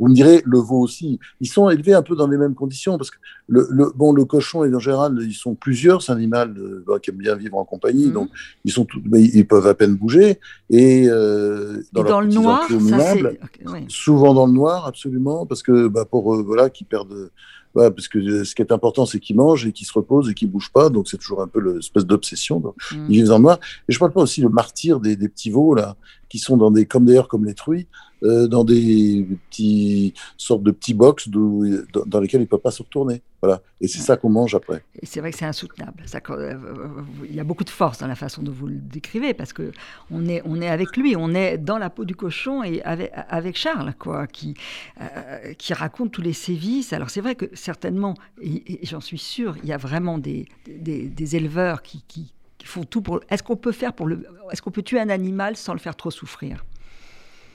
Vous 0.00 0.08
me 0.08 0.14
direz, 0.14 0.42
le 0.46 0.58
veau 0.58 0.80
aussi. 0.80 1.18
Ils 1.42 1.48
sont 1.48 1.68
élevés 1.68 1.92
un 1.92 2.02
peu 2.02 2.16
dans 2.16 2.26
les 2.26 2.38
mêmes 2.38 2.54
conditions 2.54 2.96
parce 2.96 3.10
que 3.10 3.18
le, 3.48 3.92
bon, 3.94 4.14
le 4.14 4.24
cochon, 4.24 4.60
en 4.60 4.78
général, 4.78 5.18
ils 5.20 5.34
sont 5.34 5.54
plusieurs. 5.54 6.00
C'est 6.00 6.12
un 6.12 6.16
animal 6.16 6.56
euh, 6.56 6.82
bah, 6.86 6.98
qui 7.02 7.10
aime 7.10 7.16
bien 7.16 7.34
vivre 7.34 7.58
en 7.58 7.66
compagnie. 7.66 8.06
Mhm. 8.06 8.12
Donc, 8.14 8.30
ils, 8.64 8.72
sont 8.72 8.86
ils 9.12 9.46
peuvent 9.46 9.66
à 9.66 9.74
peine 9.74 9.94
bouger. 9.94 10.40
Et, 10.70 11.06
dans, 11.06 12.02
dans 12.02 12.20
le 12.22 12.28
noir, 12.28 12.66
ça, 12.88 13.14
souvent 13.88 14.32
dans 14.32 14.46
le 14.46 14.52
noir, 14.54 14.86
absolument, 14.86 15.01
parce 15.48 15.62
que 15.62 15.88
bah, 15.88 16.04
pour 16.04 16.34
euh, 16.34 16.42
voilà, 16.42 16.70
qui 16.70 16.84
perdent. 16.84 17.30
Bah, 17.74 17.90
parce 17.90 18.06
que 18.06 18.18
euh, 18.18 18.44
ce 18.44 18.54
qui 18.54 18.60
est 18.60 18.70
important, 18.70 19.06
c'est 19.06 19.18
qu'ils 19.18 19.36
mangent 19.36 19.66
et 19.66 19.72
qu'ils 19.72 19.86
se 19.86 19.92
reposent 19.94 20.28
et 20.28 20.34
qu'ils 20.34 20.50
bougent 20.50 20.72
pas. 20.72 20.90
Donc 20.90 21.08
c'est 21.08 21.16
toujours 21.16 21.40
un 21.40 21.48
peu 21.48 21.60
l'espèce 21.60 22.04
d'obsession. 22.04 22.60
Mmh. 22.60 23.06
Ils 23.08 23.22
vivent 23.22 23.30
le 23.30 23.38
noir. 23.38 23.58
Et 23.88 23.92
je 23.92 23.98
parle 23.98 24.12
pas 24.12 24.20
aussi 24.20 24.42
le 24.42 24.50
martyr 24.50 25.00
des, 25.00 25.16
des 25.16 25.28
petits 25.28 25.50
veaux 25.50 25.74
là, 25.74 25.96
qui 26.28 26.38
sont 26.38 26.56
dans 26.56 26.70
des, 26.70 26.84
comme 26.84 27.06
d'ailleurs 27.06 27.28
comme 27.28 27.46
les 27.46 27.54
truies, 27.54 27.86
euh, 28.22 28.46
dans 28.46 28.64
des 28.64 29.26
petits 29.50 30.14
sortes 30.36 30.62
de 30.62 30.70
petits 30.70 30.94
box 30.94 31.28
dans, 31.28 32.20
lesquels 32.20 32.40
il 32.40 32.44
ne 32.44 32.48
peut 32.48 32.58
pas 32.58 32.70
se 32.70 32.82
retourner. 32.82 33.22
Voilà. 33.42 33.60
Et 33.80 33.88
c'est 33.88 33.98
ça 33.98 34.16
qu'on 34.16 34.30
mange 34.30 34.54
après. 34.54 34.84
Et 35.00 35.06
c'est 35.06 35.18
vrai 35.18 35.32
que 35.32 35.38
c'est 35.38 35.44
insoutenable. 35.44 36.04
Ça, 36.06 36.20
euh, 36.30 36.54
il 37.28 37.34
y 37.34 37.40
a 37.40 37.44
beaucoup 37.44 37.64
de 37.64 37.70
force 37.70 37.98
dans 37.98 38.06
la 38.06 38.14
façon 38.14 38.42
dont 38.42 38.52
vous 38.52 38.68
le 38.68 38.76
décrivez, 38.76 39.34
parce 39.34 39.52
que 39.52 39.72
on 40.12 40.28
est, 40.28 40.40
on 40.44 40.60
est 40.60 40.68
avec 40.68 40.96
lui, 40.96 41.16
on 41.16 41.34
est 41.34 41.58
dans 41.58 41.78
la 41.78 41.90
peau 41.90 42.04
du 42.04 42.14
cochon 42.14 42.62
et 42.62 42.80
avec, 42.82 43.56
Charles, 43.56 43.94
quoi, 43.98 44.28
qui, 44.28 44.54
euh, 45.00 45.54
qui 45.54 45.74
raconte 45.74 46.12
tous 46.12 46.22
les 46.22 46.32
sévices. 46.32 46.92
Alors 46.92 47.10
c'est 47.10 47.20
vrai 47.20 47.34
que 47.34 47.46
certainement, 47.54 48.14
et, 48.40 48.78
j'en 48.84 49.00
suis 49.00 49.18
sûr, 49.18 49.56
il 49.64 49.68
y 49.68 49.72
a 49.72 49.78
vraiment 49.78 50.18
des, 50.18 50.46
des, 50.68 51.08
des 51.08 51.36
éleveurs 51.36 51.82
qui, 51.82 52.04
qui, 52.06 52.32
qui, 52.58 52.66
font 52.68 52.84
tout 52.84 53.02
pour. 53.02 53.20
Est-ce 53.28 53.42
qu'on 53.42 53.56
peut 53.56 53.72
faire 53.72 53.94
pour 53.94 54.06
le, 54.06 54.24
est-ce 54.52 54.62
qu'on 54.62 54.70
peut 54.70 54.82
tuer 54.82 55.00
un 55.00 55.08
animal 55.08 55.56
sans 55.56 55.72
le 55.72 55.80
faire 55.80 55.96
trop 55.96 56.12
souffrir? 56.12 56.64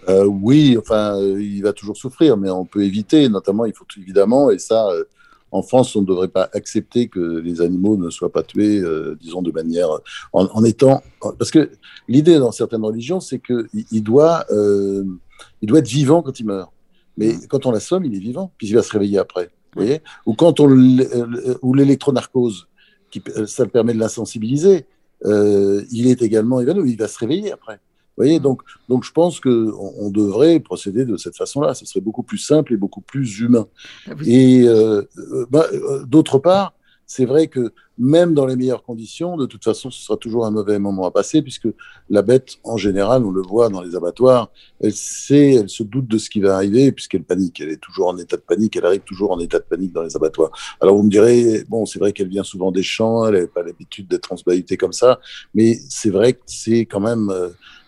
Euh, 0.09 0.25
oui, 0.25 0.77
enfin, 0.79 1.17
euh, 1.17 1.41
il 1.41 1.61
va 1.61 1.73
toujours 1.73 1.97
souffrir, 1.97 2.37
mais 2.37 2.49
on 2.49 2.65
peut 2.65 2.83
éviter. 2.83 3.27
Notamment, 3.29 3.65
il 3.65 3.73
faut 3.73 3.85
évidemment, 3.97 4.49
et 4.49 4.59
ça, 4.59 4.89
euh, 4.89 5.03
en 5.51 5.61
France, 5.61 5.95
on 5.95 6.01
ne 6.01 6.05
devrait 6.05 6.29
pas 6.29 6.49
accepter 6.53 7.07
que 7.07 7.19
les 7.19 7.61
animaux 7.61 7.97
ne 7.97 8.09
soient 8.09 8.31
pas 8.31 8.43
tués, 8.43 8.81
disons, 9.21 9.41
de 9.41 9.51
manière 9.51 9.87
en, 10.33 10.63
étant, 10.65 11.01
parce 11.39 11.51
que 11.51 11.71
l'idée 12.09 12.37
dans 12.37 12.51
certaines 12.51 12.83
religions, 12.83 13.21
c'est 13.21 13.39
qu'il 13.39 13.65
il 13.73 14.03
doit, 14.03 14.45
il 14.51 15.69
doit 15.69 15.79
être 15.79 15.87
vivant 15.87 16.21
quand 16.21 16.37
il 16.37 16.47
meurt. 16.47 16.69
Mais 17.15 17.35
quand 17.47 17.65
on 17.65 17.71
l'assomme, 17.71 18.03
il 18.03 18.13
est 18.13 18.19
vivant, 18.19 18.51
puis 18.57 18.67
il 18.67 18.75
va 18.75 18.83
se 18.83 18.91
réveiller 18.91 19.19
après. 19.19 19.45
Vous 19.73 19.83
voyez? 19.83 20.01
Ou 20.25 20.33
quand 20.33 20.59
on 20.59 20.67
ou 20.67 21.73
l'électronarcose, 21.73 22.67
qui 23.09 23.23
ça 23.45 23.65
permet 23.67 23.93
de 23.93 23.99
l'insensibiliser, 23.99 24.85
il 25.23 26.07
est 26.07 26.21
également 26.21 26.59
évanoui, 26.59 26.91
il 26.91 26.97
va 26.97 27.07
se 27.07 27.19
réveiller 27.19 27.53
après 27.53 27.79
voyez, 28.17 28.39
donc, 28.39 28.61
donc 28.89 29.03
je 29.03 29.11
pense 29.11 29.39
qu'on 29.39 29.93
on 29.99 30.09
devrait 30.09 30.59
procéder 30.59 31.05
de 31.05 31.17
cette 31.17 31.37
façon-là. 31.37 31.73
Ce 31.73 31.85
serait 31.85 32.01
beaucoup 32.01 32.23
plus 32.23 32.37
simple 32.37 32.73
et 32.73 32.77
beaucoup 32.77 33.01
plus 33.01 33.39
humain. 33.39 33.67
Ah, 34.07 34.13
et 34.25 34.63
euh, 34.67 35.03
euh, 35.17 35.45
bah, 35.49 35.65
euh, 35.71 36.03
d'autre 36.05 36.39
part, 36.39 36.73
c'est 37.05 37.25
vrai 37.25 37.47
que 37.47 37.71
même 37.97 38.33
dans 38.33 38.45
les 38.45 38.55
meilleures 38.55 38.83
conditions, 38.83 39.37
de 39.37 39.45
toute 39.45 39.63
façon, 39.63 39.89
ce 39.89 40.03
sera 40.03 40.17
toujours 40.17 40.45
un 40.45 40.51
mauvais 40.51 40.77
moment 40.77 41.05
à 41.05 41.11
passer, 41.11 41.41
puisque 41.41 41.69
la 42.09 42.21
bête, 42.21 42.57
en 42.63 42.77
général, 42.77 43.25
on 43.25 43.31
le 43.31 43.41
voit 43.41 43.69
dans 43.69 43.81
les 43.81 43.95
abattoirs, 43.95 44.51
elle 44.81 44.93
sait, 44.93 45.53
elle 45.53 45.69
se 45.69 45.83
doute 45.83 46.07
de 46.07 46.17
ce 46.17 46.29
qui 46.29 46.41
va 46.41 46.55
arriver, 46.55 46.91
puisqu'elle 46.91 47.23
panique. 47.23 47.59
Elle 47.61 47.69
est 47.69 47.81
toujours 47.81 48.09
en 48.09 48.17
état 48.17 48.35
de 48.35 48.41
panique, 48.41 48.75
elle 48.75 48.85
arrive 48.85 49.01
toujours 49.01 49.31
en 49.31 49.39
état 49.39 49.57
de 49.57 49.63
panique 49.63 49.93
dans 49.93 50.03
les 50.03 50.15
abattoirs. 50.15 50.51
Alors 50.81 50.97
vous 50.97 51.03
me 51.03 51.09
direz, 51.09 51.63
bon, 51.69 51.85
c'est 51.85 51.97
vrai 51.97 52.11
qu'elle 52.11 52.27
vient 52.27 52.43
souvent 52.43 52.71
des 52.71 52.83
champs, 52.83 53.25
elle 53.25 53.41
n'a 53.41 53.47
pas 53.47 53.63
l'habitude 53.63 54.07
d'être 54.07 54.23
transbahutée 54.23 54.77
comme 54.77 54.93
ça, 54.93 55.19
mais 55.55 55.79
c'est 55.89 56.11
vrai 56.11 56.33
que 56.33 56.43
c'est 56.45 56.81
quand 56.81 56.99
même 56.99 57.31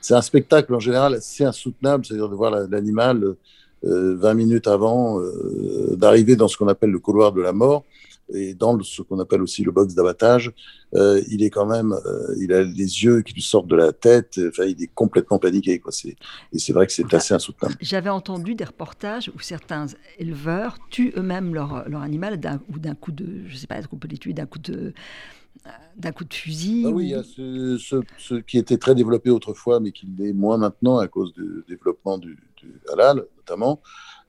c'est 0.02 0.14
un 0.14 0.22
spectacle 0.22 0.74
en 0.74 0.80
général 0.80 1.16
assez 1.16 1.44
insoutenable, 1.44 2.06
c'est-à-dire 2.06 2.30
de 2.30 2.36
voir 2.36 2.52
l'animal 2.70 3.36
20 3.84 3.90
euh, 3.90 4.34
minutes 4.34 4.68
avant 4.68 5.20
euh, 5.20 5.96
d'arriver 5.96 6.36
dans 6.36 6.48
ce 6.48 6.58
qu'on 6.58 6.68
appelle 6.68 6.92
le 6.92 7.00
couloir 7.00 7.32
de 7.32 7.42
la 7.42 7.54
mort 7.54 7.84
et 8.32 8.54
dans 8.54 8.80
ce 8.84 9.02
qu'on 9.02 9.18
appelle 9.20 9.42
aussi 9.42 9.64
le 9.64 9.72
box 9.72 9.96
d'abattage, 9.96 10.52
euh, 10.94 11.20
il 11.32 11.42
est 11.42 11.50
quand 11.50 11.66
même, 11.66 11.96
il 12.38 12.54
a 12.54 12.62
les 12.62 13.04
yeux 13.04 13.24
qui 13.24 13.34
lui 13.34 13.42
sortent 13.42 13.68
de 13.68 13.76
la 13.76 13.92
tête, 13.92 14.40
enfin, 14.50 14.66
il 14.66 14.80
est 14.84 14.92
complètement 14.94 15.40
paniqué. 15.40 15.80
Quoi. 15.80 15.92
Et 16.54 16.60
c'est 16.60 16.72
vrai 16.72 16.86
que 16.86 16.94
c'est 16.94 17.12
assez 17.12 17.34
insoutenable. 17.34 17.76
J'avais 17.82 18.12
entendu 18.12 18.54
des 18.54 18.66
reportages 18.66 19.32
où 19.36 19.40
certains 19.40 19.88
éleveurs 20.20 20.78
tuent 20.92 21.12
eux-mêmes 21.18 21.56
leur, 21.56 21.88
animal 22.04 22.40
ou 22.72 22.78
d'un 22.78 22.94
coup 22.94 23.12
de, 23.12 23.48
je 23.48 23.56
sais 23.56 23.66
pas, 23.66 23.80
est-ce 23.80 23.88
qu'on 23.88 23.98
peut 23.98 24.08
les 24.08 24.20
tuer 24.20 24.34
d'un 24.34 24.46
coup 24.46 24.60
de 24.60 24.94
d'un 25.98 26.12
coup 26.12 26.24
de 26.24 26.34
fusil 26.34 26.86
ah 26.88 26.90
Oui, 26.90 27.06
il 27.06 27.10
y 27.10 27.16
a 27.16 27.24
ce, 27.24 28.40
qui 28.42 28.58
était 28.58 28.78
très 28.78 28.96
développé 28.96 29.30
autrefois, 29.30 29.80
mais 29.80 29.92
qui 29.92 30.08
l'est 30.18 30.34
moins 30.34 30.58
maintenant 30.58 30.98
à 30.98 31.08
cause 31.08 31.34
du 31.34 31.64
développement 31.68 32.18
du, 32.18 32.38
halal, 32.92 33.26
notamment. 33.38 33.82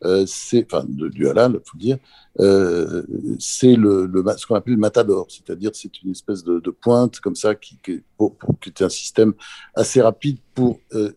Euh, 0.04 0.24
c'est, 0.26 0.64
enfin, 0.64 0.84
du 0.88 1.28
halal, 1.28 1.52
il 1.54 1.70
faut 1.70 1.78
dire, 1.78 1.98
euh, 2.40 3.02
c'est 3.38 3.76
le, 3.76 4.10
ce 4.36 4.46
qu'on 4.46 4.54
appelle 4.54 4.74
le 4.74 4.80
matador, 4.80 5.26
c'est-à-dire 5.28 5.72
c'est 5.74 6.02
une 6.02 6.10
espèce 6.10 6.42
de, 6.42 6.58
pointe 6.70 7.20
comme 7.20 7.36
ça 7.36 7.54
qui, 7.54 7.78
qui, 7.82 8.02
est 8.66 8.82
un 8.82 8.88
système 8.88 9.34
assez 9.74 10.00
rapide 10.00 10.38
pour 10.54 10.80
euh, 10.94 11.12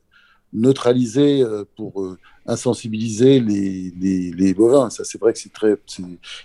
neutraliser, 0.51 1.43
pour 1.75 2.17
insensibiliser 2.45 3.39
les, 3.39 3.93
les, 3.99 4.31
les 4.31 4.53
bovins. 4.53 4.89
Ça, 4.89 5.03
c'est 5.03 5.19
vrai 5.19 5.33
que 5.33 5.39
c'est 5.39 5.53
très. 5.53 5.77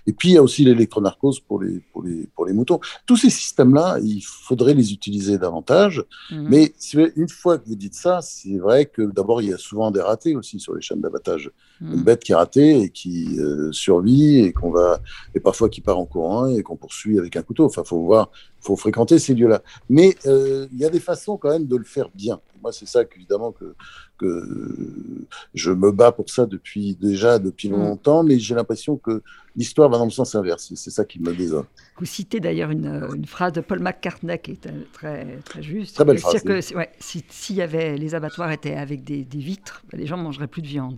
Et 0.07 0.13
puis, 0.13 0.31
il 0.31 0.33
y 0.33 0.37
a 0.37 0.43
aussi 0.43 0.65
l'électronarcose 0.65 1.41
pour 1.41 1.63
les, 1.63 1.81
pour, 1.93 2.03
les, 2.03 2.29
pour 2.35 2.47
les 2.47 2.53
moutons. 2.53 2.81
Tous 3.07 3.17
ces 3.17 3.31
systèmes-là, 3.31 3.99
il 4.03 4.21
faudrait 4.21 4.75
les 4.75 4.93
utiliser 4.93 5.39
davantage. 5.39 6.05
Mhm. 6.31 6.47
Mais 6.49 6.73
une 7.17 7.29
fois 7.29 7.59
que 7.59 7.69
vous 7.69 7.77
dites 7.77 7.95
ça, 7.95 8.21
c'est 8.23 8.59
vrai 8.59 8.87
que 8.87 9.03
d'abord, 9.03 9.43
il 9.43 9.49
y 9.49 9.53
a 9.53 9.59
souvent 9.59 9.91
des 9.91 10.01
ratés 10.01 10.37
aussi 10.37 10.61
sur 10.61 10.75
les 10.75 10.81
chaînes 10.81 11.01
d'abattage. 11.01 11.51
Mhm. 11.81 11.95
Une 11.95 12.03
bête 12.03 12.23
qui 12.23 12.33
est 12.33 12.37
ratée 12.37 12.83
et 12.83 12.91
qui 12.91 13.39
euh, 13.39 13.73
survit 13.73 14.39
et 14.41 14.53
qu'on 14.53 14.71
va. 14.71 15.01
et 15.35 15.41
parfois 15.41 15.69
qui 15.69 15.81
part 15.81 15.99
en 15.99 16.07
courant 16.07 16.47
et 16.47 16.63
qu'on 16.63 16.77
poursuit 16.77 17.19
avec 17.19 17.37
un 17.37 17.43
couteau. 17.43 17.65
Enfin, 17.65 17.83
il 17.85 17.89
faut 17.89 18.03
voir, 18.03 18.31
faut 18.69 18.77
fréquenter 18.77 19.19
ces 19.19 19.35
lieux-là. 19.35 19.63
Mais 19.89 20.15
euh, 20.27 20.67
il 20.73 20.79
y 20.79 20.85
a 20.85 20.91
des 20.91 21.01
façons 21.01 21.37
quand 21.37 21.51
même 21.51 21.67
de 21.67 21.77
le 21.77 21.85
faire 21.85 22.11
bien. 22.15 22.39
Moi, 22.63 22.73
c'est 22.73 22.87
ça 22.87 23.05
qu'évidemment 23.05 23.53
que, 23.53 23.75
que 24.19 25.27
je 25.55 25.71
me 25.71 25.91
bats 25.91 26.13
pour 26.13 26.29
ça 26.29 26.45
depuis 26.45 26.97
déjà 27.01 27.39
depuis 27.39 27.71
mm. 27.71 27.77
longtemps, 27.77 28.23
mais 28.23 28.39
j'ai 28.39 28.55
l'impression 28.55 28.97
que 28.97 29.23
l'histoire 29.59 29.91
va 29.91 29.99
dans 29.99 30.05
le 30.05 30.11
sens 30.11 30.35
inverse. 30.35 30.73
C'est 30.75 30.91
ça 30.91 31.05
qui 31.05 31.21
me 31.21 31.35
désole. 31.35 31.65
Vous 31.99 32.07
citez 32.07 32.41
d'ailleurs 32.41 32.71
une, 32.71 33.09
une, 33.15 33.27
phrase 33.27 33.53
de 33.53 33.61
Paul 33.61 33.81
McCartney 33.81 34.39
qui 34.39 34.53
est 34.53 34.69
très, 34.93 35.39
très 35.45 35.63
juste. 35.63 35.97
Très 35.97 36.05
belle 36.05 36.19
phrase. 36.19 36.43
Que, 36.43 36.75
ouais, 36.77 36.91
si, 37.01 37.25
si 37.29 37.55
y 37.55 37.63
avait, 37.63 37.97
les 37.97 38.15
abattoirs 38.15 38.53
étaient 38.53 38.77
avec 38.77 39.05
des, 39.05 39.25
des 39.25 39.39
vitres, 39.39 39.83
les 39.93 40.07
gens 40.07 40.17
ne 40.17 40.23
mangeraient 40.23 40.47
plus 40.47 40.63
de 40.63 40.69
viande. 40.69 40.97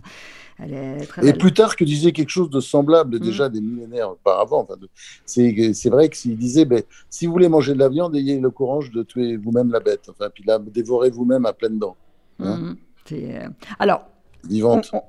Elle 0.59 0.73
est 0.73 1.05
très 1.07 1.27
Et 1.27 1.33
plus 1.33 1.53
tard 1.53 1.75
que 1.75 1.83
disait 1.83 2.11
quelque 2.11 2.29
chose 2.29 2.49
de 2.51 2.59
semblable 2.59 3.15
mm. 3.15 3.19
déjà 3.19 3.49
des 3.49 3.61
millénaires 3.61 4.11
auparavant. 4.11 4.61
Enfin, 4.61 4.75
c'est 5.25 5.89
vrai 5.89 6.09
que 6.09 6.15
s'il 6.15 6.37
disait, 6.37 6.65
ben, 6.65 6.83
si 7.09 7.25
vous 7.25 7.31
voulez 7.33 7.49
manger 7.49 7.73
de 7.73 7.79
la 7.79 7.89
viande, 7.89 8.15
ayez 8.15 8.39
le 8.39 8.51
courage 8.51 8.91
de 8.91 9.01
tuer 9.01 9.37
vous-même 9.37 9.71
la 9.71 9.79
bête. 9.79 10.07
Enfin, 10.09 10.29
puis 10.33 10.43
la 10.45 10.59
dévorez 10.59 11.09
vous-même 11.09 11.45
à 11.47 11.53
pleines 11.53 11.79
dents. 11.79 11.97
Hein. 12.39 12.57
Mm. 12.57 12.77
Euh, 13.13 13.47
alors, 13.79 14.05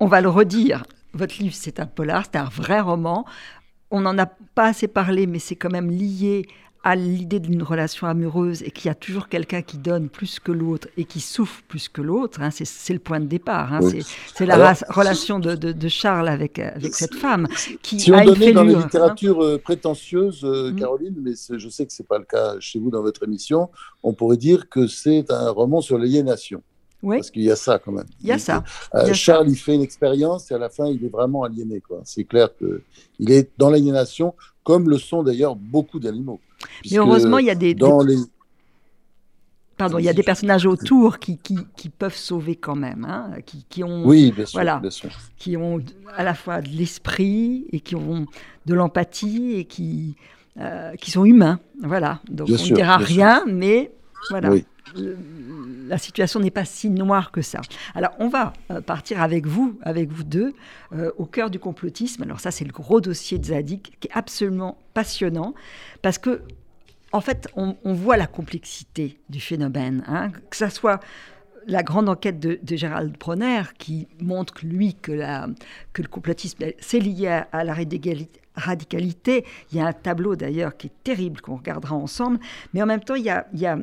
on, 0.00 0.06
va 0.06 0.20
le 0.20 0.28
redire. 0.28 0.84
Votre 1.14 1.38
livre, 1.38 1.54
c'est 1.54 1.80
un 1.80 1.86
polar, 1.86 2.24
c'est 2.24 2.38
un 2.38 2.44
vrai 2.44 2.80
roman. 2.80 3.24
On 3.90 4.00
n'en 4.00 4.16
a 4.18 4.26
pas 4.26 4.68
assez 4.68 4.88
parlé, 4.88 5.26
mais 5.26 5.38
c'est 5.38 5.56
quand 5.56 5.70
même 5.70 5.90
lié 5.90 6.46
à 6.84 6.96
l'idée 6.96 7.38
d'une 7.38 7.62
relation 7.62 8.08
amoureuse 8.08 8.62
et 8.62 8.70
qu'il 8.70 8.88
y 8.88 8.90
a 8.90 8.94
toujours 8.94 9.28
quelqu'un 9.28 9.62
qui 9.62 9.78
donne 9.78 10.08
plus 10.08 10.40
que 10.40 10.50
l'autre 10.50 10.88
et 10.96 11.04
qui 11.04 11.20
souffre 11.20 11.62
plus 11.68 11.88
que 11.88 12.02
l'autre. 12.02 12.40
Hein. 12.42 12.50
c'est 12.50 12.92
le 12.92 12.98
point 12.98 13.20
de 13.20 13.26
départ. 13.26 13.72
Hein. 13.72 13.80
C'est 14.34 14.46
la 14.46 14.74
relation 14.88 15.38
de, 15.38 15.88
Charles 15.88 16.28
avec, 16.28 16.58
avec 16.58 16.94
cette 16.94 17.14
femme 17.14 17.46
qui 17.82 18.00
si 18.00 18.10
on 18.10 18.24
donnait 18.24 18.52
dans 18.52 18.64
la 18.64 18.72
hein. 18.72 18.82
littérature 18.82 19.42
euh, 19.42 19.58
prétentieuse, 19.58 20.44
euh, 20.44 20.72
mm. 20.72 20.76
Caroline, 20.76 21.14
mais 21.20 21.32
je 21.50 21.68
sais 21.68 21.86
que 21.86 21.92
c'est 21.92 22.06
pas 22.06 22.18
le 22.18 22.24
cas 22.24 22.56
chez 22.58 22.78
vous 22.78 22.90
dans 22.90 23.02
votre 23.02 23.22
émission, 23.24 23.70
on 24.02 24.12
pourrait 24.12 24.36
dire 24.36 24.68
que 24.68 24.86
c'est 24.86 25.30
un 25.30 25.50
roman 25.50 25.80
sur 25.80 25.98
l'aliénation. 25.98 26.62
Parce 27.02 27.30
qu'il 27.30 27.42
y 27.42 27.50
a 27.50 27.56
ça 27.56 27.78
quand 27.78 27.92
même. 27.92 28.06
Il 28.20 28.28
y 28.28 28.32
a 28.32 28.38
ça. 28.38 28.62
Euh, 28.94 29.12
Charles, 29.12 29.48
il 29.48 29.56
fait 29.56 29.74
une 29.74 29.82
expérience 29.82 30.50
et 30.50 30.54
à 30.54 30.58
la 30.58 30.68
fin, 30.68 30.86
il 30.86 31.04
est 31.04 31.08
vraiment 31.08 31.42
aliéné. 31.42 31.82
C'est 32.04 32.24
clair 32.24 32.48
qu'il 32.56 33.30
est 33.30 33.50
dans 33.58 33.70
l'aliénation, 33.70 34.34
comme 34.62 34.88
le 34.88 34.98
sont 34.98 35.22
d'ailleurs 35.22 35.56
beaucoup 35.56 35.98
d'animaux. 35.98 36.40
Mais 36.90 36.98
heureusement, 36.98 37.38
il 37.38 37.46
y 37.46 37.50
a 37.50 37.54
des. 37.54 37.74
Dans 37.74 38.02
Les... 38.02 38.16
Pardon, 39.76 39.98
il 39.98 40.04
y 40.04 40.08
a 40.08 40.12
des 40.12 40.22
personnages 40.22 40.66
autour 40.66 41.18
qui, 41.18 41.38
qui, 41.38 41.58
qui 41.76 41.88
peuvent 41.88 42.14
sauver 42.14 42.54
quand 42.54 42.76
même, 42.76 43.04
hein, 43.04 43.30
qui, 43.44 43.64
qui, 43.68 43.82
ont, 43.82 44.06
oui, 44.06 44.30
bien 44.30 44.44
sûr, 44.44 44.58
voilà, 44.58 44.80
qui 45.38 45.56
ont 45.56 45.80
à 46.14 46.22
la 46.22 46.34
fois 46.34 46.60
de 46.60 46.68
l'esprit 46.68 47.66
et 47.72 47.80
qui 47.80 47.96
ont 47.96 48.26
de 48.66 48.74
l'empathie 48.74 49.54
et 49.56 49.64
qui, 49.64 50.14
euh, 50.60 50.94
qui 50.96 51.10
sont 51.10 51.24
humains, 51.24 51.58
voilà. 51.82 52.20
Donc 52.28 52.48
on 52.50 52.52
ne 52.52 52.74
dira 52.74 52.98
rien, 52.98 53.44
mais 53.48 53.90
voilà. 54.30 54.50
Oui 54.50 54.64
la 54.94 55.98
situation 55.98 56.40
n'est 56.40 56.50
pas 56.50 56.64
si 56.64 56.90
noire 56.90 57.30
que 57.30 57.42
ça. 57.42 57.60
Alors, 57.94 58.12
on 58.18 58.28
va 58.28 58.52
euh, 58.70 58.80
partir 58.80 59.22
avec 59.22 59.46
vous, 59.46 59.78
avec 59.82 60.10
vous 60.10 60.24
deux, 60.24 60.54
euh, 60.92 61.10
au 61.16 61.24
cœur 61.24 61.50
du 61.50 61.58
complotisme. 61.58 62.22
Alors 62.22 62.40
ça, 62.40 62.50
c'est 62.50 62.64
le 62.64 62.72
gros 62.72 63.00
dossier 63.00 63.38
de 63.38 63.44
Zadig, 63.46 63.82
qui 63.82 64.08
est 64.08 64.12
absolument 64.12 64.78
passionnant, 64.94 65.54
parce 66.02 66.18
que, 66.18 66.42
en 67.12 67.20
fait, 67.20 67.48
on, 67.56 67.76
voit 67.84 68.16
la 68.16 68.26
complexité 68.26 69.18
du 69.28 69.40
phénomène, 69.40 70.02
hein. 70.08 70.30
que 70.50 70.56
ça 70.56 70.70
soit 70.70 71.00
la 71.66 71.82
grande 71.82 72.08
enquête 72.08 72.40
de, 72.40 72.58
Gérald 72.76 73.16
Bronner 73.18 73.62
qui 73.78 74.08
montre 74.20 74.54
lui 74.64 74.94
que, 74.94 75.12
que 75.92 76.02
le 76.02 76.08
complotisme 76.08 76.64
c'est 76.80 76.98
lié 76.98 77.42
à, 77.52 77.64
la 77.64 77.74
radicalité. 78.54 79.44
Il 79.70 79.78
y 79.78 79.80
a 79.80 79.86
un 79.86 79.92
tableau 79.92 80.36
d'ailleurs 80.36 80.76
qui 80.76 80.88
est 80.88 81.04
terrible 81.04 81.40
qu'on 81.40 81.56
regardera 81.56 81.94
ensemble, 81.94 82.38
mais 82.72 82.82
en 82.82 82.86
même 82.86 83.02
temps 83.02 83.14
il 83.14 83.24
y 83.24 83.30
a, 83.30 83.46
il 83.52 83.60
y 83.60 83.66
a 83.66 83.78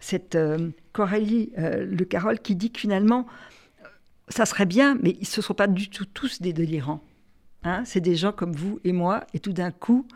cette 0.00 0.34
euh, 0.34 0.70
Coralie 0.92 1.50
euh, 1.58 1.86
Le 1.86 2.04
Carole 2.04 2.38
qui 2.38 2.56
dit 2.56 2.70
que 2.70 2.80
finalement 2.80 3.26
ça 4.28 4.44
serait 4.44 4.66
bien, 4.66 4.98
mais 5.02 5.16
ce 5.22 5.40
ne 5.40 5.42
sont 5.42 5.54
pas 5.54 5.68
du 5.68 5.88
tout 5.88 6.04
tous 6.04 6.40
des 6.40 6.52
délirants. 6.52 7.02
Hein 7.62 7.82
c'est 7.84 8.00
des 8.00 8.16
gens 8.16 8.32
comme 8.32 8.52
vous 8.52 8.80
et 8.84 8.92
moi, 8.92 9.24
et 9.34 9.40
tout 9.40 9.52
d'un 9.52 9.70
coup, 9.70 10.06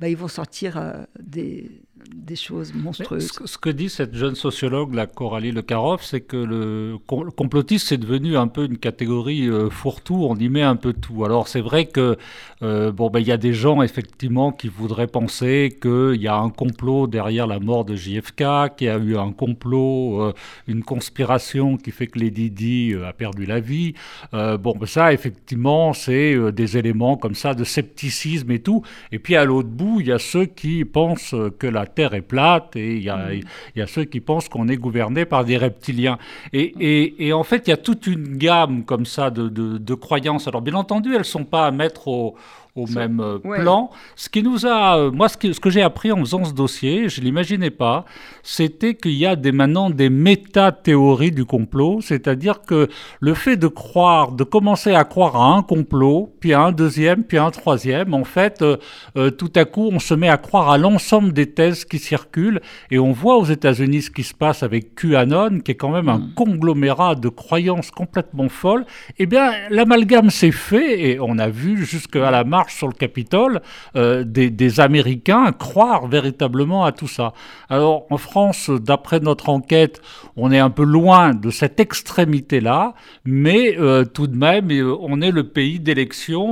bah, 0.00 0.08
ils 0.08 0.16
vont 0.16 0.28
sortir 0.28 0.76
euh, 0.76 1.04
des, 1.20 1.70
des 2.14 2.36
choses 2.36 2.72
monstrueuses. 2.74 3.30
Ce, 3.44 3.58
que 3.58 3.70
dit 3.70 3.88
cette 3.88 4.14
jeune 4.14 4.34
sociologue, 4.34 4.94
la 4.94 5.06
Coralie 5.06 5.52
Le 5.52 5.62
Caroff, 5.62 6.04
c'est 6.04 6.20
que 6.20 6.36
le, 6.36 6.96
complotisme, 7.06 7.86
c'est 7.86 7.98
devenu 7.98 8.36
un 8.36 8.48
peu 8.48 8.64
une 8.64 8.78
catégorie 8.78 9.48
euh, 9.48 9.70
fourre-tout, 9.70 10.26
on 10.28 10.36
y 10.36 10.48
met 10.48 10.62
un 10.62 10.76
peu 10.76 10.92
tout. 10.92 11.24
Alors 11.24 11.48
c'est 11.48 11.60
vrai 11.60 11.86
que 11.86 12.16
euh, 12.62 12.92
bon, 12.92 13.10
ben, 13.10 13.20
y 13.20 13.32
a 13.32 13.36
des 13.36 13.52
gens 13.52 13.82
effectivement 13.82 14.52
qui 14.52 14.68
voudraient 14.68 15.06
penser 15.06 15.76
qu'il 15.80 16.20
y 16.20 16.28
a 16.28 16.36
un 16.36 16.50
complot 16.50 17.06
derrière 17.06 17.46
la 17.46 17.58
mort 17.58 17.84
de 17.84 17.96
JFK, 17.96 18.76
qu'il 18.76 18.86
y 18.86 18.90
a 18.90 18.98
eu 18.98 19.16
un 19.16 19.32
complot, 19.32 20.32
une 20.66 20.82
conspiration 20.82 21.76
qui 21.76 21.90
fait 21.90 22.06
que 22.06 22.18
Lady 22.18 22.50
Di 22.50 22.94
a 22.94 23.12
perdu 23.12 23.46
la 23.46 23.60
vie. 23.60 23.94
bon, 24.32 24.74
ben, 24.78 24.86
ça 24.86 25.12
effectivement, 25.12 25.92
c'est 25.92 26.52
des 26.52 26.76
éléments 26.76 27.16
comme 27.16 27.34
ça 27.34 27.54
de 27.54 27.64
scepticisme 27.64 28.50
et 28.50 28.60
tout. 28.60 28.82
Et 29.12 29.18
puis 29.18 29.36
à 29.36 29.44
l'autre 29.44 29.68
bout, 29.68 30.00
il 30.00 30.08
y 30.08 30.12
a 30.12 30.18
ceux 30.18 30.46
qui 30.46 30.84
pensent 30.84 31.34
que 31.58 31.66
la 31.66 31.86
Terre 31.94 32.14
est 32.14 32.22
plate 32.22 32.76
et 32.76 32.96
il 32.96 33.02
y 33.02 33.10
a, 33.10 33.16
mm. 33.16 33.86
ceux 33.86 34.04
qui 34.04 34.20
pensent 34.20 34.48
qu'on 34.48 34.68
est 34.68 34.76
gouverné 34.76 35.24
par 35.24 35.44
des 35.44 35.56
reptiliens. 35.56 36.18
Et, 36.52 37.32
en 37.32 37.44
fait, 37.44 37.66
il 37.66 37.70
y 37.70 37.72
a 37.72 37.76
toute 37.76 38.06
une 38.06 38.36
gamme 38.36 38.84
comme 38.84 39.06
ça 39.06 39.30
de, 39.30 39.94
croyances. 39.94 40.48
Alors 40.48 40.62
bien 40.62 40.74
entendu, 40.74 41.12
elles 41.12 41.18
ne 41.18 41.24
sont 41.24 41.44
pas 41.44 41.66
à 41.66 41.70
mettre 41.70 42.08
au, 42.08 42.36
au 42.76 42.86
même 42.86 43.20
euh, 43.20 43.38
plan. 43.38 43.90
Ce 44.16 44.28
qui 44.28 44.42
nous 44.42 44.66
a, 44.66 44.98
euh, 44.98 45.10
moi, 45.10 45.28
ce, 45.28 45.52
ce 45.52 45.60
que 45.60 45.70
j'ai 45.70 45.82
appris 45.82 46.12
en 46.12 46.18
faisant 46.18 46.44
ce 46.44 46.52
dossier, 46.52 47.08
je 47.08 47.20
l'imaginais 47.20 47.70
pas, 47.70 48.04
c'était 48.42 48.94
qu'il 48.94 49.12
y 49.12 49.26
a 49.26 49.36
des, 49.36 49.52
maintenant 49.52 49.90
des 49.90 50.10
méta-théories 50.10 51.32
du 51.32 51.44
complot, 51.44 52.00
c'est-à-dire 52.00 52.62
que 52.62 52.88
le 53.18 53.34
fait 53.34 53.56
de 53.56 53.66
croire, 53.66 54.32
de 54.32 54.44
commencer 54.44 54.94
à 54.94 55.04
croire 55.04 55.36
à 55.36 55.54
un 55.56 55.62
complot, 55.62 56.34
puis 56.40 56.52
à 56.52 56.62
un 56.62 56.72
deuxième, 56.72 57.24
puis 57.24 57.38
à 57.38 57.44
un 57.44 57.50
troisième, 57.50 58.14
en 58.14 58.24
fait, 58.24 58.62
euh, 58.62 59.30
tout 59.30 59.52
à 59.56 59.64
coup, 59.64 59.88
on 59.92 59.98
se 59.98 60.14
met 60.14 60.28
à 60.28 60.36
croire 60.36 60.70
à 60.70 60.78
l'ensemble 60.78 61.32
des 61.32 61.50
thèses 61.50 61.84
qui 61.84 61.98
circulent, 61.98 62.60
et 62.90 62.98
on 62.98 63.12
voit 63.12 63.36
aux 63.36 63.44
États-Unis 63.44 64.02
ce 64.02 64.10
qui 64.10 64.22
se 64.22 64.34
passe 64.34 64.62
avec 64.62 64.94
QAnon, 64.94 65.60
qui 65.60 65.72
est 65.72 65.76
quand 65.76 65.90
même 65.90 66.08
un 66.08 66.18
mm. 66.18 66.34
conglomérat 66.34 67.14
de 67.16 67.28
croyances 67.28 67.90
complètement 67.90 68.48
folles. 68.48 68.86
Eh 69.18 69.26
bien, 69.26 69.52
l'amalgame 69.70 70.30
s'est 70.30 70.52
fait, 70.52 71.10
et 71.10 71.20
on 71.20 71.38
a 71.38 71.48
vu 71.48 71.84
jusqu'à 71.84 72.30
la 72.30 72.44
marche 72.44 72.60
sur 72.70 72.88
le 72.88 72.92
Capitole 72.92 73.60
euh, 73.96 74.24
des, 74.24 74.80
Américains 74.80 75.52
croire 75.52 76.06
véritablement 76.06 76.84
à 76.84 76.92
tout 76.92 77.08
ça. 77.08 77.32
Alors 77.68 78.06
en 78.10 78.18
France, 78.18 78.70
d'après 78.70 79.20
notre 79.20 79.48
enquête, 79.48 80.00
on 80.36 80.52
est 80.52 80.58
un 80.58 80.70
peu 80.70 80.84
loin 80.84 81.34
de 81.34 81.50
cette 81.50 81.80
extrémité-là, 81.80 82.94
mais 83.24 83.76
euh, 83.78 84.04
tout 84.04 84.26
de 84.26 84.36
même, 84.36 84.70
euh, 84.70 84.96
on 85.00 85.20
est 85.20 85.32
le 85.32 85.48
pays 85.48 85.80
d'élection 85.80 86.50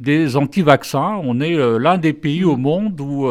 des 0.00 0.36
anti-vaccins. 0.36 1.20
On 1.22 1.40
est 1.40 1.56
l'un 1.78 1.98
des 1.98 2.12
pays 2.12 2.44
au 2.44 2.56
monde 2.56 3.00
où 3.00 3.28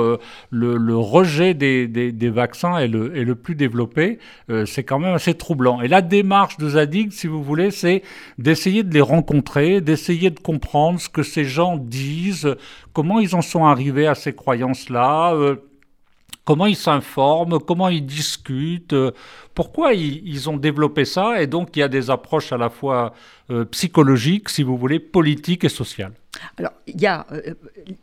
le, 0.51 0.97
rejet 0.97 1.53
des, 1.53 2.30
vaccins 2.30 2.78
est 2.78 2.88
le, 2.88 3.16
est 3.18 3.24
le, 3.24 3.36
plus 3.36 3.55
développé. 3.55 4.20
c'est 4.66 4.84
quand 4.84 4.99
même 4.99 5.16
assez 5.16 5.34
troublant. 5.34 5.82
Et 5.82 5.88
la 5.88 6.01
démarche 6.01 6.57
de 6.57 6.70
Zadig, 6.70 7.11
si 7.11 7.28
vous 7.28 7.43
voulez, 7.43 7.72
c'est 7.72 8.03
d'essayer 8.38 8.84
de 8.84 8.93
les 8.93 9.01
rencontrer, 9.01 9.82
d'essayer 9.82 10.30
de 10.30 10.39
comprendre 10.39 10.99
ce 10.99 11.09
que 11.09 11.24
ces 11.24 11.45
gens 11.45 11.78
disent, 11.93 12.55
comment 12.93 13.19
ils 13.19 13.35
en 13.35 13.41
sont 13.41 13.65
arrivés 13.65 14.07
à 14.07 14.15
ces 14.15 14.33
croyances-là, 14.33 15.33
euh, 15.33 15.55
comment 16.45 16.65
ils 16.65 16.75
s'informent, 16.75 17.59
comment 17.59 17.89
ils 17.89 18.05
discutent, 18.05 18.93
euh, 18.93 19.11
pourquoi 19.53 19.93
ils, 19.93 20.49
ont 20.49 20.57
développé 20.57 21.05
ça. 21.05 21.41
Et 21.41 21.47
donc, 21.47 21.75
il 21.75 21.79
y 21.79 21.83
a 21.83 21.87
des 21.87 22.09
approches 22.09 22.51
à 22.51 22.57
la 22.57 22.69
fois 22.69 23.13
euh, 23.49 23.65
psychologiques, 23.65 24.49
si 24.49 24.63
vous 24.63 24.77
voulez, 24.77 24.99
politiques 24.99 25.63
et 25.63 25.69
sociales. 25.69 26.13
Alors, 26.57 26.73
il 26.88 26.99
y 26.99 27.05
a 27.05 27.25
euh, 27.31 27.53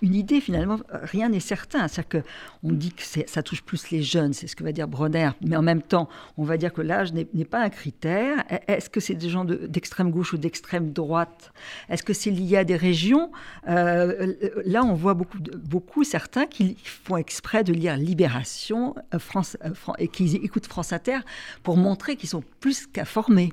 une 0.03 0.15
idée, 0.15 0.41
finalement, 0.41 0.79
rien 0.91 1.29
n'est 1.29 1.41
certain. 1.41 1.89
C'est-à-dire 1.89 2.23
qu'on 2.23 2.73
dit 2.73 2.93
que 2.93 3.03
ça 3.03 3.43
touche 3.43 3.63
plus 3.63 3.91
les 3.91 4.03
jeunes, 4.03 4.33
c'est 4.33 4.47
ce 4.47 4.57
que 4.57 4.63
va 4.63 4.73
dire 4.73 4.89
Bronner, 4.89 5.31
mais 5.45 5.57
en 5.57 5.63
même 5.63 5.83
temps, 5.83 6.09
on 6.37 6.45
va 6.45 6.57
dire 6.57 6.73
que 6.73 6.83
l'âge 6.83 7.13
n'est 7.13 7.45
pas 7.45 7.61
un 7.61 7.71
critère. 7.71 8.45
E, 8.51 8.59
est-ce 8.69 8.89
que 8.89 9.01
c'est 9.01 9.15
des 9.15 9.29
gens 9.29 9.45
d'extrême 9.45 10.11
gauche 10.11 10.33
ou 10.33 10.39
d'extrême 10.39 10.93
droite? 10.93 11.53
Est-ce 11.89 12.03
que 12.03 12.13
c'est 12.13 12.31
lié 12.31 12.59
à 12.59 12.65
des 12.65 12.77
régions 12.77 13.31
euh, 13.69 14.35
Là, 14.65 14.85
on 14.85 14.95
voit 14.95 15.15
beaucoup, 15.15 15.39
beaucoup, 15.57 16.05
certains 16.05 16.47
qui 16.47 16.77
font 16.85 17.17
exprès 17.17 17.65
de 17.65 17.73
lire 17.73 17.97
Libération 17.97 18.95
France, 19.19 19.57
et 19.99 20.09
qui 20.09 20.37
écoutent 20.37 20.67
France 20.67 20.93
Inter 20.93 21.19
pour 21.63 21.77
montrer 21.77 22.17
qu'ils 22.17 22.29
sont 22.29 22.45
plus 22.61 22.87
qu'informés. 22.87 23.53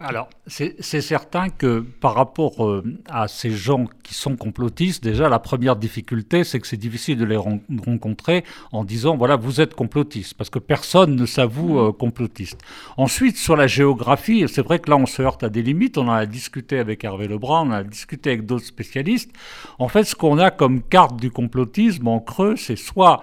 Alors, 0.00 0.28
c'est 0.46 1.00
certain 1.00 1.48
que 1.48 1.80
par 1.80 2.14
rapport 2.14 2.64
euh, 2.66 2.82
à 3.08 3.28
ces 3.28 3.50
gens 3.50 3.86
qui 4.02 4.14
sont 4.14 4.36
complotistes, 4.36 5.02
déjà, 5.02 5.28
la 5.28 5.38
première 5.38 5.76
difficulté, 5.76 6.44
c'est 6.44 6.60
que 6.60 6.66
c'est 6.66 6.76
difficile 6.76 7.18
de 7.18 7.24
les 7.24 7.36
rencontrer 7.36 8.44
en 8.72 8.84
disant, 8.84 9.16
voilà, 9.16 9.36
vous 9.36 9.60
êtes 9.60 9.74
complotiste, 9.74 10.34
parce 10.34 10.50
que 10.50 10.58
personne 10.58 11.16
ne 11.16 11.26
s'avoue 11.26 11.74
mm. 11.74 11.88
euh, 11.88 11.92
complotiste. 11.92 12.60
Ensuite, 12.96 13.36
sur 13.36 13.56
la 13.56 13.66
géographie, 13.66 14.44
c'est 14.48 14.62
vrai 14.62 14.78
que 14.78 14.90
là, 14.90 14.96
on 14.96 15.06
se 15.06 15.22
heurte 15.22 15.42
à 15.42 15.48
des 15.48 15.62
limites, 15.62 15.98
on 15.98 16.08
en 16.08 16.12
a 16.12 16.26
discuté 16.26 16.78
avec 16.78 17.04
Hervé 17.04 17.28
Lebrun, 17.28 17.68
on 17.68 17.72
a 17.72 17.82
discuté 17.82 18.30
avec 18.30 18.46
d'autres 18.46 18.66
spécialistes. 18.66 19.30
En 19.78 19.88
fait, 19.88 20.04
ce 20.04 20.14
qu'on 20.14 20.38
a 20.38 20.50
comme 20.50 20.82
carte 20.82 21.16
du 21.16 21.30
complotisme 21.30 22.08
en 22.08 22.20
creux, 22.20 22.56
c'est 22.56 22.76
soit 22.76 23.22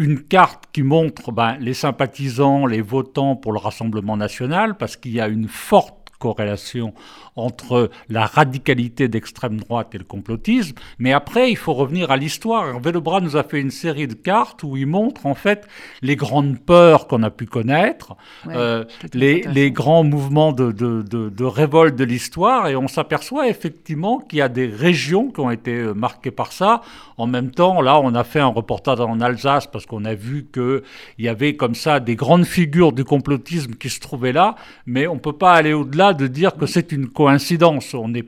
une 0.00 0.22
carte 0.22 0.64
qui 0.72 0.82
montre 0.82 1.30
ben, 1.30 1.58
les 1.60 1.74
sympathisants, 1.74 2.64
les 2.64 2.80
votants 2.80 3.36
pour 3.36 3.52
le 3.52 3.58
Rassemblement 3.58 4.16
national, 4.16 4.78
parce 4.78 4.96
qu'il 4.96 5.12
y 5.12 5.20
a 5.20 5.28
une 5.28 5.46
forte 5.46 6.08
corrélation 6.18 6.94
entre 7.40 7.90
la 8.08 8.26
radicalité 8.26 9.08
d'extrême 9.08 9.58
droite 9.58 9.94
et 9.94 9.98
le 9.98 10.04
complotisme. 10.04 10.76
Mais 10.98 11.12
après, 11.12 11.50
il 11.50 11.56
faut 11.56 11.74
revenir 11.74 12.10
à 12.10 12.16
l'histoire. 12.16 12.68
Hervé 12.68 12.92
Lebras 12.92 13.20
nous 13.20 13.36
a 13.36 13.42
fait 13.42 13.60
une 13.60 13.70
série 13.70 14.06
de 14.06 14.14
cartes 14.14 14.62
où 14.62 14.76
il 14.76 14.86
montre 14.86 15.26
en 15.26 15.34
fait 15.34 15.66
les 16.02 16.16
grandes 16.16 16.58
peurs 16.58 17.06
qu'on 17.06 17.22
a 17.22 17.30
pu 17.30 17.46
connaître, 17.46 18.16
euh, 18.48 18.84
les, 19.14 19.42
les, 19.42 19.70
grands 19.70 20.04
mouvements 20.04 20.52
de, 20.52 20.72
de, 20.72 21.02
de, 21.02 21.44
révolte 21.44 21.96
de 21.96 22.04
l'histoire, 22.04 22.68
et 22.68 22.76
on 22.76 22.88
s'aperçoit 22.88 23.48
effectivement 23.48 24.18
qu'il 24.18 24.38
y 24.38 24.42
a 24.42 24.48
des 24.48 24.66
régions 24.66 25.30
qui 25.30 25.40
ont 25.40 25.50
été 25.50 25.72
euh, 25.72 25.94
marquées 25.94 26.30
par 26.30 26.52
ça. 26.52 26.82
En 27.16 27.26
même 27.26 27.50
temps, 27.50 27.80
là, 27.80 28.00
on 28.00 28.14
a 28.14 28.24
fait 28.24 28.40
un 28.40 28.46
reportage 28.46 29.00
en 29.00 29.20
Alsace 29.20 29.66
parce 29.66 29.86
qu'on 29.86 30.04
a 30.04 30.14
vu 30.14 30.46
qu'il 30.52 30.82
y 31.18 31.28
avait 31.28 31.56
comme 31.56 31.74
ça 31.74 32.00
des 32.00 32.16
grandes 32.16 32.44
figures 32.44 32.92
du 32.92 33.04
complotisme 33.04 33.74
qui 33.74 33.90
se 33.90 34.00
trouvaient 34.00 34.32
là, 34.32 34.56
mais 34.86 35.06
on 35.06 35.14
ne 35.14 35.20
peut 35.20 35.32
pas 35.32 35.52
aller 35.52 35.72
au-delà 35.72 36.14
de 36.14 36.26
dire 36.26 36.56
que 36.56 36.66
c'est 36.66 36.92
une 36.92 37.08
coïncidence, 37.08 37.29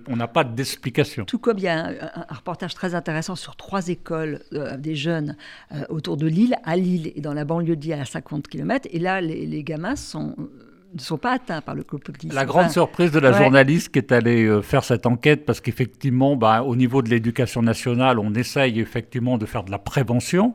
on 0.09 0.17
n'a 0.17 0.29
pas 0.29 0.45
d'explication. 0.45 1.25
Tout 1.25 1.39
comme 1.39 1.59
il 1.59 1.65
y 1.65 1.69
a 1.69 1.87
un, 1.87 2.35
reportage 2.35 2.75
très 2.75 2.95
intéressant 2.95 3.37
sur 3.37 3.57
trois 3.57 3.89
écoles 3.89 4.41
euh, 4.53 4.77
des 4.77 4.95
jeunes 4.95 5.37
euh, 5.73 5.85
autour 5.89 6.17
de 6.17 6.27
Lille, 6.27 6.57
à 6.65 6.77
Lille 6.77 7.13
et 7.15 7.21
dans 7.21 7.35
la 7.35 7.45
banlieue 7.45 7.77
de 7.77 7.83
Lille 7.83 7.93
à 7.95 8.05
50 8.05 8.49
km, 8.49 8.89
et 8.91 8.99
là 8.99 9.21
les, 9.21 9.47
les 9.47 9.65
gamins 9.65 9.97
sont 9.97 10.35
ne 10.95 11.01
sont 11.01 11.19
pas 11.19 11.33
atteints 11.33 11.61
par 11.61 11.75
le 11.75 11.83
complotisme. 11.83 12.35
La 12.35 12.45
grande 12.45 12.71
surprise 12.71 13.11
de 13.11 13.19
la 13.19 13.33
journaliste 13.33 13.91
qui 13.91 13.99
est 13.99 14.13
allée 14.13 14.45
euh, 14.45 14.63
faire 14.63 14.85
cette 14.85 15.07
enquête, 15.07 15.45
parce 15.47 15.61
qu'effectivement, 15.61 16.37
bah, 16.37 16.63
au 16.63 16.77
niveau 16.77 17.03
de 17.03 17.09
l'éducation 17.09 17.63
nationale, 17.63 18.19
on 18.19 18.35
essaye 18.35 18.81
effectivement 18.81 19.39
de 19.39 19.47
faire 19.47 19.65
de 19.65 19.71
la 19.71 19.79
prévention. 19.79 20.55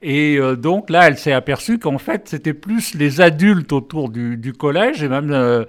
Et 0.00 0.36
euh, 0.36 0.56
donc 0.56 0.90
là, 0.90 1.08
elle 1.08 1.18
s'est 1.18 1.32
aperçue 1.32 1.78
qu'en 1.78 1.98
fait, 1.98 2.28
c'était 2.28 2.54
plus 2.54 2.94
les 2.94 3.20
adultes 3.20 3.72
autour 3.72 4.08
du, 4.10 4.52
collège 4.58 5.02
et 5.02 5.08
même 5.08 5.30
euh, 5.30 5.64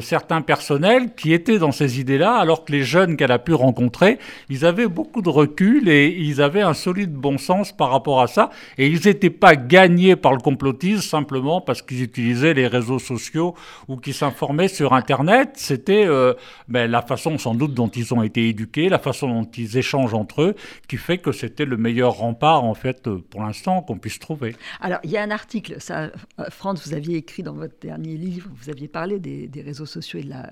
certains 0.00 0.42
personnels 0.42 1.14
qui 1.14 1.32
étaient 1.32 1.58
dans 1.58 1.72
ces 1.72 2.00
idées-là, 2.00 2.36
alors 2.36 2.64
que 2.64 2.72
les 2.72 2.84
jeunes 2.84 3.16
qu'elle 3.16 3.32
a 3.32 3.38
pu 3.38 3.52
rencontrer, 3.52 4.18
ils 4.48 4.64
avaient 4.64 4.86
beaucoup 4.86 5.22
de 5.22 5.28
recul 5.28 5.88
et 5.88 6.08
ils 6.08 6.40
avaient 6.40 6.62
un 6.62 6.74
solide 6.74 7.12
bon 7.12 7.36
sens 7.36 7.76
par 7.76 7.90
rapport 7.90 8.20
à 8.20 8.26
ça. 8.26 8.50
Et 8.78 8.86
ils 8.86 9.06
n'étaient 9.06 9.30
pas 9.30 9.56
gagnés 9.56 10.16
par 10.16 10.32
le 10.32 10.40
complotisme 10.40 11.02
simplement 11.02 11.60
parce 11.60 11.82
qu'ils 11.82 12.02
utilisaient 12.02 12.54
les 12.54 12.66
réseaux 12.66 12.98
sociaux 12.98 13.54
ou 13.88 13.96
qui 13.96 14.12
s'informaient 14.12 14.68
sur 14.68 14.92
Internet, 14.92 15.52
c'était 15.54 16.06
euh, 16.06 16.34
ben, 16.68 16.90
la 16.90 17.02
façon 17.02 17.38
sans 17.38 17.54
doute 17.54 17.74
dont 17.74 17.88
ils 17.88 18.14
ont 18.14 18.22
été 18.22 18.48
éduqués, 18.48 18.88
la 18.88 18.98
façon 18.98 19.28
dont 19.28 19.50
ils 19.56 19.76
échangent 19.76 20.14
entre 20.14 20.42
eux, 20.42 20.54
qui 20.88 20.96
fait 20.96 21.18
que 21.18 21.32
c'était 21.32 21.64
le 21.64 21.76
meilleur 21.76 22.14
rempart, 22.14 22.64
en 22.64 22.74
fait, 22.74 23.06
euh, 23.06 23.18
pour 23.30 23.42
l'instant, 23.42 23.82
qu'on 23.82 23.98
puisse 23.98 24.18
trouver. 24.18 24.56
Alors, 24.80 24.98
il 25.04 25.10
y 25.10 25.16
a 25.16 25.22
un 25.22 25.30
article, 25.30 25.76
ça, 25.80 26.10
euh, 26.38 26.44
Franz, 26.50 26.82
vous 26.84 26.94
aviez 26.94 27.16
écrit 27.16 27.42
dans 27.42 27.54
votre 27.54 27.78
dernier 27.80 28.16
livre, 28.16 28.50
vous 28.54 28.70
aviez 28.70 28.88
parlé 28.88 29.18
des, 29.18 29.62
réseaux 29.62 29.86
sociaux, 29.86 30.20
et 30.20 30.22
de 30.22 30.30
la, 30.30 30.50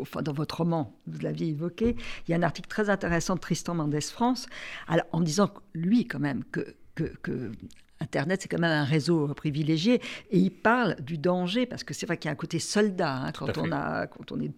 enfin, 0.00 0.22
dans 0.22 0.32
votre 0.32 0.58
roman, 0.58 0.94
vous 1.06 1.20
l'aviez 1.20 1.48
évoqué, 1.48 1.96
il 2.26 2.30
y 2.30 2.34
a 2.34 2.36
un 2.36 2.42
article 2.42 2.68
très 2.68 2.90
intéressant 2.90 3.34
de 3.34 3.40
Tristan 3.40 3.74
Mendes 3.74 4.02
France, 4.02 4.46
en 5.12 5.20
disant, 5.20 5.50
lui, 5.74 6.06
quand 6.06 6.18
même, 6.18 6.42
que, 6.50 6.74
que 6.94 7.52
Internet, 8.00 8.42
c'est 8.42 8.48
quand 8.48 8.58
même 8.58 8.70
un 8.70 8.84
réseau 8.84 9.28
privilégié. 9.34 10.00
Et 10.30 10.38
il 10.38 10.50
parle 10.50 10.96
du 11.00 11.18
danger, 11.18 11.66
parce 11.66 11.84
que 11.84 11.94
c'est 11.94 12.06
vrai 12.06 12.16
qu'il 12.16 12.28
y 12.28 12.30
a 12.30 12.32
un 12.32 12.36
côté 12.36 12.58
soldat 12.58 13.14
hein, 13.14 13.32
quand, 13.32 13.56
on 13.58 13.72
a, 13.72 14.06
quand 14.06 14.32
on 14.32 14.40
est 14.40 14.52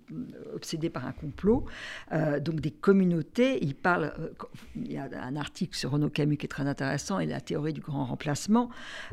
obsédé 0.54 0.90
par 0.90 1.06
un 1.06 1.12
complot. 1.12 1.64
Euh, 2.12 2.40
donc 2.40 2.60
des 2.60 2.70
communautés, 2.70 3.58
il 3.62 3.74
parle, 3.74 4.12
euh, 4.18 4.30
il 4.76 4.92
y 4.92 4.98
a 4.98 5.08
un 5.22 5.36
article 5.36 5.76
sur 5.76 5.92
Renaud 5.92 6.10
Camus 6.10 6.36
qui 6.36 6.46
est 6.46 6.48
très 6.48 6.66
intéressant, 6.66 7.20
et 7.20 7.26
la 7.26 7.40
théorie 7.40 7.72
du 7.72 7.80
grand 7.80 8.04
remplacement, 8.04 8.70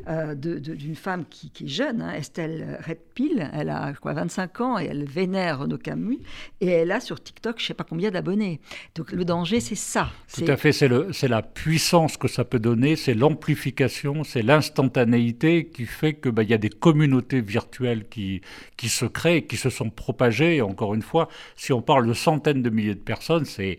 euh, 0.08 0.34
d'une 0.34 0.96
femme 0.96 1.24
qui, 1.28 1.52
est 1.64 1.68
jeune, 1.68 2.02
hein, 2.02 2.12
Estelle 2.12 2.80
Redpil, 2.86 3.48
elle 3.52 3.70
a 3.70 3.92
quoi, 3.94 4.12
25 4.12 4.60
ans, 4.60 4.78
et 4.78 4.86
elle 4.86 5.04
vénère 5.04 5.60
Renaud 5.60 5.78
Camus, 5.78 6.18
et 6.60 6.68
elle 6.68 6.92
a 6.92 7.00
sur 7.00 7.22
TikTok 7.22 7.58
je 7.58 7.64
ne 7.64 7.66
sais 7.68 7.74
pas 7.74 7.84
combien 7.84 8.10
d'abonnés. 8.10 8.60
Donc 8.94 9.12
le 9.12 9.24
danger, 9.24 9.60
c'est 9.60 9.76
ça. 9.76 10.10
Tout 10.34 10.44
à 10.48 10.56
fait, 10.56 10.72
c'est 10.72 11.28
la 11.28 11.42
puissance 11.42 12.16
que 12.16 12.28
ça 12.28 12.44
peut 12.44 12.58
donner, 12.58 12.96
c'est 12.96 13.14
l'amplification 13.14 14.15
c'est 14.24 14.42
l'instantanéité 14.42 15.66
qui 15.66 15.86
fait 15.86 16.14
qu'il 16.14 16.32
bah, 16.32 16.42
y 16.42 16.54
a 16.54 16.58
des 16.58 16.70
communautés 16.70 17.40
virtuelles 17.40 18.06
qui, 18.08 18.40
qui 18.76 18.88
se 18.88 19.06
créent, 19.06 19.46
qui 19.46 19.56
se 19.56 19.70
sont 19.70 19.90
propagées. 19.90 20.62
encore 20.62 20.94
une 20.94 21.02
fois, 21.02 21.28
si 21.56 21.72
on 21.72 21.82
parle 21.82 22.06
de 22.06 22.14
centaines 22.14 22.62
de 22.62 22.70
milliers 22.70 22.94
de 22.94 23.00
personnes, 23.00 23.44
c'est 23.44 23.78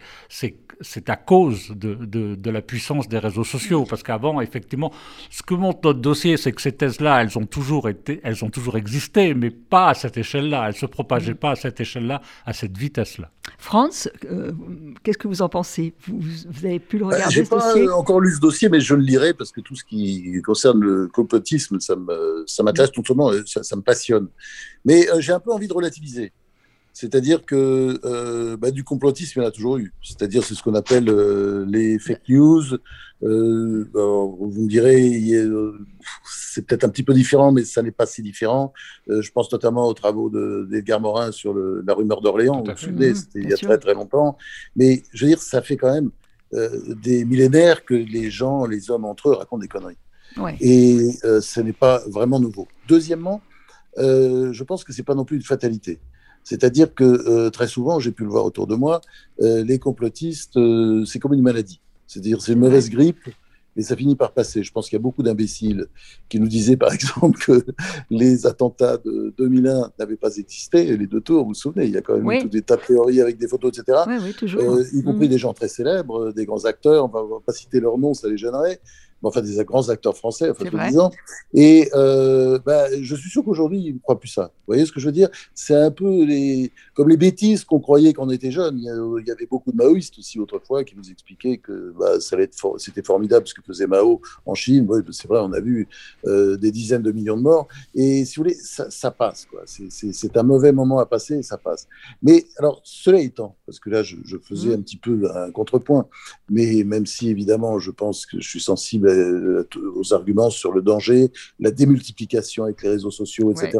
c'est 0.82 1.10
à 1.10 1.16
cause 1.16 1.72
de, 1.72 1.96
de, 2.06 2.50
la 2.50 2.62
puissance 2.62 3.08
des 3.08 3.20
réseaux 3.20 3.44
sociaux. 3.44 3.86
Parce 3.90 4.04
qu'avant, 4.04 4.42
effectivement, 4.42 4.92
ce 5.30 5.44
que 5.44 5.54
montre 5.54 5.80
notre 5.84 6.00
dossier, 6.00 6.38
c'est 6.38 6.52
que 6.52 6.62
ces 6.62 6.72
thèses-là, 6.72 7.22
elles 7.22 7.38
ont 7.38 7.46
toujours 7.46 7.90
été, 7.90 8.20
elles 8.24 8.44
ont 8.46 8.50
toujours 8.50 8.78
existé, 8.78 9.34
mais 9.34 9.50
pas 9.50 9.90
à 9.90 9.94
cette 9.94 10.18
échelle-là. 10.18 10.66
Elles 10.68 10.76
se 10.76 10.86
propageaient 10.86 11.36
pas 11.36 11.52
à 11.52 11.56
cette 11.56 11.80
échelle-là, 11.80 12.22
à 12.46 12.54
cette 12.54 12.78
vitesse-là. 12.78 13.32
France, 13.58 14.10
euh, 14.30 14.52
qu'est-ce 15.04 15.18
que 15.18 15.28
vous 15.28 15.42
en 15.42 15.50
pensez? 15.50 15.94
Vous, 16.06 16.20
vous, 16.20 16.66
avez 16.66 16.80
pu 16.80 16.98
le 16.98 17.06
bah, 17.06 17.16
regarder 17.16 17.34
J'ai 17.34 17.44
pas 17.44 17.74
encore 17.94 18.20
lu 18.22 18.34
ce 18.34 18.40
dossier, 18.40 18.70
mais 18.70 18.80
je 18.80 18.94
le 18.94 19.02
lirai 19.02 19.34
parce 19.34 19.52
que 19.52 19.62
tout 19.62 19.76
ce 19.76 19.84
qui 19.84 20.27
concerne 20.44 20.80
le 20.80 21.08
complotisme, 21.08 21.80
ça 21.80 21.96
m'intéresse 22.64 22.92
tout 22.92 23.04
simplement, 23.06 23.32
ça, 23.46 23.64
ça, 23.64 23.76
me 23.76 23.82
passionne. 23.82 24.28
Mais 24.86 25.10
euh, 25.10 25.20
j'ai 25.20 25.34
un 25.34 25.40
peu 25.40 25.52
envie 25.52 25.68
de 25.68 25.74
relativiser. 25.74 26.32
C'est-à-dire 27.00 27.46
que 27.46 28.00
euh, 28.06 28.58
bah, 28.58 28.72
du 28.72 28.84
complotisme, 28.84 29.40
il 29.40 29.44
y 29.44 29.46
en 29.46 29.50
a 29.50 29.52
toujours 29.52 29.78
eu. 29.78 29.94
C'est-à-dire, 30.02 30.44
c'est 30.44 30.56
ce 30.56 30.64
qu'on 30.64 30.74
appelle 30.74 31.10
euh, 31.10 31.64
les 31.68 32.00
fake 32.00 32.28
news. 32.28 32.64
Euh, 33.22 33.88
vous 33.94 34.62
me 34.64 34.68
direz, 34.68 35.22
c'est 36.26 36.66
peut-être 36.66 36.86
un 36.86 36.90
petit 36.90 37.04
peu 37.04 37.14
différent, 37.14 37.52
mais 37.52 37.66
ça 37.66 37.84
n'est 37.84 37.92
pas 37.92 38.08
si 38.08 38.24
différent. 38.24 38.74
je 39.08 39.30
pense 39.30 39.52
notamment 39.52 39.88
aux 39.88 39.94
travaux 39.94 40.32
d'Edgar 40.66 41.00
Morin 41.00 41.32
sur 41.32 41.54
le, 41.54 41.84
la 41.86 41.94
rumeur 41.94 42.20
d'Orléans. 42.20 42.64
Vous 42.64 42.72
vous 42.72 42.78
souvenez, 42.78 43.14
c'était 43.14 43.42
il 43.42 43.50
y 43.50 43.54
a 43.54 43.58
très 43.58 43.78
très 43.78 43.94
longtemps. 43.94 44.36
Mais 44.76 45.04
je 45.14 45.26
veux 45.26 45.30
dire, 45.30 45.42
ça 45.42 45.62
fait 45.62 45.78
quand 45.78 45.94
même 45.94 46.10
des 46.52 47.26
millénaires 47.26 47.86
que 47.86 47.94
les 47.94 48.32
gens, 48.32 48.66
les 48.66 48.90
hommes 48.90 49.06
entre 49.06 49.30
eux, 49.30 49.34
racontent 49.34 49.62
des 49.62 49.68
conneries. 49.68 49.98
Et 50.60 51.12
ce 51.42 51.62
n'est 51.62 51.74
pas 51.74 52.02
vraiment 52.08 52.40
nouveau. 52.40 52.68
Deuxièmement, 52.88 53.42
je 53.98 54.64
pense 54.64 54.84
que 54.84 54.94
c'est 54.94 55.04
pas 55.04 55.16
non 55.16 55.26
plus 55.26 55.38
une 55.38 55.44
fatalité. 55.44 56.00
C'est-à-dire 56.48 56.96
que 56.96 57.04
euh, 57.04 57.50
très 57.50 57.68
souvent, 57.68 58.00
j'ai 58.00 58.14
pu 58.14 58.24
le 58.24 58.30
voir 58.30 58.46
autour 58.46 58.68
de 58.68 58.76
moi, 58.76 59.02
euh, 59.42 59.66
les 59.66 59.80
complotistes, 59.80 60.56
euh, 60.56 61.04
c'est 61.04 61.20
comme 61.20 61.34
une 61.34 61.42
maladie. 61.42 61.82
C'est-à-dire, 62.08 62.42
c'est 62.42 62.54
une 62.54 62.60
mauvaise 62.60 62.90
grippe, 62.90 63.28
mais 63.76 63.84
ça 63.84 63.98
finit 63.98 64.16
par 64.16 64.32
passer. 64.32 64.64
Je 64.64 64.72
pense 64.72 64.86
qu'il 64.88 64.96
y 64.96 65.02
a 65.02 65.02
beaucoup 65.02 65.24
d'imbéciles 65.24 65.88
qui 66.30 66.40
nous 66.40 66.48
disaient, 66.48 66.78
par 66.78 66.94
exemple, 66.94 67.38
que 67.38 67.66
les 68.10 68.46
attentats 68.46 68.96
de 68.96 69.34
2001 69.38 69.92
n'avaient 70.00 70.16
pas 70.16 70.34
existé, 70.38 70.96
les 70.96 71.06
deux 71.06 71.20
tours, 71.20 71.42
vous 71.42 71.50
vous 71.50 71.54
souvenez, 71.54 71.84
il 71.84 71.92
y 71.92 71.98
a 71.98 72.02
quand 72.02 72.18
même 72.18 72.44
tout 72.44 72.48
des 72.48 72.62
tas 72.62 72.78
de 72.78 72.82
théories 72.82 73.20
avec 73.20 73.38
des 73.38 73.50
photos, 73.50 73.78
etc. 73.78 74.04
Oui, 74.08 74.16
oui, 74.24 74.34
toujours. 74.34 74.80
y 74.94 75.04
compris 75.04 75.28
mm. 75.28 75.32
des 75.32 75.38
gens 75.38 75.54
très 75.54 75.68
célèbres, 75.68 76.32
des 76.32 76.46
grands 76.46 76.64
acteurs, 76.64 77.14
on 77.14 77.26
ne 77.26 77.30
va 77.30 77.40
pas 77.46 77.52
citer 77.52 77.82
leurs 77.82 77.98
noms, 77.98 78.14
ça 78.14 78.30
les 78.30 78.38
gênerait, 78.38 78.80
enfin 79.24 79.41
des 79.41 79.63
grands 79.65 79.89
acteurs 79.89 80.15
français, 80.15 80.49
enfin 80.49 80.65
tout 80.65 80.78
disant. 80.78 81.11
Et 81.53 81.89
euh, 81.93 82.59
bah, 82.65 82.86
je 83.01 83.15
suis 83.15 83.30
sûr 83.30 83.43
qu'aujourd'hui, 83.43 83.80
ils 83.80 83.93
ne 83.95 83.99
croient 83.99 84.20
plus 84.20 84.30
ça. 84.30 84.43
Vous 84.43 84.74
voyez 84.74 84.86
ce 84.86 84.91
que 84.91 84.99
je 84.99 85.05
veux 85.05 85.11
dire? 85.11 85.30
C'est 85.53 85.76
un 85.76 85.91
peu 85.91 86.24
les, 86.24 86.72
comme 86.93 87.09
les 87.09 87.18
bêtises 87.18 87.63
qu'on 87.63 87.80
croyait 87.80 88.13
quand 88.13 88.26
on 88.26 88.30
était 88.30 88.51
jeune. 88.51 88.78
Il 88.80 89.28
y, 89.28 89.32
avait 89.32 89.45
beaucoup 89.45 89.72
de 89.72 89.78
maoïstes 89.78 90.20
aussi 90.20 90.39
autrefois 90.39 90.84
qui 90.84 90.95
nous 90.95 91.09
expliquaient 91.09 91.57
que 91.57 91.93
bah, 91.97 92.20
ça 92.20 92.36
allait 92.36 92.45
être 92.45 92.76
c'était 92.78 93.03
formidable 93.03 93.47
ce 93.47 93.53
que 93.53 93.61
faisait 93.61 93.88
Mao 93.88 94.22
en 94.45 94.53
Chine. 94.53 94.88
c'est 95.11 95.28
vrai, 95.28 95.39
on 95.41 95.53
a 95.53 95.59
vu 95.59 95.88
euh, 96.26 96.57
des 96.57 96.72
dizaines 96.72 97.03
de 97.03 97.11
millions 97.11 97.38
de 97.38 97.41
morts. 97.41 97.68
Et 97.95 98.26
si 98.26 98.36
vous 98.36 98.43
voulez, 98.43 98.55
ça, 98.55 98.89
ça 98.89 99.11
passe. 99.11 99.45
Quoi. 99.45 99.63
C'est, 99.65 100.38
un 100.38 100.43
mauvais 100.43 100.72
moment 100.72 100.99
à 100.99 101.05
passer 101.05 101.36
et 101.36 101.43
ça 101.43 101.57
passe. 101.57 101.88
Mais 102.22 102.45
alors, 102.57 102.82
cela 102.84 103.20
étant, 103.20 103.55
parce 103.65 103.80
que 103.80 103.89
là, 103.89 104.03
je, 104.03 104.18
je 104.24 104.38
faisais 104.38 104.70
mmh. 104.70 104.74
un 104.74 104.82
petit 104.82 104.97
peu 104.97 105.30
un 105.36 105.51
contrepoint, 105.51 106.07
mais 106.49 106.84
même 106.84 107.05
si 107.05 107.30
évidemment, 107.30 107.80
je 107.80 107.91
pense 107.91 108.26
que 108.26 108.39
je 108.39 108.47
suis 108.47 108.59
sensible 108.59 109.07
aux 109.08 110.14
arguments 110.14 110.49
sur 110.49 110.72
le 110.72 110.82
danger, 110.82 111.32
la 111.60 111.72
démultiplication 111.72 112.64
avec 112.66 112.82
les 112.84 112.89
réseaux 112.89 113.12
sociaux, 113.12 113.51
etc. 113.51 113.80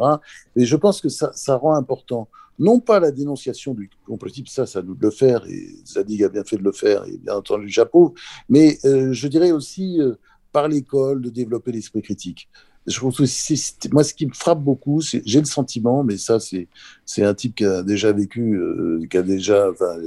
Et 0.56 0.66
je 0.66 0.76
pense 0.76 1.02
que 1.02 1.10
ça, 1.10 1.32
ça 1.34 1.56
rend 1.56 1.76
important 1.76 2.28
non 2.60 2.80
pas 2.80 3.00
la 3.00 3.12
dénonciation 3.12 3.74
du 3.74 3.90
complotisme, 4.06 4.48
ça, 4.48 4.66
ça 4.66 4.82
nous 4.82 4.96
de 4.96 5.02
le 5.02 5.12
faire, 5.12 5.46
et 5.48 5.76
Zadig 5.86 6.24
a 6.24 6.30
bien 6.30 6.44
fait 6.44 6.58
de 6.58 6.64
le 6.64 6.72
faire, 6.72 7.06
et 7.06 7.18
bien 7.18 7.36
entendu, 7.36 7.70
j'approuve, 7.70 8.14
mais 8.50 8.80
euh, 8.86 9.14
je 9.14 9.28
dirais 9.28 9.52
aussi 9.52 10.02
euh, 10.02 10.16
par 10.52 10.68
l'école 10.68 11.22
de 11.22 11.30
développer 11.30 11.72
l'esprit 11.72 12.02
critique 12.02 12.50
je 12.88 12.96
trouve 12.96 13.14
que 13.14 13.92
moi, 13.92 14.04
ce 14.04 14.14
qui 14.14 14.26
me 14.26 14.34
frappe 14.34 14.64
beaucoup, 14.64 15.02
c'est 15.02 15.22
j'ai 15.26 15.40
le 15.40 15.46
sentiment, 15.46 16.04
mais 16.06 16.18
ça, 16.18 16.40
c'est 16.40 16.70
c'est 17.06 17.24
un 17.24 17.34
type 17.34 17.56
qui 17.56 17.66
a 17.66 17.84
déjà 17.84 18.12
vécu, 18.14 18.56
euh, 18.56 19.06
qui 19.10 19.18
a 19.18 19.22
déjà 19.22 19.70
enfin, 19.72 19.98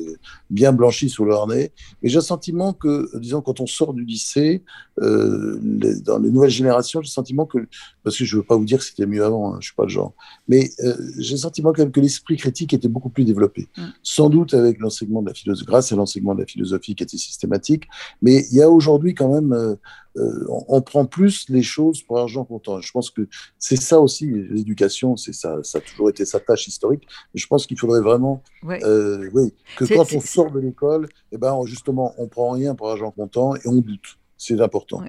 bien 0.49 0.73
blanchi 0.73 1.11
sous 1.11 1.25
leur 1.25 1.47
nez. 1.47 1.73
Mais 2.03 2.09
j'ai 2.09 2.17
le 2.17 2.23
sentiment 2.23 2.73
que, 2.73 3.11
disons, 3.19 3.43
quand 3.43 3.61
on 3.61 3.67
sort 3.67 3.93
du 3.93 4.05
lycée, 4.05 4.63
euh, 5.01 5.59
dans 6.05 6.19
les 6.19 6.31
nouvelles 6.31 6.51
générations, 6.51 7.01
j'ai 7.01 7.09
le 7.09 7.11
sentiment 7.11 7.45
que, 7.45 7.59
parce 8.03 8.17
que 8.17 8.25
je 8.25 8.37
veux 8.37 8.43
pas 8.43 8.57
vous 8.57 8.65
dire 8.65 8.79
que 8.79 8.85
c'était 8.85 9.07
mieux 9.07 9.25
avant, 9.25 9.55
hein, 9.55 9.59
je 9.61 9.67
suis 9.67 9.75
pas 9.75 9.85
le 9.85 9.91
genre, 9.91 10.15
mais 10.49 10.71
euh, 10.81 10.95
j'ai 11.19 11.35
le 11.35 11.41
sentiment 11.41 11.73
quand 11.73 11.83
même 11.83 11.93
que 11.93 12.01
l'esprit 12.01 12.37
critique 12.37 12.73
était 12.73 12.89
beaucoup 12.89 13.11
plus 13.11 13.25
développé. 13.25 13.69
Mmh. 13.77 13.83
Sans 14.03 14.31
doute 14.31 14.55
avec 14.55 14.79
l'enseignement 14.79 15.23
de 15.23 15.29
la 15.29 15.35
philosophie, 15.35 15.67
grâce 15.67 15.93
à 15.93 15.97
l'enseignement 15.97 16.35
de 16.35 16.41
la 16.41 16.47
philosophie 16.47 16.95
qui 16.95 17.03
était 17.03 17.19
systématique, 17.19 17.85
mais 18.23 18.47
il 18.51 18.57
y 18.57 18.63
a 18.63 18.71
aujourd'hui 18.71 19.15
quand 19.15 19.33
même 19.33 19.77
euh, 20.17 20.45
on, 20.49 20.83
prend 20.83 21.05
plus 21.05 21.49
les 21.49 21.63
choses 21.63 22.03
pour 22.03 22.19
argent 22.19 22.45
comptant. 22.45 22.81
Je 22.81 22.91
pense 22.91 23.11
que 23.11 23.29
c'est 23.59 23.81
ça 23.81 24.01
aussi, 24.01 24.27
l'éducation, 24.27 25.17
c'est 25.17 25.33
ça, 25.33 25.59
ça 25.63 25.79
a 25.79 25.81
toujours 25.81 26.11
été 26.11 26.25
sa 26.25 26.41
tâche 26.41 26.67
historique. 26.67 27.07
Mais 27.33 27.41
je 27.41 27.47
pense 27.47 27.67
qu'il 27.67 27.79
faudrait 27.79 28.01
vraiment, 28.01 28.43
euh, 28.65 29.31
oui, 29.33 29.55
que 29.77 29.85
quand 29.85 30.13
on 30.13 30.21
sort 30.21 30.51
de 30.51 30.59
l'école, 30.59 31.09
eh 31.33 31.39
ben, 31.39 31.57
justement, 31.65 32.15
on 32.19 32.27
prend 32.27 32.51
rien 32.51 32.75
pour 32.75 32.91
argent 32.91 33.11
comptant 33.11 33.55
et 33.55 33.67
on 33.67 33.77
doute. 33.77 34.19
C'est 34.37 34.61
important. 34.61 35.03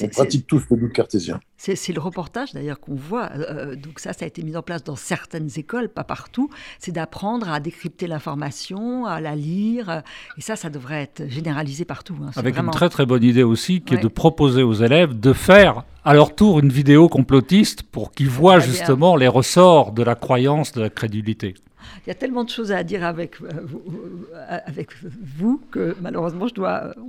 On 0.00 0.08
pratique 0.08 0.46
tous 0.46 0.62
le 0.70 0.76
doute 0.76 0.92
cartésien. 0.92 1.40
C'est 1.56 1.92
le 1.92 2.00
reportage 2.00 2.52
d'ailleurs 2.52 2.80
qu'on 2.80 2.94
voit. 2.94 3.30
Euh, 3.34 3.76
donc 3.76 3.98
ça, 3.98 4.12
ça 4.12 4.24
a 4.24 4.28
été 4.28 4.42
mis 4.42 4.56
en 4.56 4.62
place 4.62 4.82
dans 4.82 4.96
certaines 4.96 5.50
écoles, 5.56 5.88
pas 5.88 6.04
partout. 6.04 6.48
C'est 6.78 6.92
d'apprendre 6.92 7.50
à 7.50 7.60
décrypter 7.60 8.06
l'information, 8.06 9.06
à 9.06 9.20
la 9.20 9.36
lire. 9.36 10.02
Et 10.38 10.40
ça, 10.40 10.56
ça 10.56 10.70
devrait 10.70 11.02
être 11.02 11.28
généralisé 11.28 11.84
partout. 11.84 12.16
Hein. 12.22 12.30
Avec 12.36 12.56
une 12.58 12.70
très 12.70 12.88
très 12.88 13.06
bonne 13.06 13.24
idée 13.24 13.42
aussi, 13.42 13.82
qui 13.82 13.94
est 13.94 14.02
de 14.02 14.08
proposer 14.08 14.62
aux 14.62 14.74
élèves 14.74 15.18
de 15.18 15.32
faire 15.32 15.84
à 16.04 16.14
leur 16.14 16.34
tour 16.34 16.60
une 16.60 16.70
vidéo 16.70 17.08
complotiste 17.08 17.82
pour 17.82 18.12
qu'ils 18.12 18.30
voient 18.30 18.58
justement 18.58 19.16
les 19.16 19.28
ressorts 19.28 19.92
de 19.92 20.02
la 20.02 20.14
croyance, 20.14 20.72
de 20.72 20.80
la 20.80 20.90
crédulité. 20.90 21.54
Il 22.04 22.08
y 22.08 22.12
a 22.12 22.14
tellement 22.14 22.44
de 22.44 22.50
choses 22.50 22.72
à 22.72 22.82
dire 22.82 23.04
avec, 23.04 23.40
euh, 23.40 23.48
vous, 23.62 23.82
euh, 24.34 24.58
vous 25.22 25.60
que 25.70 25.96
malheureusement, 26.00 26.46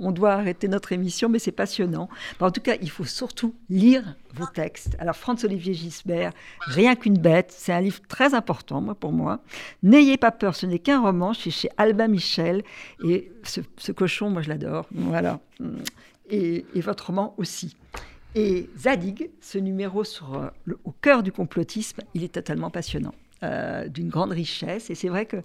on 0.00 0.12
doit 0.12 0.32
arrêter 0.32 0.68
notre 0.68 0.92
émission, 0.92 1.28
mais 1.28 1.38
c'est 1.38 1.52
passionnant. 1.52 2.08
en 2.40 2.50
tout 2.50 2.60
cas, 2.60 2.74
il 2.80 2.90
faut 2.90 3.04
surtout 3.04 3.54
lire 3.70 4.16
vos 4.34 4.46
textes. 4.46 4.96
Alors, 4.98 5.16
Franz-Olivier 5.16 5.74
Gisbert, 5.74 6.32
Rien 6.66 6.94
qu'une 6.96 7.18
bête, 7.18 7.52
c'est 7.56 7.72
un 7.72 7.80
livre 7.80 8.00
très 8.08 8.34
important 8.34 8.82
pour 8.94 9.12
moi. 9.12 9.40
N'ayez 9.82 10.16
pas 10.16 10.30
peur, 10.30 10.54
ce 10.54 10.66
n'est 10.66 10.78
qu'un 10.78 11.00
roman, 11.00 11.34
c'est 11.34 11.50
chez 11.50 11.68
Albin 11.76 12.08
Michel. 12.08 12.62
Et 13.04 13.30
ce, 13.42 13.92
cochon, 13.92 14.30
moi, 14.30 14.42
je 14.42 14.48
l'adore. 14.48 14.86
Voilà. 14.92 15.40
Et, 16.30 16.64
votre 16.76 17.06
roman 17.06 17.34
aussi. 17.36 17.76
Et 18.34 18.70
Zadig, 18.78 19.30
ce 19.40 19.58
numéro 19.58 20.04
sur 20.04 20.34
euh, 20.34 20.48
au 20.84 20.92
cœur 20.92 21.22
du 21.22 21.32
complotisme, 21.32 22.00
il 22.14 22.24
est 22.24 22.32
totalement 22.32 22.70
passionnant. 22.70 23.14
Euh, 23.42 23.88
d'une 23.88 24.08
grande 24.08 24.30
richesse. 24.30 24.88
Et 24.88 24.94
c'est 24.94 25.08
vrai 25.08 25.26
que 25.26 25.38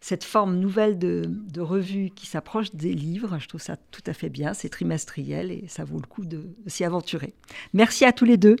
cette 0.00 0.24
forme 0.24 0.56
nouvelle 0.56 0.98
de, 0.98 1.28
revue 1.58 2.08
qui 2.08 2.26
s'approche 2.26 2.74
des 2.74 2.94
livres, 2.94 3.36
je 3.38 3.46
trouve 3.48 3.60
ça 3.60 3.76
tout 3.90 4.02
à 4.06 4.14
fait 4.14 4.30
bien. 4.30 4.54
C'est 4.54 4.70
trimestriel 4.70 5.50
et 5.52 5.66
ça 5.68 5.84
vaut 5.84 5.98
le 5.98 6.06
coup 6.06 6.24
de, 6.24 6.42
s'y 6.68 6.84
aventurer. 6.84 7.34
Merci 7.74 8.06
à 8.06 8.12
tous 8.12 8.24
les 8.24 8.38
deux. 8.38 8.56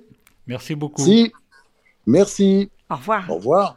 Merci 0.46 0.74
beaucoup. 0.74 1.00
Merci. 1.00 1.32
Merci. 2.06 2.70
Au 2.90 2.96
revoir. 2.96 3.30
Au 3.30 3.36
revoir. 3.36 3.72